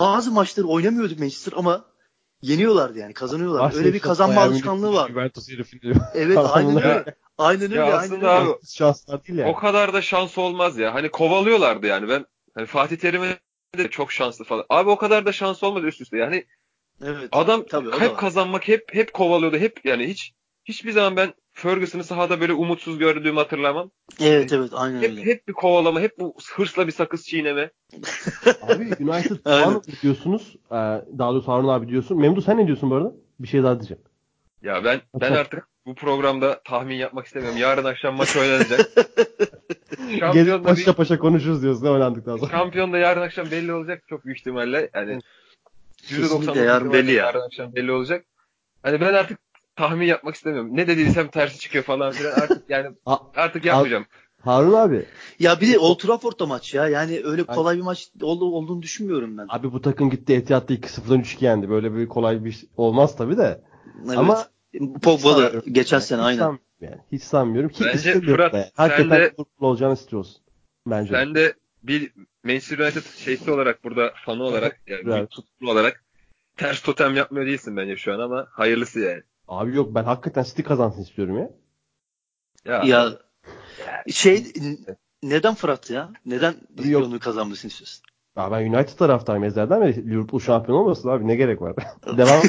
[0.00, 1.84] bazı maçları oynamıyordu Manchester ama
[2.42, 3.64] yeniyorlardı yani kazanıyorlardı.
[3.64, 5.08] Başka Öyle bir kazanma alışkanlığı var.
[5.08, 7.14] Juventus herifini Evet aynen öyle.
[7.38, 7.74] Aynen öyle.
[7.74, 8.50] Ya aynen aslında öyle.
[8.50, 9.50] abi şanslar değil yani.
[9.50, 10.94] o kadar da şans olmaz ya.
[10.94, 12.08] Hani kovalıyorlardı yani.
[12.08, 13.38] Ben hani Fatih Terim'e
[13.78, 14.64] de çok şanslı falan.
[14.68, 16.18] Abi o kadar da şans olmadı üst üste.
[16.18, 16.44] Yani
[17.04, 17.28] Evet.
[17.32, 19.56] adam Tabii, o da hep kazanmak hep hep kovalıyordu.
[19.58, 20.32] Hep yani hiç
[20.64, 23.90] hiçbir zaman ben Ferguson'ı sahada böyle umutsuz gördüğümü hatırlamam.
[24.20, 25.24] Evet evet aynen Hep öyle.
[25.24, 27.70] hep bir kovalama, hep bu hırsla bir sakız çiğneme.
[28.62, 30.56] Abi United puan diyorsunuz.
[30.70, 30.74] Ee,
[31.18, 32.18] daha doğrusu Harun abi diyorsun.
[32.20, 33.12] Memduh sen ne diyorsun bu arada?
[33.40, 34.02] Bir şey daha diyeceğim.
[34.62, 37.58] Ya ben ben artık bu programda tahmin yapmak istemiyorum.
[37.58, 38.80] Yarın akşam maç oynanacak.
[40.32, 42.50] Gelip paşa bir, paşa konuşuruz diyorsun ne oynandıktan sonra.
[42.50, 44.90] şampiyon da yarın akşam belli olacak çok büyük ihtimalle.
[44.94, 45.20] Yani
[45.96, 47.24] Kesinlikle %99 yarın belli ya.
[47.26, 48.24] Yarın akşam belli olacak.
[48.82, 49.38] Hani ben artık
[49.76, 50.70] tahmin yapmak istemiyorum.
[50.72, 52.32] Ne dediysem tersi çıkıyor falan filan.
[52.32, 52.96] Artık yani
[53.36, 54.06] artık yapmayacağım.
[54.40, 55.04] Harun abi.
[55.38, 56.88] Ya bir de Old Trafford'da maç ya.
[56.88, 59.46] Yani öyle kolay bir maç ol- olduğunu düşünmüyorum ben.
[59.48, 61.70] Abi bu takım gitti Etihad'da 2-0'dan 3-2 yendi.
[61.70, 63.60] Böyle bir kolay bir şey olmaz tabii de.
[64.06, 64.18] Evet.
[64.18, 64.44] Ama
[65.02, 66.00] Pogba da geçen sanmıyorum.
[66.00, 66.38] sene Hiç aynen.
[66.38, 66.98] sanmıyorum Yani.
[67.12, 68.64] Hiç sanmıyorum ki Bence Fırat, yani.
[68.64, 70.42] sen Hakikaten de- Liverpool olacağını istiyorsun.
[70.86, 71.14] Bence.
[71.14, 72.12] Sen de bir
[72.44, 76.04] Manchester United şeysi olarak burada fanı olarak yani bir tutkulu olarak
[76.56, 79.22] ters totem yapmıyor değilsin bence şu an ama hayırlısı yani.
[79.48, 81.50] Abi yok ben hakikaten City kazansın istiyorum ya.
[82.64, 83.18] Ya, Ya
[84.12, 84.46] şey
[85.22, 86.12] neden Fırat ya?
[86.26, 86.54] Neden
[86.84, 87.04] Yok.
[87.06, 88.02] onu kazanmasını istiyorsun?
[88.36, 91.74] Ya ben United taraftarıyım ezlerden beri Liverpool şampiyon olmasın abi ne gerek var?
[92.16, 92.42] Devam.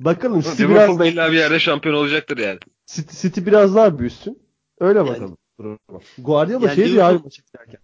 [0.00, 2.58] Bakalım City biraz Liverpool illa bir yerde şampiyon olacaktır yani.
[2.86, 4.38] City, City biraz daha büyüsün.
[4.80, 5.38] Öyle Yani- bakalım.
[6.18, 7.18] Guardiola Yani şey diyor abi.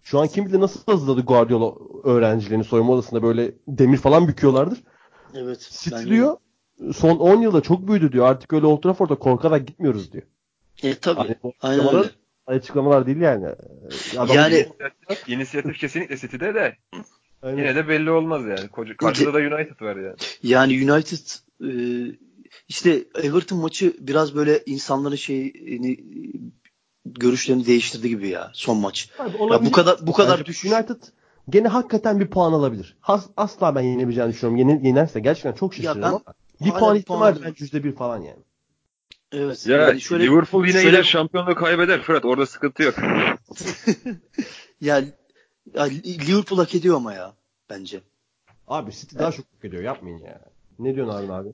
[0.03, 1.73] Şu an kim bilir nasıl hazırladı Guardiola
[2.03, 4.83] öğrencilerini soyunma odasında böyle demir falan büküyorlardır.
[5.33, 5.69] Evet.
[5.71, 6.37] City diyor
[6.93, 8.25] son 10 yılda çok büyüdü diyor.
[8.25, 10.23] Artık öyle Old Trafford'da korkarak gitmiyoruz diyor.
[10.83, 11.17] E tabii.
[11.19, 12.57] Hani bu Aynen açıklamalar, öyle.
[12.59, 13.47] açıklamalar değil yani.
[14.17, 14.69] Adam Yani-
[15.27, 16.77] inisiyatif kesinlikle City'de de
[17.45, 17.57] Aynen.
[17.57, 18.67] yine de belli olmaz yani.
[18.67, 20.15] Koca, karşıda da United var yani.
[20.43, 21.27] Yani United
[21.63, 21.69] e,
[22.67, 25.97] işte Everton maçı biraz böyle insanların şeyini
[27.05, 29.09] görüşlerini değiştirdi gibi ya son maç.
[29.19, 30.71] Abi Ya bu kadar bu kadar Bence düşüş.
[30.71, 31.01] United
[31.49, 32.97] gene hakikaten bir puan alabilir.
[33.01, 34.69] Has, asla ben yenebileceğini düşünüyorum.
[34.69, 36.21] Yeni, yenerse gerçekten çok şaşırırım ben ama
[36.61, 38.43] bir puan ihtimal bence yüzde bir falan yani.
[39.31, 39.67] Evet.
[39.67, 42.95] Ya yani şöyle Liverpool yine şöyle- şampiyonluğu kaybeder Fırat orada sıkıntı yok.
[44.81, 45.03] ya,
[45.73, 47.33] ya Liverpool hak ediyor ama ya
[47.69, 48.01] bence.
[48.67, 50.41] Abi City daha çok hak ediyor yapmayın ya.
[50.79, 51.49] Ne diyorsun Harun abi?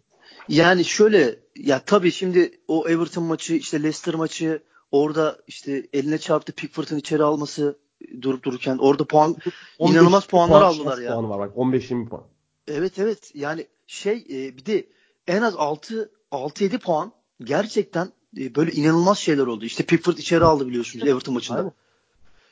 [0.49, 6.51] Yani şöyle ya tabii şimdi o Everton maçı işte Leicester maçı orada işte eline çarptı
[6.51, 7.78] Pickford'un içeri alması
[8.22, 9.36] durup dururken orada puan
[9.80, 11.14] 15 İnanılmaz puanlar puan aldılar ya.
[11.14, 12.24] Puanı var bak 15-20 puan.
[12.68, 14.88] Evet evet yani şey e, bir de
[15.28, 17.12] en az 6 6-7 puan
[17.43, 19.66] gerçekten e, böyle inanılmaz şeyler oldu.
[19.66, 21.57] İşte Pickford içeri aldı biliyorsunuz Everton maçında.
[21.57, 21.72] Aynen.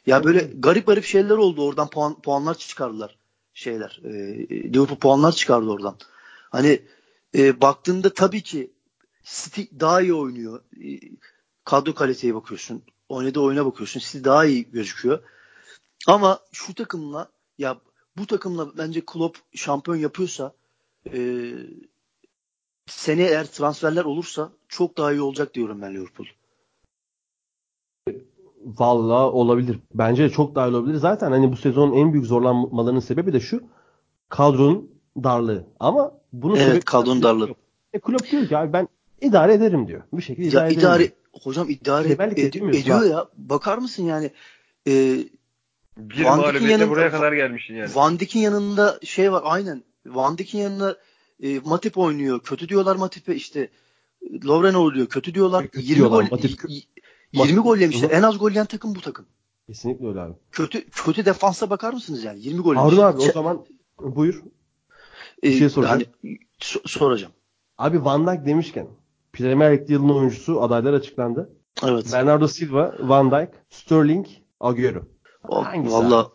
[0.09, 1.65] Ya böyle garip garip şeyler oldu.
[1.65, 3.17] Oradan puan puanlar çıkardılar
[3.53, 3.99] şeyler.
[4.03, 4.09] E,
[4.49, 5.97] Liverpool puanlar çıkardı oradan.
[6.49, 6.81] Hani
[7.37, 8.71] e, baktığında tabii ki
[9.23, 10.61] City daha iyi oynuyor.
[10.83, 10.99] E,
[11.63, 12.83] kadro kaliteye bakıyorsun.
[13.09, 13.99] Oynadığı oyuna bakıyorsun.
[13.99, 15.19] City daha iyi gözüküyor.
[16.07, 17.77] Ama şu takımla ya
[18.17, 20.53] bu takımla bence Klopp şampiyon yapıyorsa
[21.13, 21.51] e,
[22.87, 26.27] seneye eğer transferler olursa çok daha iyi olacak diyorum ben Liverpool.
[28.79, 29.79] Valla olabilir.
[29.93, 30.95] Bence de çok daha iyi olabilir.
[30.97, 33.63] Zaten hani bu sezonun en büyük zorlanmalarının sebebi de şu.
[34.29, 34.91] Kadronun
[35.23, 35.67] darlığı.
[35.79, 37.49] Ama bunun Evet, sebebi kadronun darlığı.
[37.93, 38.87] E, kulüp diyor ki abi ben
[39.21, 40.01] idare ederim diyor.
[40.13, 40.79] Bir şekilde Ya idare ederim.
[40.79, 41.11] idare diyor.
[41.43, 43.07] hocam idare ed- ediyor abi.
[43.07, 43.25] ya.
[43.37, 44.31] Bakar mısın yani
[44.87, 45.25] e, Bir
[45.97, 47.89] Van Dijk'in mağlubiyetle yanında- buraya kadar gelmişsin yani.
[47.95, 49.83] Van Dijk'in yanında şey var aynen.
[50.05, 50.95] Van Dijk'in yanına
[51.43, 52.39] e, Matip oynuyor.
[52.39, 53.69] Kötü diyorlar Matip'e işte
[54.45, 55.07] Lovren oluyor.
[55.07, 55.63] Kötü diyorlar.
[55.63, 56.21] Kötü 20 diyorlar.
[56.23, 56.59] gol Matip,
[57.33, 58.09] 20 gol yemişler.
[58.11, 59.25] En az gol yiyen takım bu takım.
[59.67, 60.33] Kesinlikle öyle abi.
[60.51, 62.39] Kötü kötü defansa bakar mısınız yani?
[62.39, 63.65] 20 gol Harun abi o zaman
[63.99, 64.43] buyur.
[65.43, 66.01] Bir şey soracağım.
[66.23, 67.33] Hani, so- soracağım.
[67.77, 68.87] Abi Van Dijk demişken
[69.33, 71.49] Premier League yılın oyuncusu adaylar açıklandı.
[71.83, 72.13] Evet.
[72.13, 74.27] Bernardo Silva, Van Dijk, Sterling,
[74.59, 75.03] Agüero.
[75.51, 76.31] Hangisi Valla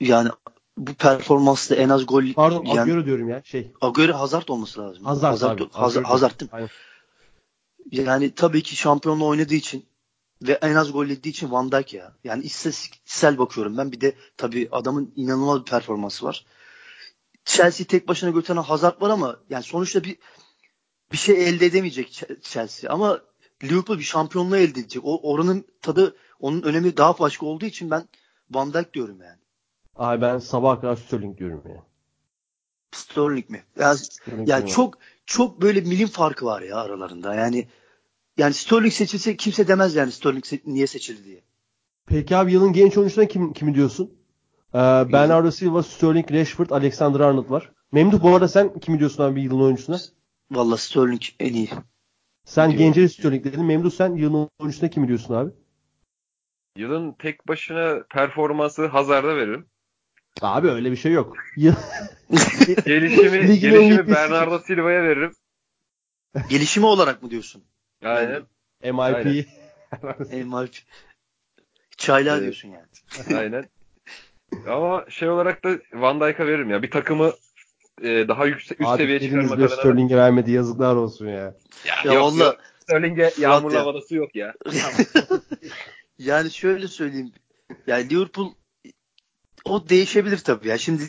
[0.00, 0.28] yani
[0.76, 3.72] bu performansla en az gol Pardon yani, Agüero diyorum ya şey.
[3.80, 5.04] Agüero Hazard olması lazım.
[5.04, 6.56] Hazard, Hazard, abi, Hazard, Hazard değil mi?
[6.56, 6.68] Aynen.
[7.90, 9.84] Yani tabii ki şampiyonla oynadığı için
[10.42, 12.12] ve en az gol yediği için Van Dijk ya.
[12.24, 13.92] Yani istatistiksel bakıyorum ben.
[13.92, 16.44] Bir de tabii adamın inanılmaz bir performansı var.
[17.44, 20.18] Chelsea tek başına götüren Hazard var ama yani sonuçta bir
[21.12, 23.20] bir şey elde edemeyecek Chelsea ama
[23.64, 25.02] Liverpool bir şampiyonluğu elde edecek.
[25.04, 28.08] O oranın tadı onun önemi daha başka olduğu için ben
[28.50, 29.38] Van Dijk diyorum yani.
[29.96, 31.84] Abi ben sabah kadar Sterling diyorum ya.
[32.92, 33.64] Sterling mi?
[33.78, 37.34] Ya, Sterling ya çok çok böyle milim farkı var ya aralarında.
[37.34, 37.68] Yani
[38.38, 41.42] yani Sterling seçilse kimse demez yani Sterling se- niye seçildi diye.
[42.06, 44.12] Peki abi yılın genç oyuncusuna kim kimi diyorsun?
[44.74, 44.78] Ee,
[45.12, 47.72] Bernardo Silva, Sterling, Rashford, Alexander Arnold var.
[47.92, 49.98] Memduh bu arada sen kimi diyorsun abi yılın oyuncusuna?
[50.50, 51.70] Valla Sterling en iyi.
[52.44, 53.64] Sen Genceli Sterling dedin.
[53.64, 55.50] Memduh sen yılın oyuncusuna kimi diyorsun abi?
[56.76, 59.66] Yılın tek başına performansı Hazard'a veririm.
[60.42, 61.36] Abi öyle bir şey yok.
[62.86, 65.32] gelişimi gelişimi Bernardo Silva'ya veririm.
[66.50, 67.64] Gelişimi olarak mı diyorsun?
[68.04, 68.42] Aynen.
[68.82, 69.48] MIP.
[70.44, 70.76] MIP.
[71.96, 72.42] Çayla evet.
[72.42, 73.38] diyorsun yani.
[73.38, 73.68] Aynen.
[74.66, 76.82] Ama şey olarak da Van Dijk'a veririm ya.
[76.82, 77.32] Bir takımı
[78.02, 79.68] e, daha yüksek üst Abi, seviyeye çıkarmak adına.
[79.68, 81.54] Sterling'e vermedi yazıklar olsun ya.
[81.84, 82.44] Ya, ya yok, valla.
[82.44, 82.56] Yok.
[82.80, 83.80] Sterling'e yağmurlu ya.
[83.80, 84.54] havadası yok ya.
[86.18, 87.32] yani şöyle söyleyeyim.
[87.86, 88.52] Yani Liverpool
[89.64, 90.78] o değişebilir tabii ya.
[90.78, 91.02] Şimdi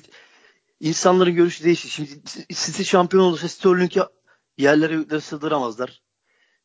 [0.80, 1.90] insanların görüşü değişir.
[1.90, 2.10] Şimdi
[2.50, 4.02] City şampiyon olursa Sterling'i
[4.58, 6.02] yerlere sığdıramazlar.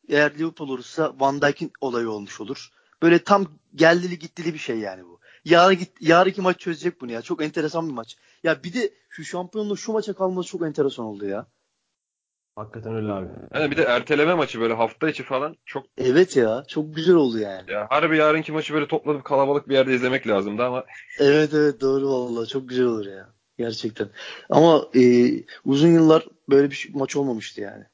[0.09, 2.69] Eğer Liverpool olursa Van Dijk'in olayı olmuş olur.
[3.01, 3.45] Böyle tam
[3.75, 5.19] geldili gittili bir şey yani bu.
[5.45, 7.21] Yarın git yarınki maç çözecek bunu ya.
[7.21, 8.17] Çok enteresan bir maç.
[8.43, 11.47] Ya bir de şu şampiyonluğu şu maça kalması çok enteresan oldu ya.
[12.55, 13.27] Hakikaten öyle abi.
[13.53, 16.63] Yani bir de erteleme maçı böyle hafta içi falan çok Evet ya.
[16.67, 17.71] Çok güzel oldu yani.
[17.71, 20.85] Ya harbi yarınki maçı böyle toplanıp kalabalık bir yerde izlemek lazımdı ama.
[21.19, 23.29] Evet evet doğru vallahi çok güzel olur ya.
[23.57, 24.09] Gerçekten.
[24.49, 25.31] Ama e,
[25.65, 27.85] uzun yıllar böyle bir maç olmamıştı yani.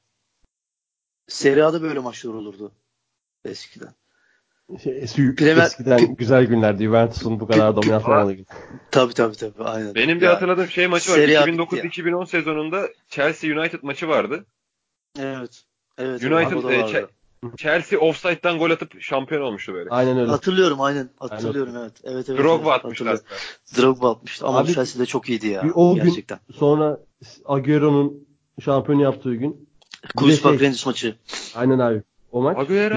[1.31, 2.71] Serie A'da böyle maçlar olurdu
[3.45, 3.93] eskiden.
[4.83, 6.83] Şey, Premier, eskiden güzel günlerdi.
[6.83, 8.45] Juventus'un bu kadar dominant olmadığı gibi.
[8.91, 9.63] Tabii tabii tabii.
[9.63, 9.95] Aynen.
[9.95, 11.17] Benim bir ya, hatırladığım şey maçı var.
[11.17, 14.45] 2009-2010 sezonunda Chelsea United maçı vardı.
[15.19, 15.63] Evet.
[15.97, 16.23] Evet.
[16.23, 17.07] United e,
[17.57, 19.89] Chelsea offside'dan gol atıp şampiyon olmuştu böyle.
[19.89, 20.31] Aynen öyle.
[20.31, 21.09] Hatırlıyorum aynen.
[21.19, 21.81] Hatırlıyorum aynen.
[21.81, 22.01] evet.
[22.03, 22.39] Evet evet.
[22.39, 23.19] Drogba evet, atmışlar.
[23.77, 25.63] Drogba atmıştı ama Abi, Chelsea de çok iyiydi ya.
[25.75, 26.39] O gerçekten.
[26.47, 26.99] gün sonra
[27.45, 28.27] Agüero'nun
[28.65, 29.70] şampiyon yaptığı gün.
[30.15, 31.15] Park şey, Rangers maçı.
[31.55, 32.01] Aynen abi.
[32.31, 32.95] O maç Agüero.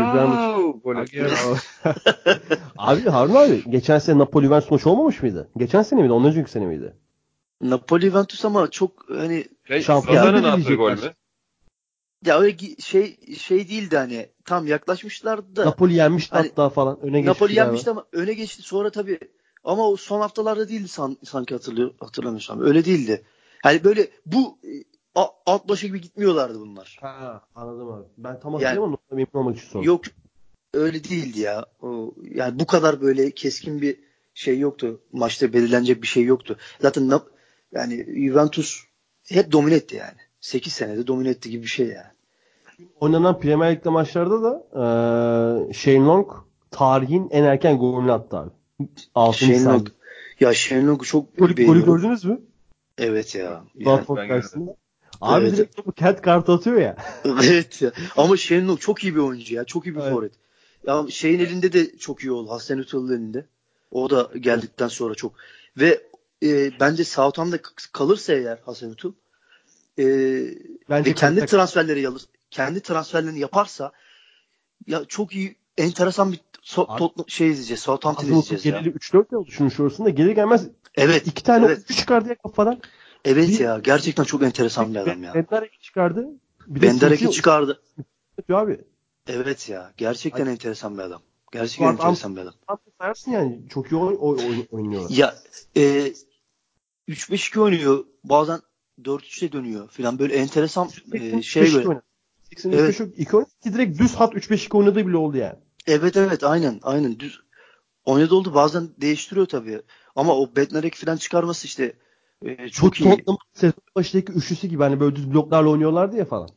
[0.97, 1.57] Agüero.
[2.79, 5.49] abi Harun abi geçen sene Napoli Juventus maçı olmamış mıydı?
[5.57, 6.13] Geçen sene miydi?
[6.13, 6.93] Ondan önceki sene miydi?
[7.61, 11.13] Napoli Juventus ama çok hani şey, şampiyonun attığı gol mü?
[12.27, 15.67] Ya öyle şey şey değildi hani tam yaklaşmışlardı da.
[15.67, 17.31] Napoli yenmişti hani, hatta falan öne geçti.
[17.31, 19.19] Napoli yenmişti ama öne geçti sonra tabii
[19.65, 22.63] ama o son haftalarda değildi san, sanki hatırlıyor hatırlamıyorsam.
[22.63, 23.25] Öyle değildi.
[23.63, 24.59] Hani böyle bu
[25.47, 26.99] alt başı gibi gitmiyorlardı bunlar.
[27.01, 28.05] Ha, anladım abi.
[28.19, 28.99] Ben tam hatırlayamadım.
[29.11, 29.87] Yani, emin olmak için sordum.
[29.87, 30.05] Yok
[30.75, 31.67] öyle değildi ya.
[31.83, 33.97] O, yani bu kadar böyle keskin bir
[34.35, 35.01] şey yoktu.
[35.13, 36.57] Maçta belirlenecek bir şey yoktu.
[36.81, 37.21] Zaten
[37.73, 38.85] yani Juventus
[39.29, 40.19] hep domine etti yani.
[40.41, 42.15] 8 senede domine etti gibi bir şey yani.
[43.01, 46.33] Oynanan Premier League maçlarda da e, Shane Long
[46.71, 48.51] tarihin en erken golünü attı abi.
[49.15, 49.39] 6.
[49.39, 49.89] Shane Long.
[50.41, 52.41] Ya Shane Long'u çok golü, golü gördünüz mü?
[52.99, 53.65] Evet ya.
[53.75, 54.77] Watford yani, karşısında.
[55.21, 55.57] Abi evet.
[55.57, 56.97] direkt bu cat kart atıyor ya.
[57.25, 57.93] evet ya.
[58.17, 59.65] Ama Long çok iyi bir oyuncu ya.
[59.65, 60.13] Çok iyi bir evet.
[60.13, 60.33] forvet.
[60.87, 62.51] Ya şeyin elinde de çok iyi oldu.
[62.51, 63.47] Hasan Ütal'ın elinde.
[63.91, 65.33] O da geldikten sonra çok.
[65.77, 66.03] Ve
[66.43, 67.63] e, bence Southampton'da
[67.93, 69.13] kalırsa eğer Hasan Ütal
[69.99, 70.05] e,
[70.91, 73.93] bence ve kendi transferleri alır, kendi transferlerini yaparsa
[74.87, 77.81] ya çok iyi enteresan bir so, Abi, tot, şey izleyeceğiz.
[77.81, 78.95] Southampton izleyeceğiz geleli ya.
[78.95, 81.79] 3-4 yıl düşünmüş orasında gelir gelmez evet, iki tane evet.
[81.89, 82.81] üç çıkardı ya kafadan.
[83.25, 85.35] Evet bir, ya gerçekten çok enteresan bir adam ya.
[85.35, 86.29] Benderek'i çıkardı.
[86.67, 87.83] Benderek'i çıkardı.
[88.53, 88.81] Abi.
[89.27, 90.53] Evet ya gerçekten Ay.
[90.53, 91.23] enteresan bir adam.
[91.53, 92.55] Gerçekten Adam, enteresan bir adam.
[92.99, 95.11] Sayarsın yani çok iyi oy, oy, oy, oynuyorlar.
[95.11, 95.35] Ya
[95.77, 96.13] e,
[97.09, 98.05] 3-5-2 oynuyor.
[98.25, 98.61] Bazen
[99.03, 102.01] 4-3'e dönüyor filan böyle enteresan e, şey böyle.
[102.51, 103.01] 80 evet.
[103.17, 105.59] 2 oynadı direkt düz hat 3-5-2 oynadığı bile oldu yani.
[105.87, 107.41] Evet evet aynen aynen düz
[108.05, 109.83] oynadı oldu bazen değiştiriyor tabii.
[110.17, 111.97] Ama o Bednarek falan çıkarması işte
[112.45, 113.25] Ee, çok iyi.
[113.53, 116.49] Sezon başındaki üçlüsü gibi hani böyle düz bloklarla oynuyorlardı ya falan.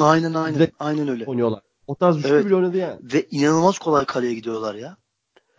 [0.00, 0.54] Aynen aynen.
[0.54, 1.24] Direkt aynen öyle.
[1.24, 1.60] Oynuyorlar.
[1.86, 2.46] O tarz üçlü evet.
[2.46, 3.00] bile oynadı yani.
[3.02, 4.96] Ve inanılmaz kolay kaleye gidiyorlar ya.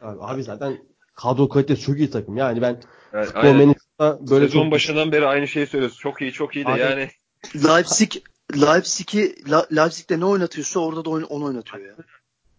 [0.01, 0.77] Abi, abi zaten
[1.15, 2.37] kadro kalitesi çok iyi takım.
[2.37, 2.81] Yani ben
[3.13, 3.75] evet, aynen.
[3.99, 4.71] böyle sezon çok...
[4.71, 5.97] başından beri aynı şeyi söylüyoruz.
[5.97, 7.09] Çok iyi çok iyi de abi, yani.
[7.55, 8.11] Leipzig
[8.55, 9.35] Leipzig'i
[9.75, 11.95] Leipzig'te ne oynatıyorsa orada da onu oynatıyor ya.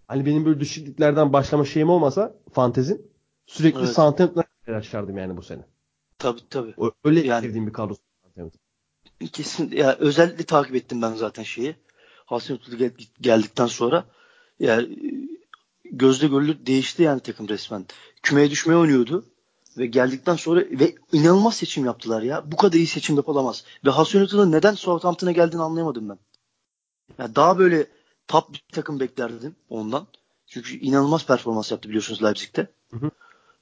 [0.09, 3.03] Hani benim böyle düşüklüklerden başlama şeyim olmasa fantezim
[3.47, 3.89] sürekli evet.
[3.89, 5.63] Southampton'a açardım yani bu sene.
[6.19, 6.75] Tabii tabii.
[7.05, 7.97] Öyle yani, sevdiğim bir kadro.
[9.33, 11.77] Kesin ya özellikle takip ettim ben zaten şeyi.
[12.27, 12.91] Hasenhüttl
[13.21, 14.05] geldikten sonra
[14.61, 14.99] yani
[15.85, 17.87] gözle görülür değişti yani takım resmen.
[18.23, 19.25] Kümeye düşmeye oynuyordu
[19.79, 22.53] ve geldikten sonra ve inanılmaz seçim yaptılar ya.
[22.53, 23.65] Bu kadar iyi seçim yapılamaz.
[23.85, 26.19] Ve Hasenhüttl'ın neden Southampton'a geldiğini anlayamadım ben.
[27.19, 27.87] Yani daha böyle
[28.29, 30.07] top bir takım beklerdim ondan.
[30.47, 32.67] Çünkü inanılmaz performans yaptı biliyorsunuz Leipzig'te.
[32.91, 33.11] Hı hı.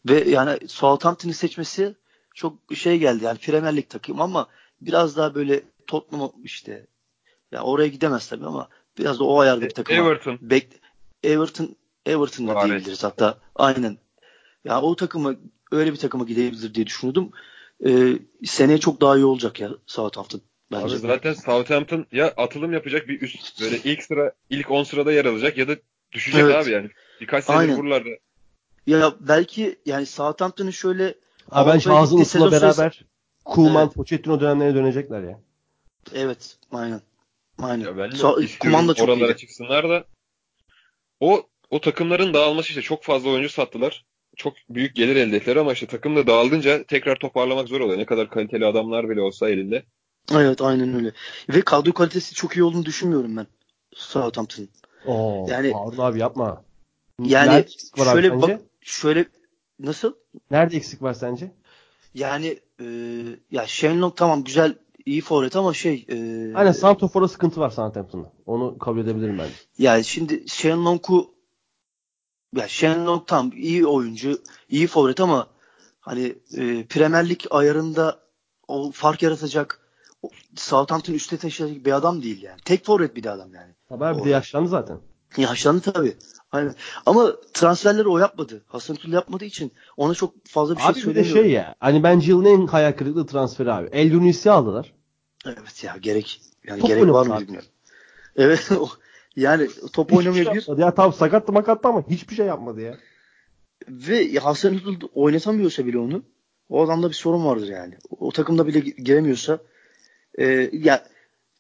[0.09, 1.95] Ve yani Southampton'ı seçmesi
[2.37, 3.25] çok şey geldi.
[3.25, 4.49] Yani Premier Lig takım ama
[4.81, 6.87] biraz daha böyle Tottenham işte
[7.53, 8.69] ya oraya gidemez tabii ama
[8.99, 9.97] biraz da o ayarda bir takım.
[9.97, 10.39] Everton.
[10.41, 10.69] Bek
[11.23, 11.77] Everton
[12.07, 13.39] Everton'da Var diyebiliriz hatta.
[13.55, 13.99] Aynen.
[14.65, 15.35] Ya o takıma
[15.73, 17.31] öyle bir takıma gidebilir diye düşünüyordum.
[17.87, 20.41] Ee, seneye çok daha iyi olacak ya Southampton.
[20.73, 20.95] Bence.
[20.95, 25.25] Abi zaten Southampton ya atılım yapacak bir üst böyle ilk sıra ilk 10 sırada yer
[25.25, 25.77] alacak ya da
[26.13, 26.55] düşecek evet.
[26.55, 26.91] abi yani.
[27.21, 28.09] Birkaç senedir buralarda.
[28.87, 31.15] Ya belki yani Southampton'ın şöyle
[31.51, 33.05] Abi ben Şahzın Uslu'la beraber sırası...
[33.45, 33.95] Kuman, evet.
[33.95, 35.41] Pochettino dönemlerine dönecekler ya.
[36.15, 37.01] Evet, aynen.
[37.59, 37.85] Aynen.
[37.85, 39.37] Ya ben so- Kuman da çok oralara iyiydi.
[39.37, 40.05] çıksınlar da
[41.21, 44.05] o o takımların dağılması işte çok fazla oyuncu sattılar.
[44.37, 47.99] Çok büyük gelir elde ettiler ama işte takım da dağıldınca tekrar toparlamak zor oluyor.
[47.99, 49.83] Ne kadar kaliteli adamlar bile olsa elinde.
[50.33, 51.13] Evet aynen öyle.
[51.49, 53.47] Ve kadro kalitesi çok iyi olduğunu düşünmüyorum ben.
[53.95, 54.69] Southampton'ın.
[55.07, 56.63] Oo, yani Harun abi yapma.
[57.25, 57.65] Yani
[57.97, 59.25] şöyle bak şöyle
[59.79, 60.13] nasıl?
[60.51, 61.53] Nerede eksik var sence?
[62.15, 62.87] Yani e,
[63.51, 64.75] ya Shenlong tamam güzel
[65.07, 66.17] iyi forvet ama şey e,
[66.55, 68.33] Aynen Santofor'a sıkıntı var Southampton'da.
[68.47, 69.49] Onu kabul edebilirim ben.
[69.79, 71.35] Yani şimdi Shenlong'u
[72.57, 75.47] ya Shenlong tam iyi oyuncu, iyi forvet ama
[76.01, 78.21] hani e, Premier Lig ayarında
[78.69, 79.81] o fark yaratacak
[80.55, 82.61] Southampton üstte taşıyacak bir adam değil yani.
[82.65, 83.75] Tek forvet bir de adam yani.
[83.89, 84.99] Tabii bir de yaşlandı zaten.
[85.37, 86.17] Yaşlandı tabii.
[86.53, 86.75] Aynen.
[87.07, 88.65] Ama transferleri o yapmadı.
[88.67, 91.21] Hasan Tül yapmadığı için ona çok fazla bir şey söylemiyorum.
[91.21, 91.75] Abi bir de şey ya.
[91.81, 93.89] Hani bence yılın en hayal kırıklığı transferi abi.
[93.93, 94.93] El Yunis'i aldılar.
[95.47, 97.69] Evet ya gerek yani top gerek var mı bilmiyorum.
[98.37, 98.71] Evet
[99.37, 100.79] yani top hiçbir oynamıyor şey bir.
[100.79, 102.99] Ya tam sakattı makattı ama hiçbir şey yapmadı ya.
[103.89, 106.23] Ve Hasan Tül oynatamıyorsa bile onu
[106.69, 107.95] o adamda bir sorun vardır yani.
[108.11, 109.59] O, o takımda bile giremiyorsa
[110.39, 111.07] e, ya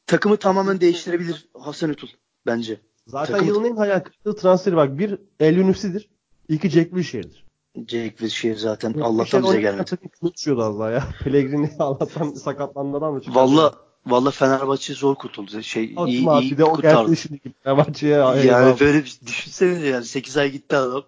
[0.07, 2.09] takımı tamamen değiştirebilir Hasan Ötül
[2.47, 2.80] bence.
[3.07, 3.48] Zaten Takım...
[3.48, 4.98] yılın en hayal kırıklığı transferi bak.
[4.98, 6.09] Bir El Yunus'idir.
[6.48, 7.46] İki Jack Wilshere'dir.
[7.76, 9.96] Jack Wilshere zaten Jack Allah'tan bize gelmedi.
[10.20, 11.04] Konuşuyordu az daha ya.
[11.24, 13.40] Pellegrini Allah'tan sakatlanmadan mı çıktı?
[13.40, 13.74] Valla
[14.07, 15.62] Valla Fenerbahçe zor kurtuldu.
[15.62, 18.16] Şey Atma iyi, iyi bir de o geldi şimdi Fenerbahçe'ye.
[18.16, 18.80] Yani eyvallah.
[18.80, 21.04] böyle bir düşünsene yani 8 ay gitti adam.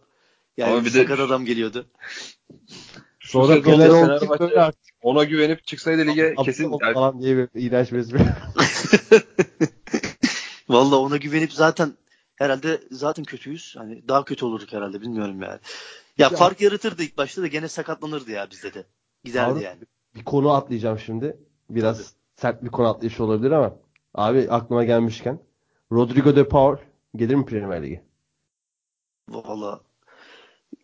[0.57, 1.22] Yani Ama bir sakat de...
[1.22, 1.86] adam geliyordu.
[3.20, 6.94] Sonra Fener Fenerbahçe ona güvenip çıksaydı lige kesin yani...
[6.94, 8.05] falan diye bir iğrenç bir
[10.68, 11.92] Valla ona güvenip zaten
[12.36, 13.74] herhalde zaten kötüyüz.
[13.78, 15.58] Hani daha kötü olurduk herhalde bilmiyorum yani.
[16.18, 18.86] Ya, ya fark yaratırdı ilk başta da gene sakatlanırdı ya bizde de.
[19.24, 19.80] Giderdi abi, yani.
[20.14, 21.36] Bir konu atlayacağım şimdi.
[21.70, 22.08] Biraz Tabii.
[22.36, 23.76] sert bir konu atlayış olabilir ama
[24.14, 25.38] abi aklıma gelmişken
[25.92, 26.76] Rodrigo de Paul
[27.16, 28.02] gelir mi Premier Lig'e?
[29.28, 29.80] Valla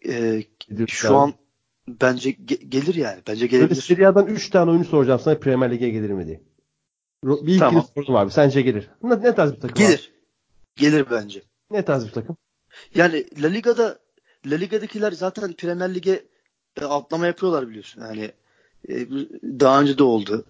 [0.09, 0.43] e,
[0.87, 1.32] şu an
[1.89, 3.23] bence ge- gelir yani.
[3.27, 3.70] Bence gelebilir.
[3.70, 6.40] Böyle Serie A'dan 3 tane oyuncu soracağım sana Premier Lig'e gelir mi diye.
[7.25, 7.83] Bir tamam.
[7.83, 8.31] ikili sorum abi.
[8.31, 8.89] Sence gelir.
[9.03, 10.13] Ne, ne tarz bir takım Gelir.
[10.13, 10.81] Abi?
[10.83, 11.43] Gelir bence.
[11.71, 12.37] Ne tarz bir takım?
[12.95, 13.99] Yani La Liga'da
[14.47, 16.25] La Liga'dakiler zaten Premier Lig'e
[16.81, 18.01] e, atlama yapıyorlar biliyorsun.
[18.01, 18.33] Yani
[18.89, 19.09] e,
[19.61, 20.45] daha önce de oldu.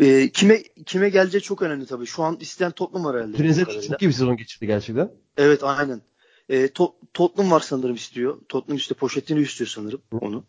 [0.00, 2.06] E, kime kime geleceği çok önemli tabii.
[2.06, 3.36] Şu an isteyen Tottenham var herhalde.
[3.36, 5.10] Prince çok iyi bir sezon geçirdi gerçekten.
[5.36, 6.02] Evet aynen.
[6.48, 8.38] E, to, Tottenham var sanırım istiyor.
[8.48, 10.44] Tottenham işte poşetini istiyor sanırım onu.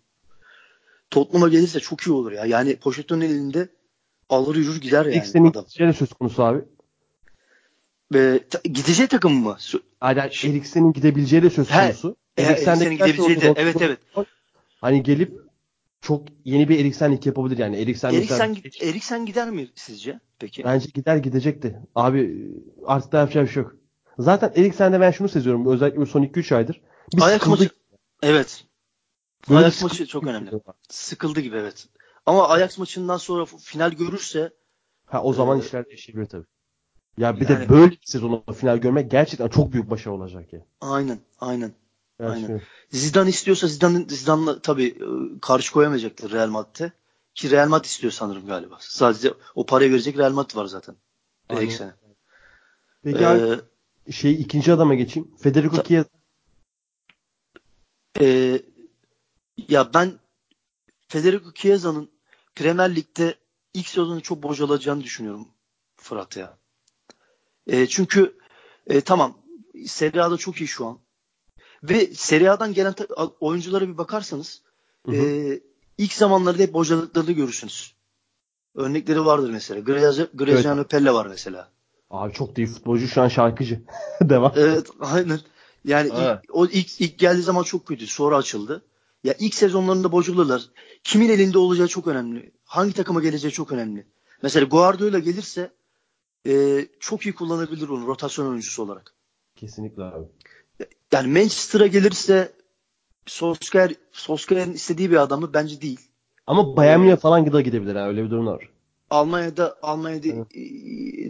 [1.09, 2.45] Tottenham'a gelirse çok iyi olur ya.
[2.45, 3.69] Yani Pochettino'nun elinde
[4.29, 5.63] alır yürür gider yani Eriksen'in adam.
[5.63, 6.61] gideceği söz konusu abi.
[8.13, 9.57] Ve ta, gideceği takım mı?
[10.01, 12.15] Yani Eriksen'in gidebileceği de söz konusu.
[12.37, 13.99] Eriksen'in gidebileceği de evet evet.
[14.81, 15.45] Hani gelip
[16.01, 17.81] çok yeni bir Eriksenlik yapabilir yani.
[17.81, 18.89] Eriksen, Eriksen, mesela...
[18.89, 20.63] Eriksen gider mi sizce peki?
[20.63, 21.79] Bence gider gidecekti.
[21.95, 22.51] Abi
[22.85, 23.75] artık daha yapacak bir şey yok.
[24.19, 25.67] Zaten Eriksen'de ben şunu seziyorum.
[25.67, 26.81] Özellikle son 2-3 aydır.
[27.13, 27.69] Bir Ayak maçı.
[28.23, 28.63] Evet.
[29.49, 30.51] Böyle Ajax maçı çok önemli.
[30.89, 31.87] Sıkıldı gibi evet.
[32.25, 34.53] Ama Ajax maçından sonra final görürse
[35.05, 36.45] ha o zaman e, işler değişebilir tabii.
[37.17, 40.65] Ya bir yani, de böyle bir sezonda final görmek gerçekten çok büyük başarı olacak ya.
[40.81, 41.71] Aynen, aynen.
[42.19, 42.61] Aynen.
[42.89, 46.91] Zidane istiyorsa Zidane Zidane'la tabii e, karşı koyamayacaktır Real Madrid'e.
[47.35, 48.77] Ki Real Madrid istiyor sanırım galiba.
[48.79, 50.95] Sadece o parayı verecek Real Madrid var zaten.
[51.49, 51.69] Aynen.
[51.69, 51.93] sene.
[53.03, 53.61] Peki ee, abi,
[54.11, 55.31] şey ikinci adama geçeyim.
[55.37, 56.09] Federico Chiesa.
[58.21, 58.59] E,
[59.67, 60.19] ya ben
[61.07, 62.09] Federico Chiesa'nın
[62.55, 63.35] Premier Lig'de
[63.73, 65.47] ilk sezonu çok bocalacağını düşünüyorum
[65.97, 66.57] Fırat ya.
[67.67, 68.37] E, çünkü
[68.87, 69.37] e, tamam
[69.87, 70.99] Serie A'da çok iyi şu an.
[71.83, 72.95] Ve Serie A'dan gelen
[73.39, 74.61] oyunculara bir bakarsanız
[75.05, 75.15] hı hı.
[75.15, 75.59] E,
[75.97, 77.95] ilk zamanlarda hep bocaladıklarını görürsünüz.
[78.75, 79.79] Örnekleri vardır mesela.
[80.33, 80.89] Graziano evet.
[80.89, 81.71] Pelle var mesela.
[82.09, 83.81] Abi çok değil futbolcu şu an şarkıcı.
[84.21, 84.53] Devam.
[84.55, 85.39] Evet aynen.
[85.85, 88.07] Yani ilk, o ilk, ilk geldiği zaman çok kötü.
[88.07, 88.85] Sonra açıldı.
[89.25, 90.69] Ya ilk sezonlarında bocaladılar.
[91.03, 92.51] Kimin elinde olacağı çok önemli.
[92.65, 94.05] Hangi takıma geleceği çok önemli.
[94.41, 95.71] Mesela Guardiola gelirse
[96.47, 99.13] e, çok iyi kullanabilir onu rotasyon oyuncusu olarak.
[99.55, 100.25] Kesinlikle abi.
[101.11, 102.53] Yani Manchester'a gelirse
[103.25, 105.99] Solskjaer, Solskjaer'in istediği bir adamı bence değil.
[106.47, 108.69] Ama Bayern Münih falan da gidebilir ha öyle bir durum var.
[109.09, 110.47] Almanya'da Almanya'da evet.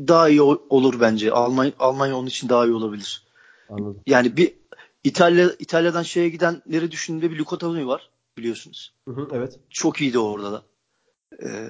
[0.07, 1.31] daha iyi olur bence.
[1.31, 3.27] Almanya Almanya onun için daha iyi olabilir.
[3.69, 3.99] Anladım.
[4.07, 4.53] Yani bir
[5.05, 8.93] İtalya İtalya'dan şeye gidenleri düşündüğünde bir Luca Toni var biliyorsunuz.
[9.07, 9.59] Hı hı, evet.
[9.69, 10.63] Çok iyiydi orada da.
[11.43, 11.69] Ee,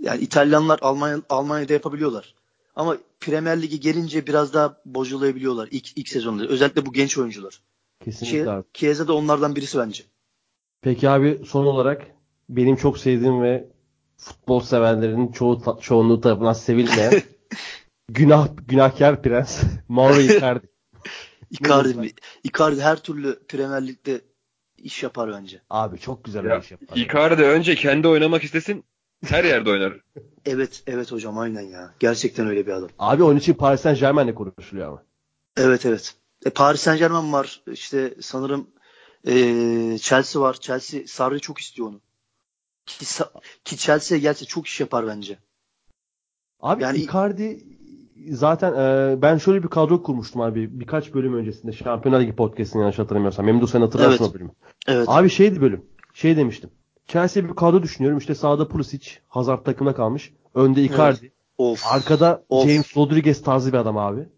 [0.00, 2.34] yani İtalyanlar Almanya Almanya'da yapabiliyorlar.
[2.76, 6.46] Ama Premier Lig'e gelince biraz daha bozulayabiliyorlar ilk ilk sezonda.
[6.46, 7.60] Özellikle bu genç oyuncular.
[8.04, 8.64] Kesinlikle şey, abi.
[8.74, 10.04] Chiesa da onlardan birisi bence.
[10.82, 12.06] Peki abi son olarak
[12.48, 13.68] benim çok sevdiğim ve
[14.16, 17.22] futbol severlerin çoğu çoğunluğu tarafından sevilmeyen
[18.08, 20.75] günah günahkar prens Mauro Icardi.
[21.50, 22.10] Icardi mi?
[22.44, 24.20] Icardi her türlü Premier Lig'de
[24.78, 25.62] iş yapar bence.
[25.70, 26.96] Abi çok güzel ya, bir iş yapar.
[26.96, 28.84] Icardi önce kendi oynamak istesin
[29.24, 30.00] her yerde oynar.
[30.44, 31.94] evet evet hocam aynen ya.
[32.00, 32.88] Gerçekten öyle bir adam.
[32.98, 35.02] Abi onun için Paris Saint Germain'le konuşuluyor ama.
[35.56, 36.14] Evet evet.
[36.46, 37.62] E, Paris Saint Germain var.
[37.72, 38.70] İşte sanırım
[39.26, 40.60] e, Chelsea var.
[40.60, 42.00] Chelsea Sarri çok istiyor onu.
[42.86, 43.06] Ki,
[43.64, 45.38] ki Chelsea'ye gelse çok iş yapar bence.
[46.60, 47.64] Abi yani Icardi
[48.30, 52.98] zaten e, ben şöyle bir kadro kurmuştum abi birkaç bölüm öncesinde Şampiyonlar Ligi podcast'ini yanlış
[52.98, 53.46] hatırlamıyorsam.
[53.46, 54.30] Memduh sen hatırlarsın evet.
[54.30, 54.50] o bölümü.
[54.88, 55.08] Evet.
[55.08, 55.84] Abi şeydi bölüm.
[56.14, 56.70] Şey demiştim.
[57.06, 58.18] Chelsea bir kadro düşünüyorum.
[58.18, 60.34] İşte sağda Pulisic, Hazard takımda kalmış.
[60.54, 61.18] Önde Icardi.
[61.22, 61.32] Evet.
[61.58, 61.86] Of.
[61.92, 62.68] Arkada of.
[62.68, 64.28] James Rodriguez tarzı bir adam abi.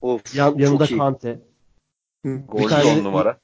[0.00, 0.34] Of.
[0.34, 1.40] Yan, yanında Kante.
[2.24, 3.38] Bir tane numara.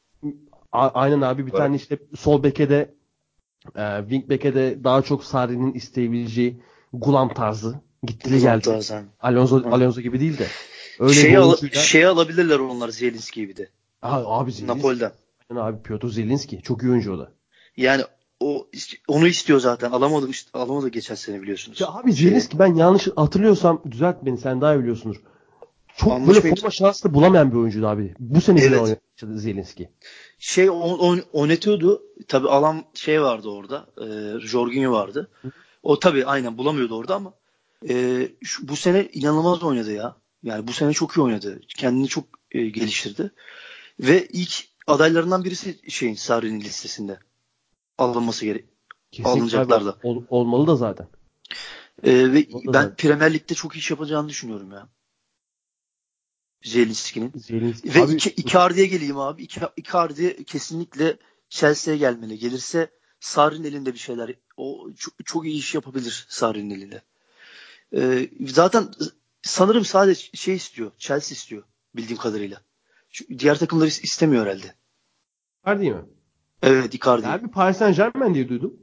[0.73, 1.61] A, aynen abi bir evet.
[1.61, 2.95] tane işte sol beke de
[3.77, 6.61] e, wing beke de daha çok Sarri'nin isteyebileceği
[6.93, 7.81] Gulam tarzı.
[8.03, 8.63] Gitti geldi.
[8.63, 9.05] Tarzan.
[9.21, 10.47] Alonso, Alonso gibi değil de.
[10.99, 13.69] Öyle şeyi, al şeyi alabilirler onlar Zielinski gibi de.
[14.03, 14.79] Abi, abi Zielinski.
[14.79, 15.13] Napoli'den.
[15.51, 16.63] Yani abi Piotr Zielinski.
[16.63, 17.33] Çok iyi oyuncu o da.
[17.77, 18.03] Yani
[18.41, 18.67] o
[19.09, 19.91] onu istiyor zaten.
[19.91, 21.81] Alamadım işte alamadı geçen sene biliyorsunuz.
[21.81, 25.23] Ya abi Zielinski ben yanlış hatırlıyorsam düzelt beni sen daha iyi biliyorsundur.
[25.97, 28.15] Çok Anlaş böyle forma şansı bulamayan bir oyuncuydu abi.
[28.19, 28.81] Bu sene evet.
[28.81, 29.89] oynadı Zielinski.
[30.39, 32.03] Şey on, on, oynatıyordu.
[32.29, 33.87] Tabi alan şey vardı orada.
[34.01, 34.07] E,
[34.41, 35.31] Jorginho vardı.
[35.43, 35.51] Hı.
[35.83, 37.33] O tabi aynen bulamıyordu orada ama
[37.89, 40.17] e, şu, bu sene inanılmaz oynadı ya.
[40.43, 41.61] Yani bu sene çok iyi oynadı.
[41.69, 43.31] Kendini çok e, geliştirdi.
[44.01, 47.19] Ve ilk adaylarından birisi şeyin Sarri'nin listesinde
[47.99, 48.65] alınması gerek.
[49.25, 49.99] Alınacaklardı.
[50.03, 51.09] Ol, olmalı da zaten.
[52.03, 52.97] Ee, ve ben zaten.
[52.97, 54.89] Premier Lig'de çok iş yapacağını düşünüyorum ya.
[56.63, 57.33] Zelinski'nin.
[57.85, 59.49] Ve abi, iki, Icardi'ye geleyim abi.
[59.77, 61.17] Icardi kesinlikle
[61.49, 62.39] Chelsea'ye gelmeli.
[62.39, 62.91] Gelirse
[63.21, 64.35] Sarri'nin elinde bir şeyler.
[64.57, 67.03] O çok, çok iyi iş yapabilir Sarri'nin elinde.
[67.97, 68.89] Ee, zaten
[69.43, 70.93] sanırım sadece şey istiyor.
[70.99, 71.63] Chelsea istiyor
[71.97, 72.63] bildiğim kadarıyla.
[73.11, 74.75] Şu, diğer takımlar istemiyor herhalde.
[75.65, 76.05] Icardi mi?
[76.63, 77.27] Evet Icardi.
[77.27, 78.75] Abi Paris Saint Germain diye duydum.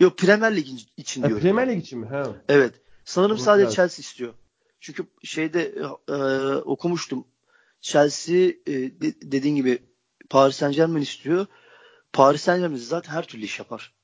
[0.00, 0.66] Yok Premier Lig
[0.96, 1.40] için diyor.
[1.40, 2.06] Premier Lig için mi?
[2.10, 2.22] He.
[2.48, 2.74] Evet.
[3.04, 3.76] Sanırım Çok sadece güzel.
[3.76, 4.34] Chelsea istiyor.
[4.80, 5.74] Çünkü şeyde
[6.08, 6.14] e,
[6.54, 7.24] okumuştum.
[7.80, 9.78] Chelsea e, de, dediğin gibi
[10.30, 11.46] Paris Saint Germain istiyor.
[12.12, 13.94] Paris Saint Germain zaten her türlü iş yapar.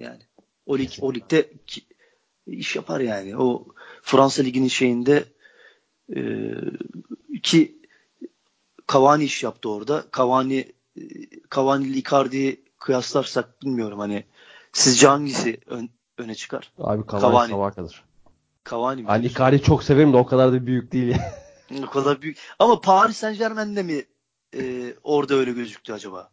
[0.00, 0.22] Yani
[0.66, 1.82] o lig o ligde ki,
[2.48, 3.36] iş yapar yani.
[3.36, 3.64] O
[4.02, 5.24] Fransa liginin şeyinde
[6.16, 6.20] e,
[7.42, 7.78] ki
[8.92, 10.04] Cavani iş yaptı orada.
[10.16, 10.72] Cavani
[11.54, 14.24] Cavani ile Icardi'yi kıyaslarsak bilmiyorum hani
[14.72, 16.72] sizce hangisi ön, öne çıkar?
[16.78, 17.50] Abi Cavani, Cavani.
[17.50, 18.04] sabaha kadar.
[18.70, 19.06] Cavani mi?
[19.06, 21.16] Hani Icardi çok severim de o kadar da büyük değil.
[21.82, 22.38] o kadar büyük.
[22.58, 24.04] Ama Paris Saint Germain'de mi
[24.56, 26.30] e, orada öyle gözüktü acaba?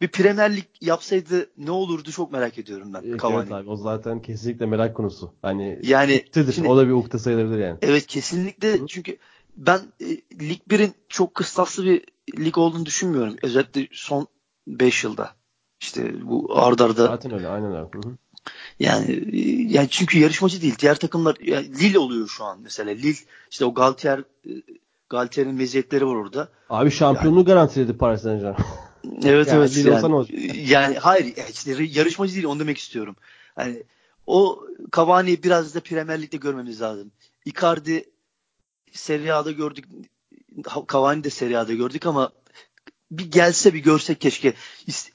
[0.00, 3.38] Bir Premier Lig yapsaydı ne olurdu çok merak ediyorum ben evet, Cavani.
[3.38, 5.32] Evet abi o zaten kesinlikle merak konusu.
[5.42, 7.78] Hani yani şimdi, o da bir ukde sayılabilir yani.
[7.82, 8.86] Evet kesinlikle Hı?
[8.86, 9.16] çünkü
[9.56, 10.06] ben e,
[10.48, 12.04] Lig 1'in çok kıstaslı bir
[12.38, 13.36] lig olduğunu düşünmüyorum.
[13.42, 14.26] Özellikle son
[14.66, 15.30] 5 yılda.
[15.80, 17.06] İşte bu ardarda.
[17.06, 17.78] Zaten öyle aynen öyle.
[17.78, 18.16] Hı hı.
[18.80, 19.24] Yani
[19.72, 20.74] yani çünkü yarışmacı değil.
[20.78, 22.90] Diğer takımlar yani Lille oluyor şu an mesela.
[22.90, 23.18] Lille
[23.50, 24.24] işte o Galtier
[25.10, 26.48] Galtier'in meziyetleri var orada.
[26.70, 28.56] Abi şampiyonluğu yani, garantiledi Paris Saint-Germain.
[29.24, 29.86] Evet yani evet.
[29.86, 33.16] Yani, yani hayır işte yarışmacı değil onu demek istiyorum.
[33.58, 33.82] Yani
[34.26, 34.60] o
[34.96, 37.10] Cavani'yi biraz da Premier Lig'de görmemiz lazım.
[37.44, 38.04] Icardi
[38.92, 39.84] Serie A'da gördük.
[40.92, 42.32] Cavani de Serie A'da gördük ama
[43.10, 44.54] bir gelse bir görsek keşke.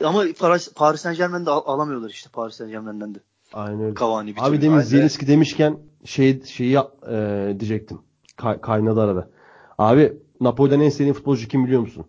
[0.04, 3.20] Ama Paris, Paris Saint Germain'de al- alamıyorlar işte Paris Saint Germain'den de.
[3.54, 3.96] Aynen öyle.
[3.96, 8.00] Cavani bir Abi demin Zielinski demişken şey şeyi e, diyecektim.
[8.36, 9.30] Kay, kaynadı arada.
[9.78, 12.06] Abi Napoli'den en sevdiğin futbolcu kim biliyor musun?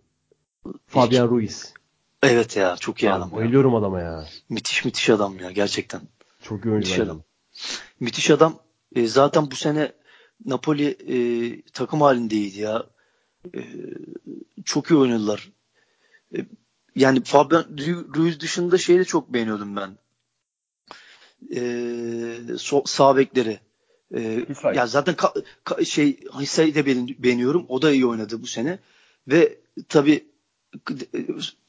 [0.86, 1.74] Fabian Ruiz.
[2.22, 3.32] Evet ya çok iyi adam.
[3.32, 4.26] Bayılıyorum adama ya.
[4.48, 6.00] Müthiş müthiş adam ya gerçekten.
[6.42, 6.88] Çok iyi oyuncu.
[6.88, 7.22] Müthiş adam.
[8.00, 8.58] Müthiş adam.
[8.94, 9.92] E, zaten bu sene
[10.44, 11.16] Napoli e,
[11.62, 12.86] takım halindeydi ya.
[13.54, 13.60] E,
[14.64, 15.50] çok iyi oynadılar.
[16.36, 16.38] E,
[16.96, 17.64] yani Fabian
[18.16, 19.98] Ruiz dışında şeyi de çok beğeniyordum ben.
[21.56, 23.60] E, so, sağ bekleri.
[24.14, 25.34] E, ya zaten ka,
[25.64, 26.86] ka, şey Hisa'yı da
[27.22, 27.66] beğeniyorum.
[27.68, 28.78] O da iyi oynadı bu sene.
[29.28, 29.58] Ve
[29.88, 30.31] tabi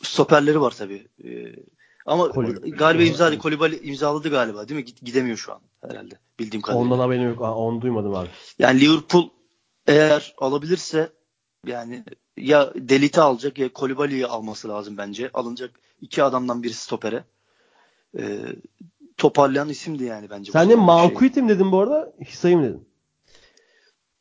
[0.01, 1.07] stoperleri var tabi.
[1.23, 1.55] E,
[2.05, 2.27] ama
[2.77, 3.37] galiba imzaladı.
[3.37, 4.85] Kolibali imzaladı galiba değil mi?
[5.01, 6.15] Gidemiyor şu an herhalde.
[6.39, 6.85] Bildiğim kadarıyla.
[6.85, 7.41] Ondan haberim yok.
[7.41, 8.29] Onu duymadım abi.
[8.59, 9.29] Yani Liverpool
[9.87, 11.09] eğer alabilirse
[11.67, 12.03] yani
[12.37, 15.29] ya Delit'i alacak ya Kolibali'yi alması lazım bence.
[15.33, 15.71] Alınacak
[16.01, 17.23] iki adamdan birisi stopere.
[18.17, 18.39] Ee,
[19.17, 20.51] toparlayan isimdi yani bence.
[20.51, 21.43] Sen de Mankuit'i şey.
[21.43, 22.13] mi dedin bu arada?
[22.25, 22.87] Hisa'yı mı dedin?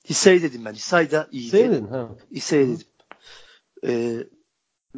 [0.08, 0.72] Hisa'yı dedim ben.
[0.72, 1.46] Hisa'yı da iyiydi.
[1.46, 1.86] Hisa'yı dedin?
[1.86, 2.08] Ha.
[2.30, 2.86] Hisa'yı dedim.
[3.86, 4.26] Ee,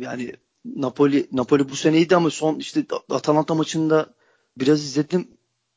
[0.01, 0.33] yani
[0.65, 4.15] Napoli Napoli bu sene iyiydi ama son işte Atalanta maçında
[4.59, 5.29] biraz izledim.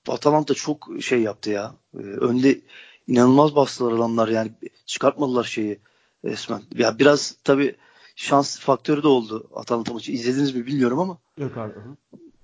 [0.07, 1.75] Atalanta çok şey yaptı ya.
[1.93, 2.61] Ee, önde
[3.07, 4.51] inanılmaz bastılar adamlar yani
[4.85, 5.79] çıkartmadılar şeyi
[6.25, 6.61] resmen.
[6.75, 7.75] Ya biraz tabi
[8.15, 10.11] şans faktörü de oldu Atalanta maçı.
[10.11, 11.17] İzlediniz mi bilmiyorum ama.
[11.37, 11.73] Yok abi.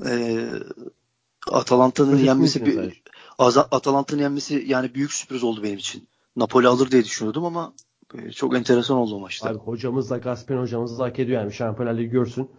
[0.06, 0.48] E,
[1.48, 3.04] Atalanta'nın yenmesi bir
[3.38, 6.08] Atalanta'nın yenmesi yani büyük sürpriz oldu benim için.
[6.36, 7.74] Napoli alır diye düşünüyordum ama
[8.35, 9.49] çok enteresan oldu o maçta.
[9.49, 12.49] Abi hocamız da Gaspen hocamız da hak ediyor yani Şampiyonlar Ligi görsün.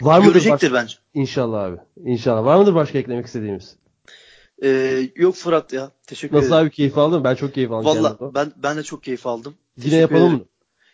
[0.00, 0.74] Var mıdır Görecektir başka...
[0.74, 0.94] bence.
[1.14, 1.76] İnşallah abi.
[1.96, 2.44] İnşallah.
[2.44, 3.76] Var mıdır başka eklemek istediğimiz?
[4.62, 5.90] Ee, yok Fırat ya.
[6.06, 6.62] Teşekkür Nasıl ederim.
[6.62, 7.24] abi keyif aldın?
[7.24, 7.86] Ben çok keyif aldım.
[7.86, 9.54] Valla ben, ben de çok keyif aldım.
[9.76, 10.38] Yine yapalım ederim.
[10.38, 10.44] mı?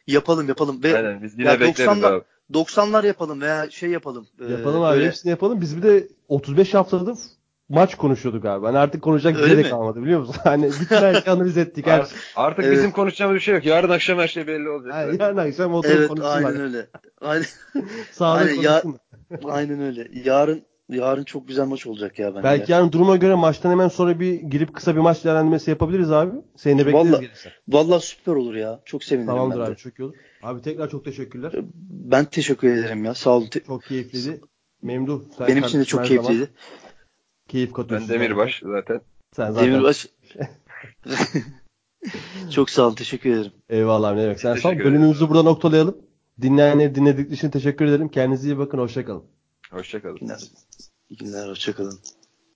[0.07, 0.83] Yapalım yapalım.
[0.83, 2.25] Ve Aynen biz yine bekleriz 90'lar, abi.
[2.53, 4.27] 90'lar yapalım veya şey yapalım.
[4.51, 5.07] Yapalım ee, abi böyle...
[5.07, 5.61] hepsini yapalım.
[5.61, 7.19] Biz bir de 35 haftadır
[7.69, 8.67] maç konuşuyorduk abi.
[8.67, 10.35] Hani artık konuşacak bir şey kalmadı biliyor musun?
[10.45, 11.87] Hani bütün her şeyi analiz ettik.
[11.87, 11.99] Her...
[11.99, 12.77] Artık, artık evet.
[12.77, 13.67] bizim konuşacağımız bir şey yok.
[13.67, 14.95] Yarın akşam her şey belli olacak.
[14.95, 16.37] Yani, yarın akşam oturup evet, konuşsunlar.
[16.37, 16.87] Aynen öyle.
[17.21, 17.47] Aynen.
[18.13, 18.83] Sağlık aynen, ya...
[19.45, 20.09] aynen öyle.
[20.25, 22.45] Yarın yarın çok güzel maç olacak ya bence.
[22.45, 26.33] Belki yarın duruma göre maçtan hemen sonra bir girip kısa bir maç değerlendirmesi yapabiliriz abi.
[26.57, 27.31] Seni de bekleriz vallahi,
[27.69, 28.81] Vallahi süper olur ya.
[28.85, 30.15] Çok sevinirim Tamamdır ben abi çok iyi olur.
[30.43, 31.53] Abi tekrar çok teşekkürler.
[31.91, 33.15] Ben teşekkür ederim ya.
[33.15, 33.49] Sağ olun.
[33.67, 34.41] Çok keyifliydi.
[34.83, 35.23] Memduh.
[35.49, 36.49] Benim için de çok keyifliydi.
[37.55, 38.09] Keyif katıyorsun.
[38.09, 39.01] Ben Demirbaş zaten.
[39.37, 39.73] Sen zaten.
[39.73, 40.07] Demirbaş.
[42.51, 42.95] çok sağ olun.
[42.95, 43.53] Teşekkür ederim.
[43.69, 44.41] Eyvallah abi ne demek.
[44.41, 45.97] Sen son bölümümüzü burada noktalayalım.
[46.43, 48.09] Dinleyenleri dinledikleri için teşekkür ederim.
[48.09, 48.79] Kendinize iyi bakın.
[48.79, 49.25] Hoşçakalın.
[49.71, 50.19] Hoşçakalın.
[51.11, 51.49] İyi günler.
[51.49, 51.99] Hoşçakalın.